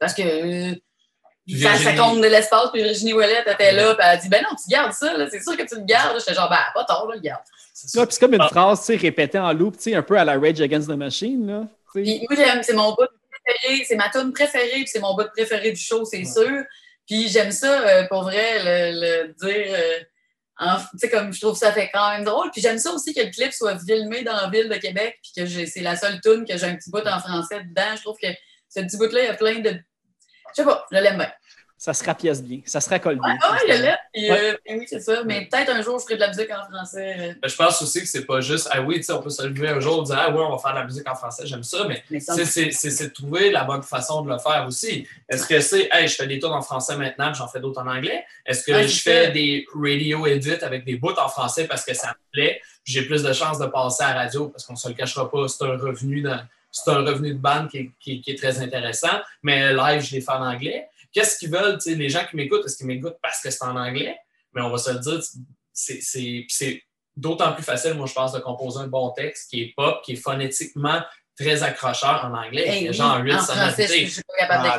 [0.00, 0.74] parce que euh,
[1.62, 2.70] ça, ça compte de l'espace.
[2.72, 5.28] Puis Virginie Ouellet était là, puis elle a dit, ben non, tu gardes ça, là,
[5.30, 6.18] c'est sûr que tu le gardes.
[6.18, 7.42] J'étais genre, ben, pas tort, là, le garde.
[7.72, 8.00] C'est ça.
[8.00, 8.48] Ouais, puis c'est comme une Ah.
[8.48, 10.94] phrase tu sais, répétée en loop, tu sais, un peu à la Rage Against the
[10.96, 11.46] Machine.
[11.46, 11.62] Là.
[11.94, 13.06] Puis moi, j'aime, c'est mon bout
[13.44, 16.64] préféré, c'est ma tune préférée, puis c'est mon bout préféré du show, c'est sûr.
[17.06, 19.66] Puis j'aime ça, euh, pour vrai, le, le dire.
[19.72, 19.98] euh,
[21.10, 22.50] comme je trouve ça fait quand même drôle.
[22.50, 25.32] Puis j'aime ça aussi que le clip soit filmé dans la ville de Québec, puis
[25.42, 27.96] que c'est la seule tune que j'ai un petit bout en français dedans.
[27.96, 28.28] Je trouve que
[28.68, 29.70] ce petit bout-là, il y a plein de.
[29.70, 31.32] Je sais pas, je l'aime bien.
[31.82, 33.38] Ça se rapièce bien, ça se raccole bien.
[33.40, 33.96] Ah ouais, je l'aime.
[34.12, 34.50] Puis, Ouais.
[34.70, 35.24] euh, oui, c'est ça.
[35.24, 37.16] Mais peut-être un jour, je ferai de la musique en français.
[37.18, 39.30] euh, Ben, Je pense aussi que c'est pas juste, ah oui, tu sais, on peut
[39.30, 41.14] se lever un jour et dire, ah oui, on va faire de la musique en
[41.14, 44.36] français, j'aime ça, mais c'est- c'est c'est- c'est de trouver la bonne façon de le
[44.38, 45.08] faire aussi.
[45.26, 47.80] Est-ce que c'est, hey, je fais des tours en français maintenant, puis j'en fais d'autres
[47.80, 48.26] en anglais?
[48.44, 49.30] Est-ce que Ah, je fais ça.
[49.30, 53.06] des radio edits avec des bouts en français parce que ça me plaît, puis j'ai
[53.06, 55.64] plus de chances de passer à la radio parce qu'on se le cachera pas, c'est
[55.64, 56.34] un revenu de,
[56.70, 60.16] c'est un revenu de bande qui est, qui- qui est très intéressant, mais live, je
[60.16, 60.86] les fais en anglais.
[61.12, 64.16] Qu'est-ce qu'ils veulent, les gens qui m'écoutent, est-ce qu'ils m'écoutent parce que c'est en anglais?
[64.54, 65.20] Mais on va se le dire,
[65.72, 66.82] c'est-
[67.16, 70.12] d'autant plus facile, moi, je pense, de composer un bon texte qui est pop, qui
[70.12, 71.00] est phonétiquement
[71.38, 72.68] très accrocheur en anglais.
[72.68, 74.78] hey, Il y a oui, genre 8 en français, je, suis pas capable Ah,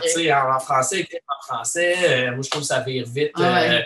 [0.51, 1.95] en, en français, en français,
[2.27, 3.31] euh, moi, je trouve que ça vire vite.
[3.35, 3.69] Ah ouais.
[3.69, 3.81] euh,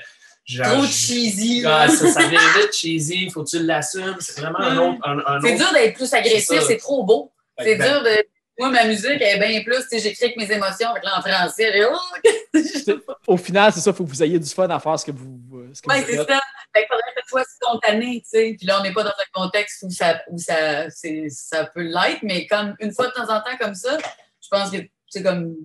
[0.45, 1.63] genre, Trop cheesy.
[1.65, 4.17] Ah, ça, ça vire vite cheesy, faut que tu l'assumes.
[4.19, 4.99] C'est vraiment un autre.
[5.07, 7.33] Un, un C'est autre- dur d'être plus agressif, C'est trop beau.
[7.59, 8.23] C'est ben, dur de.
[8.57, 9.83] Moi, ma musique, elle est bien plus.
[9.91, 11.83] J'écris avec mes émotions, avec là, en français.
[11.91, 11.97] Oh!
[13.27, 15.11] Au final, c'est ça, il faut que vous ayez du fun à faire ce que
[15.11, 15.39] vous,
[15.73, 16.39] ce que Ouais, vous c'est ça.
[16.73, 18.55] Fait faudrait que ce soit spontané, tu sais.
[18.57, 21.81] Puis là, on n'est pas dans un contexte où ça, où ça, c'est- ça peut
[21.83, 23.97] l'être, mais comme une fois de temps en temps comme ça,
[24.41, 24.77] je pense que,
[25.09, 25.55] c'est comme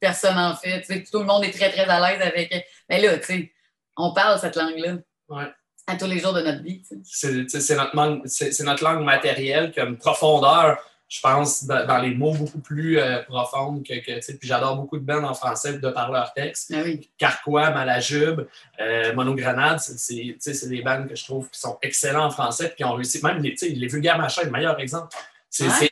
[0.00, 0.80] personne en fait.
[0.82, 2.66] Tu sais, tout le monde est très, très à l'aise avec.
[2.88, 3.52] Mais là, tu sais,
[3.96, 4.96] on parle cette langue-là.
[5.28, 5.44] Ouais.
[5.86, 7.44] À tous les jours de notre vie, tu sais.
[7.60, 10.78] c'est notre, langue- c'est- c'est notre langue matérielle qui a une profondeur,
[11.14, 14.48] je pense, dans, dans les mots beaucoup plus euh, profondes que, que tu sais, puis
[14.48, 16.72] j'adore beaucoup de bandes en français de par leur texte.
[16.74, 17.08] Ah oui.
[17.16, 18.40] Carquois, Malajube,
[18.80, 22.84] euh, Monogrenade, c'est- des bandes que je trouve qui sont excellents en français, puis qui
[22.84, 25.14] ont réussi, même les, les vulgaires machins, le meilleur exemple.
[25.48, 25.88] C'est, Ouais,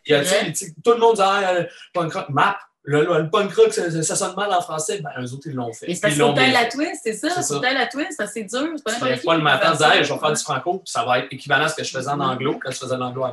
[0.55, 1.55] c'est- tout le monde dit ah,
[1.95, 5.11] punk rock, map, le, le, le punk rock, ça, ça sonne mal en français, ben
[5.21, 5.89] eux autres, ils l'ont fait.
[5.89, 7.29] Et c'est parce Ils que l'ont faut que bien la twist, c'est ça?
[7.37, 7.61] C'est ça.
[7.73, 8.67] la twist, ça, c'est dur.
[8.75, 8.91] C'est pas
[9.25, 9.73] pas le matin
[10.03, 12.09] je vais faire du franco, puis ça va être équivalent à ce que je faisais
[12.11, 13.27] en anglo quand je faisais l'anglo.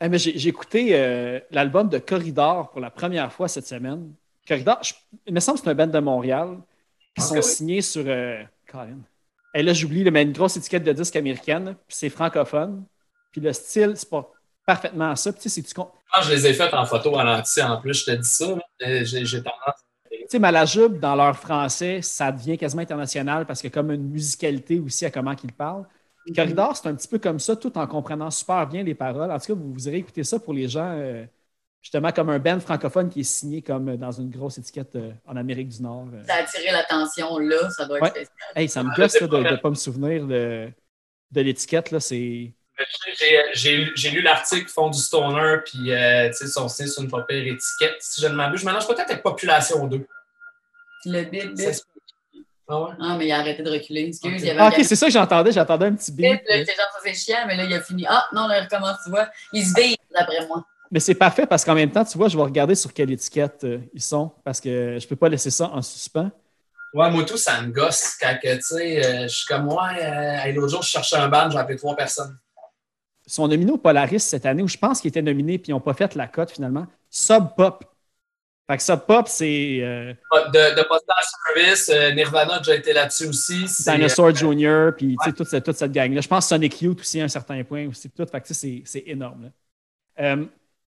[0.00, 4.14] Eh, mais j'ai, écouté euh, l'album de Corridor pour la première fois cette semaine.
[4.48, 4.94] Corridor, je-
[5.26, 6.58] il me semble que c'est un band de Montréal
[7.14, 8.04] qui Ok, sont signés sur.
[8.06, 8.98] Euh, Colin.
[9.54, 12.84] Et là, j'oublie, mais une grosse étiquette de disque américaine, puis c'est francophone.
[13.32, 14.30] Puis le style, c'est pas
[14.64, 15.32] parfaitement ça.
[15.32, 18.04] Puis tu sais, Quand je les ai faites en photo à l'anti, en plus, je
[18.06, 18.56] te dis ça.
[18.82, 19.84] euh, J'ai tendance.
[20.10, 23.90] tu sais, Malajube, dans leur français, ça devient quasiment international parce qu'il y a comme
[23.90, 25.86] une musicalité aussi à comment qu'ils parlent.
[26.24, 29.30] Puis Corridor, c'est un petit peu comme ça, tout en comprenant super bien les paroles.
[29.30, 31.24] En tout cas, vous, vous irez écouter ça pour les gens, euh,
[31.82, 35.36] justement, comme un band francophone qui est signé comme dans une grosse étiquette euh, en
[35.36, 36.08] Amérique du Nord.
[36.12, 36.22] euh.
[36.26, 38.10] Ça a attiré l'attention là, ça doit être Ouais.
[38.10, 38.28] spécial.
[38.54, 40.70] Hey, ça me gosse de pas ne pas me souvenir de,
[41.30, 41.90] de l'étiquette.
[41.90, 42.52] là, C'est
[43.18, 46.86] J'ai- J'ai lu- j'ai lu l'article Fond du Stoner, puis euh, tu sais, son signe
[46.86, 47.96] sur une pas pire étiquette.
[48.00, 50.06] Si je ne m'abuse, je mélange peut-être avec Population 2.
[51.06, 51.56] Le bip.
[52.72, 52.90] Ah ouais?
[53.00, 54.02] Ah, mais il a arrêté de reculer.
[54.06, 54.38] Excuse, Ok.
[54.40, 55.50] il y avait Ah, ok, c'est ça que j'entendais.
[55.52, 58.06] J'entendais un petit bip, j'étais genre, ça c'est chiant, mais là, il a fini.
[58.08, 59.28] Ah, non, là, il recommence, tu vois.
[59.52, 60.64] Il se vide, d'après moi.
[60.92, 63.62] Mais c'est parfait parce qu'en même temps, tu vois, je vais regarder sur quelle étiquette
[63.64, 66.30] euh, ils sont parce que je peux pas laisser ça en suspens.
[66.92, 69.90] Ouais, moi tout, ça me gosse quand que, tu sais, euh, je suis comme moi.
[70.52, 72.36] l'autre jour, je cherchais un band, j'ai appelé trois personnes.
[73.26, 75.74] Ils sont nominés au Polaris cette année, où je pense qu'ils étaient nominés puis ils
[75.74, 76.86] n'ont pas fait la cote finalement.
[77.08, 77.84] Sub Pop.
[78.70, 81.24] Fait que Sub Pop, c'est euh, De, de Postage
[81.54, 83.64] Service, euh, Nirvana a déjà été là-dessus aussi.
[83.80, 86.20] Dinosaur euh, Jr., puis tu sais, toute, cette- toute cette gang-là.
[86.20, 88.08] Je pense Sonic Youth aussi à un certain point aussi.
[88.10, 88.24] Tout.
[88.26, 89.44] Fait que c'est c'est énorme.
[89.44, 89.50] là.
[90.34, 90.44] Euh,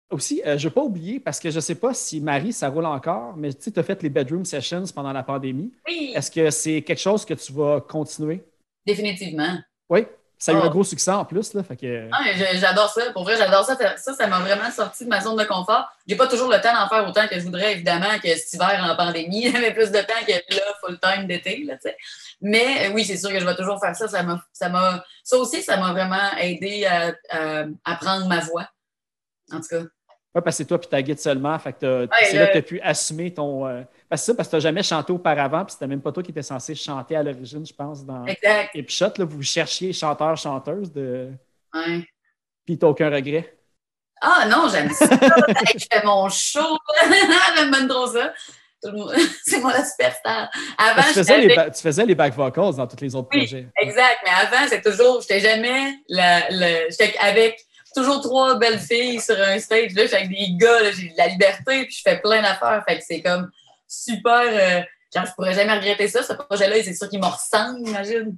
[0.10, 2.52] aussi, euh, je ne veux pas oublier, parce que je ne sais pas si Marie,
[2.52, 5.72] ça roule encore, mais tu as fait les bedroom sessions pendant la pandémie.
[5.88, 8.44] Oui, Est-ce que c'est quelque chose que tu vas continuer?
[8.86, 9.58] définitivement.
[9.90, 10.06] Oui,
[10.42, 11.54] ça a eu un gros succès en plus.
[11.54, 12.08] Là, fait que...
[12.12, 12.24] Ah,
[12.56, 13.12] j'adore ça.
[13.14, 13.78] Pour vrai, j'adore ça.
[13.98, 15.88] Ça, ça m'a vraiment sorti de ma zone de confort.
[16.08, 18.84] J'ai pas toujours le temps d'en faire autant que je voudrais, évidemment, que cet hiver
[18.84, 19.52] en pandémie.
[19.54, 21.66] J'avais plus de temps que là, full time d'été.
[22.42, 24.08] Mais euh, oui, c'est sûr que je vais toujours faire ça.
[24.08, 28.68] Ça ça ça aussi, ça m'a vraiment aidé à, à, à prendre ma voix.
[29.54, 29.82] En tout cas.
[30.34, 31.60] Ouais, parce que c'est toi puis ta guide seulement.
[31.60, 33.68] Fait que Ouais, c'est là- là que tu as pu assumer ton.
[33.68, 33.82] euh,
[34.12, 36.22] Parce que ça, parce que tu n'as jamais chanté auparavant, puis c'était même pas toi
[36.22, 38.72] qui étais censé chanter à l'origine, je pense, dans Exact.
[38.76, 39.14] Epshot.
[39.18, 41.30] Là, vous cherchiez chanteur, chanteuse, de...
[41.74, 42.06] Ouais.
[42.66, 43.58] puis t'as aucun regret?
[44.22, 45.06] Ah non, j'aime ça.
[45.06, 46.78] Hey, je fais mon show.
[47.56, 48.34] j'aime trop ça.
[49.46, 50.50] C'est la superstar.
[50.78, 53.40] Avant, tu, faisais les ba- tu faisais les back vocals dans tous les autres Oui.
[53.46, 53.68] projets.
[53.82, 57.62] Exact, mais avant, c'est toujours, j'étais jamais la, la- j'étais avec
[57.96, 59.94] toujours trois belles filles sur un stage.
[59.94, 62.84] Là, j'étais avec des gars, j'ai de la liberté, puis je fais plein d'affaires.
[62.88, 63.50] Fait que c'est comme
[63.92, 64.42] super.
[64.42, 64.82] euh,
[65.14, 66.24] genre, je pourrais jamais regretter ça.
[66.24, 68.38] Ce projet-là, c'est sûr qu'il me ressemble, imagine.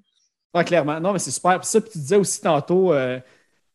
[0.53, 0.99] Ouais, clairement.
[0.99, 1.59] Non, mais c'est super.
[1.59, 3.19] Puis ça, puis tu disais aussi tantôt euh,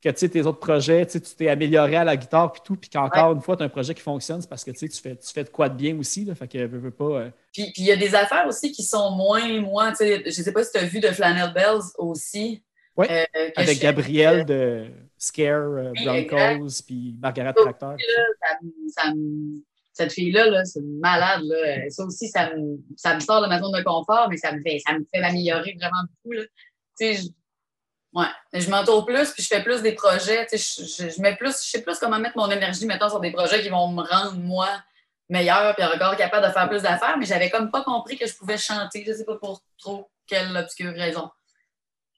[0.03, 2.89] que tu sais, tes autres projets, tu t'es amélioré à la guitare puis tout, puis
[2.89, 5.33] qu'encore une fois, tu as un projet qui fonctionne, c'est parce que tu fais, tu
[5.33, 6.25] fais de quoi de bien aussi.
[6.25, 7.05] Là, fait que veux, veux pas.
[7.05, 10.31] euh, Puis il y a des affaires aussi qui sont moins, moi, tu sais, je
[10.31, 12.63] sais pas si tu as vu de Flannel Bells aussi.
[12.97, 13.25] Oui, euh,
[13.57, 14.87] avec Gabriel de
[15.17, 17.91] Scare, euh, Broncos, puis Margaret Tractor.
[17.93, 17.97] là,
[18.41, 19.63] ça ça me-
[19.99, 21.43] cette fille-là, là, c'est une malade.
[21.45, 21.91] Là.
[21.91, 24.63] Ça aussi, ça me, ça me sort de ma zone de confort, mais ça me
[24.63, 26.33] fait, ça me fait m'améliorer vraiment beaucoup.
[26.37, 26.43] Là.
[26.45, 26.51] Tu
[26.97, 27.27] sais, je,
[28.19, 30.47] ouais, je m'entoure plus, puis je fais plus des projets.
[30.47, 33.09] Tu sais, je, je, je mets plus, je sais plus comment mettre mon énergie, mettons,
[33.09, 34.69] sur des projets qui vont me rendre, moi,
[35.29, 38.35] meilleure, puis encore capable de faire plus d'affaires, mais j'avais comme pas compris que je
[38.35, 39.05] pouvais chanter.
[39.07, 41.29] Je sais pas pour trop quelle obscure raison.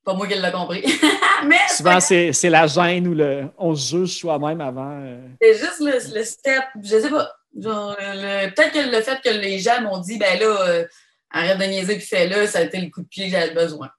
[0.04, 0.82] Pas moi qui l'ai compris.
[1.46, 4.98] mais Souvent, c'est c'est la gêne ou le on se juge soi-même avant.
[5.02, 5.28] euh.
[5.40, 7.30] C'est juste le, le step, je sais pas.
[7.58, 10.86] Genre, peut-être que le fait que les gens m'ont dit, ben là, euh,
[11.30, 13.90] arrête de niaiser puis fais-le, ça a été le coup de pied que j'avais besoin.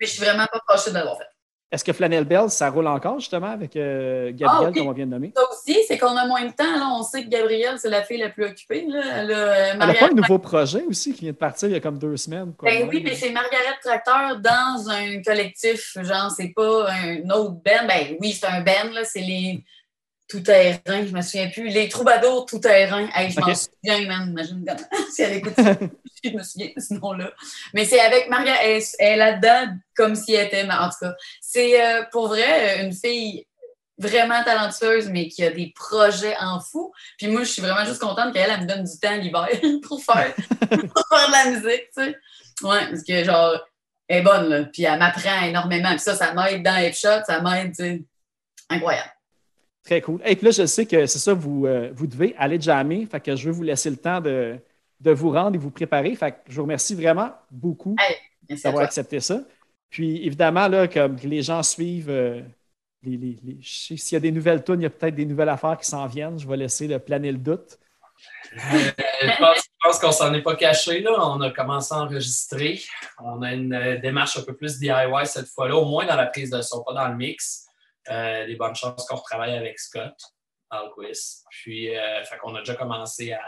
[0.00, 1.24] Mais je suis vraiment pas fâchée de l'avoir fait.
[1.72, 5.06] Est-ce que Flannel Bell, ça roule encore justement avec euh, Gabriel, Ah, comme on vient
[5.06, 5.32] de nommer?
[5.36, 6.62] Ça aussi, c'est qu'on a moins de temps.
[6.78, 6.88] Là.
[6.94, 8.86] On sait que Gabrielle, c'est la fille la plus occupée.
[8.86, 9.00] Là.
[9.16, 11.72] Elle a, euh, Elle n'a pas un nouveau projet aussi qui vient de partir il
[11.72, 12.54] y a comme deux semaines?
[12.54, 15.98] quoi, Ben oui, mais c'est Margaret Tracteur dans un collectif.
[16.00, 17.86] Genre, c'est pas un autre band.
[17.88, 19.02] Ben oui, c'est un band, là.
[19.02, 19.64] C'est les
[20.28, 21.68] tout-terrain, je me souviens plus.
[21.68, 23.08] Les troubadours tout-terrain.
[23.14, 24.30] Hey, je m'en souviens, man.
[24.30, 24.64] Imagine
[25.12, 25.74] si elle écoute ça.
[26.24, 27.32] je me souviens de ce nom-là.
[27.74, 28.58] Mais c'est avec Margaret.
[28.62, 30.64] Elle, est là-dedans comme si elle était.
[30.64, 33.46] En tout cas, c'est euh, pour vrai une fille
[33.98, 36.92] vraiment talentueuse, mais qui a des projets en fou.
[37.18, 39.48] Puis moi, je suis vraiment juste contente qu'elle elle me donne du temps l'hiver
[39.82, 42.16] pour faire, pour faire de la musique, tu sais.
[42.62, 43.58] Ouais, parce que genre,
[44.08, 44.64] elle est bonne, là.
[44.64, 45.90] Puis elle m'apprend énormément.
[45.90, 48.02] Puis ça, ça m'aide dans F-Shot, ça m'aide, tu sais.
[48.68, 49.15] Incroyable.
[49.86, 50.20] Très cool.
[50.26, 53.06] Et puis là, je sais que c'est ça, vous, euh, vous devez aller jammer.
[53.06, 54.56] Fait que je veux vous laisser le temps de,
[55.00, 56.14] de vous rendre et vous préparer.
[56.16, 57.94] Fait que je vous remercie vraiment beaucoup
[58.64, 59.40] d'avoir accepté ça.
[59.88, 62.42] Puis évidemment, là, comme les gens suivent, euh,
[63.04, 65.48] les, les- les- s'il y a des nouvelles tunes, il y a peut-être des nouvelles
[65.50, 66.36] affaires qui s'en viennent.
[66.38, 67.78] Je vais laisser le planer le doute.
[68.56, 68.78] Euh,
[69.22, 71.00] je pense, pense qu'on s'en est pas caché.
[71.00, 71.12] Là.
[71.16, 72.80] On a commencé à enregistrer.
[73.22, 74.92] On a une démarche un peu plus DIY
[75.26, 77.65] cette fois-là, au moins dans la prise de son, pas dans le mix.
[78.10, 80.14] Euh, des bonnes chances qu'on retravaille avec Scott
[80.70, 81.44] Alquist.
[81.50, 83.42] Puis, euh, fait qu'on a déjà commencé à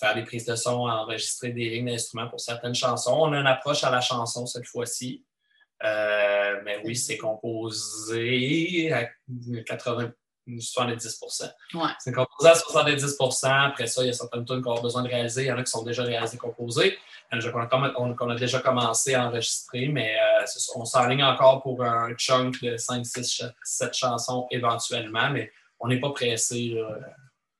[0.00, 3.16] faire des prises de son, à enregistrer des lignes d'instruments pour certaines chansons.
[3.16, 5.24] On a une approche à la chanson cette fois-ci.
[5.84, 9.08] Euh, mais oui, c'est composé à
[9.66, 10.12] 80,
[10.46, 11.20] 70
[11.74, 11.80] Ouais.
[11.98, 15.08] C'est composé à 70% Après ça, il y a certaines tunes qu'on a besoin de
[15.08, 15.42] réaliser.
[15.42, 16.96] Il y en a qui sont déjà réalisées, composées.
[17.32, 20.44] Il y en a qu'on a, on- a déjà commencé à enregistrer, mais euh,
[20.76, 25.50] on s'enligne encore pour un chunk de 5, 6, 7 chansons éventuellement, mais
[25.80, 26.88] on n'est pas pressé là,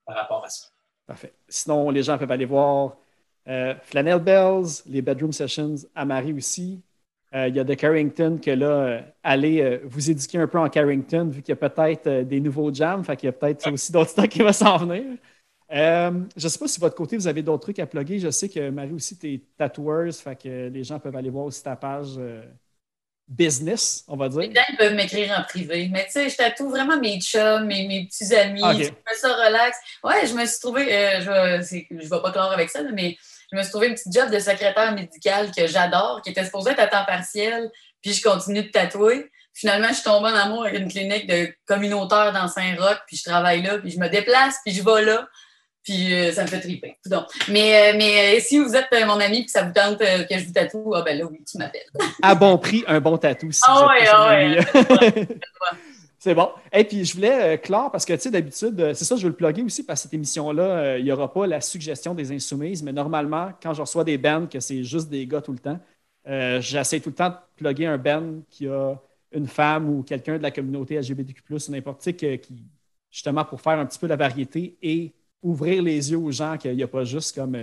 [0.04, 0.66] par rapport à ça.
[1.06, 1.34] Parfait.
[1.48, 2.96] Sinon, les gens peuvent aller voir
[3.48, 6.80] euh, Flannel Bells, les Bedroom Sessions à Marie aussi.
[7.34, 10.58] Euh, Il y a de Carrington que là, euh, allez euh, vous éduquer un peu
[10.58, 13.70] en Carrington, vu qu'il y a peut-être des nouveaux jams, fait qu'il y a peut-être
[13.72, 15.18] aussi d'autres stocks qui vont s'en venir.
[15.72, 18.18] Euh, je ne sais pas si de votre côté, vous avez d'autres trucs à plugger.
[18.20, 21.46] Je sais que Marie aussi, tu es tatoueuse, fait que les gens peuvent aller voir
[21.46, 22.44] aussi ta page euh,
[23.26, 24.42] business, on va dire.
[24.42, 25.88] Les gens ils peuvent m'écrire en privé.
[25.90, 28.62] Mais tu sais, je tatoue vraiment mes chums, mes, mes petits amis.
[28.62, 28.78] Ok.
[28.78, 29.76] Je fais ça relax.
[30.04, 33.16] Ouais, je me suis trouvé, euh, je, je vais pas clore avec ça, mais
[33.50, 36.70] je me suis trouvé une petite job de secrétaire médical que j'adore, qui était supposée
[36.70, 37.70] être à temps partiel,
[38.02, 39.30] puis je continue de tatouer.
[39.54, 43.24] Finalement, je suis tombée en amour avec une clinique de communautaire dans Saint-Roch, puis je
[43.24, 45.26] travaille là, puis je me déplace, puis je vais là.
[45.82, 46.98] Puis euh, ça me fait triper.
[47.06, 49.98] Donc, mais, euh, mais euh, si vous êtes mon ami et que ça vous tente
[49.98, 51.86] que je vous tatoue, ah ben là, oui, tu m'appelles.
[52.22, 53.52] à bon prix, un bon tatou.
[53.52, 55.28] Si Ah ouais, ah ouais.
[56.26, 56.48] C'est bon.
[56.72, 59.22] Et puis, je voulais euh, clore parce que, tu sais, d'habitude, euh, c'est ça, je
[59.22, 62.14] veux le plugger aussi parce que cette émission-là, euh, il n'y aura pas la suggestion
[62.14, 65.52] des insoumises, mais normalement, quand je reçois des bands que c'est juste des gars tout
[65.52, 65.78] le temps,
[66.60, 69.00] j'essaie tout le temps de plugger un band qui a
[69.30, 72.64] une femme ou quelqu'un de la communauté LGBTQ, ou n'importe qui, qui,
[73.08, 76.74] justement, pour faire un petit peu la variété et ouvrir les yeux aux gens qu'il
[76.74, 77.56] n'y a pas juste comme.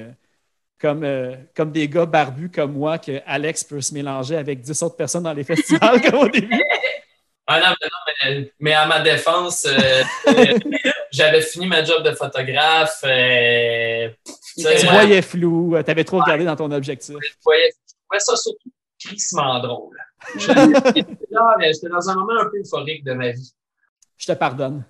[0.79, 1.05] comme,
[1.53, 5.23] comme des gars barbus comme moi, que Alex peut se mélanger avec 10 autres personnes
[5.23, 6.63] dans les festivals comme au début.
[7.45, 10.57] Ah non, mais, non, mais, mais à ma défense, euh, euh,
[11.11, 13.01] j'avais fini ma job de photographe.
[13.03, 14.09] euh,
[14.55, 17.15] tu voyais flou, tu avais trop regardé dans ton objectif.
[17.21, 18.69] je voyais- je trouvais ça surtout
[19.03, 19.97] crissement drôle.
[20.37, 23.51] J'étais dans un moment un peu euphorique de ma vie.
[24.17, 24.85] Je te pardonne.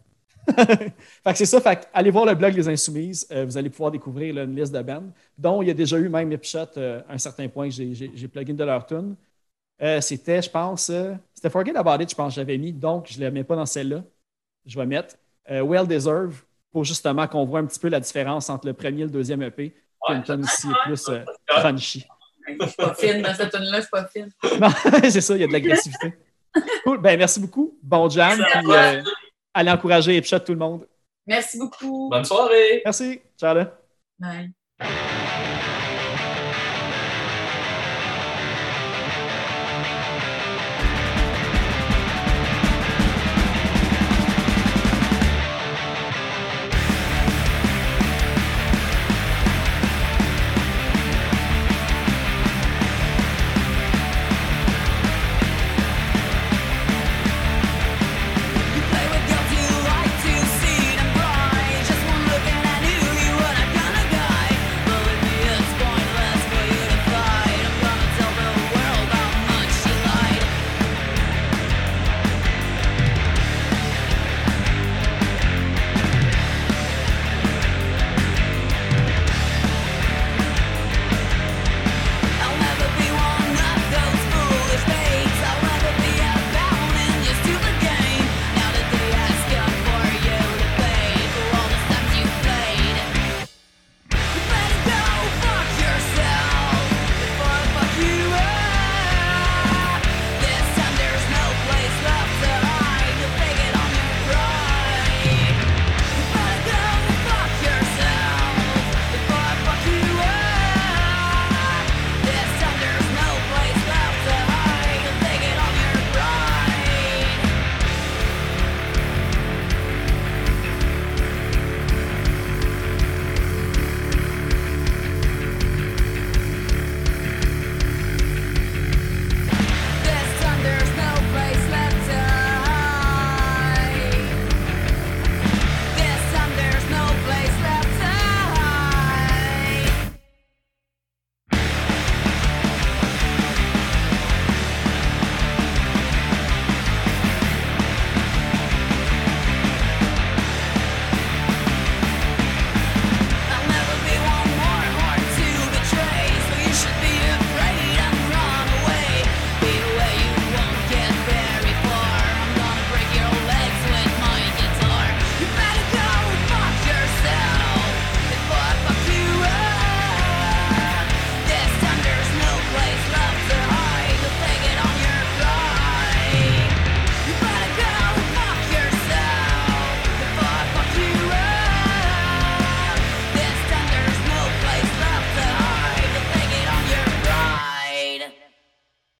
[0.56, 0.94] fait
[1.26, 1.62] que c'est ça.
[1.62, 3.26] Fait que allez voir le blog Les Insoumises.
[3.32, 5.98] euh, vous allez pouvoir découvrir là, une liste de bands, dont il y a déjà
[5.98, 9.16] eu même Ipshot euh, à un certain point que j'ai- une de leurs tunes.
[9.82, 13.08] Euh, c'était, je pense, euh, c'était Forget About It, je pense que j'avais mis, donc
[13.10, 14.04] je ne la mets pas dans celle-là.
[14.66, 15.16] Je vais mettre
[15.50, 19.02] euh, Well Deserve pour justement qu'on voit un petit peu la différence entre le premier
[19.02, 19.76] et le deuxième EP.
[20.08, 20.16] Ouais.
[20.16, 22.06] une tune ici est plus euh, crunchy.
[22.48, 24.30] Je suis pas fine dans cette tune-là, je suis pas fine.
[24.60, 24.70] Non,
[25.10, 26.14] c'est ça, il y a de l'agressivité.
[26.84, 27.02] Cool.
[27.02, 27.78] Ben, merci beaucoup.
[27.82, 28.38] Bon jam.
[28.38, 29.02] Puis, euh,
[29.54, 30.88] allez encourager Ipshot tout le monde.
[31.26, 32.10] Merci beaucoup.
[32.10, 32.82] Bonne soirée!
[32.84, 33.22] Merci.
[33.40, 33.78] Ciao là.
[34.20, 34.54] Bye.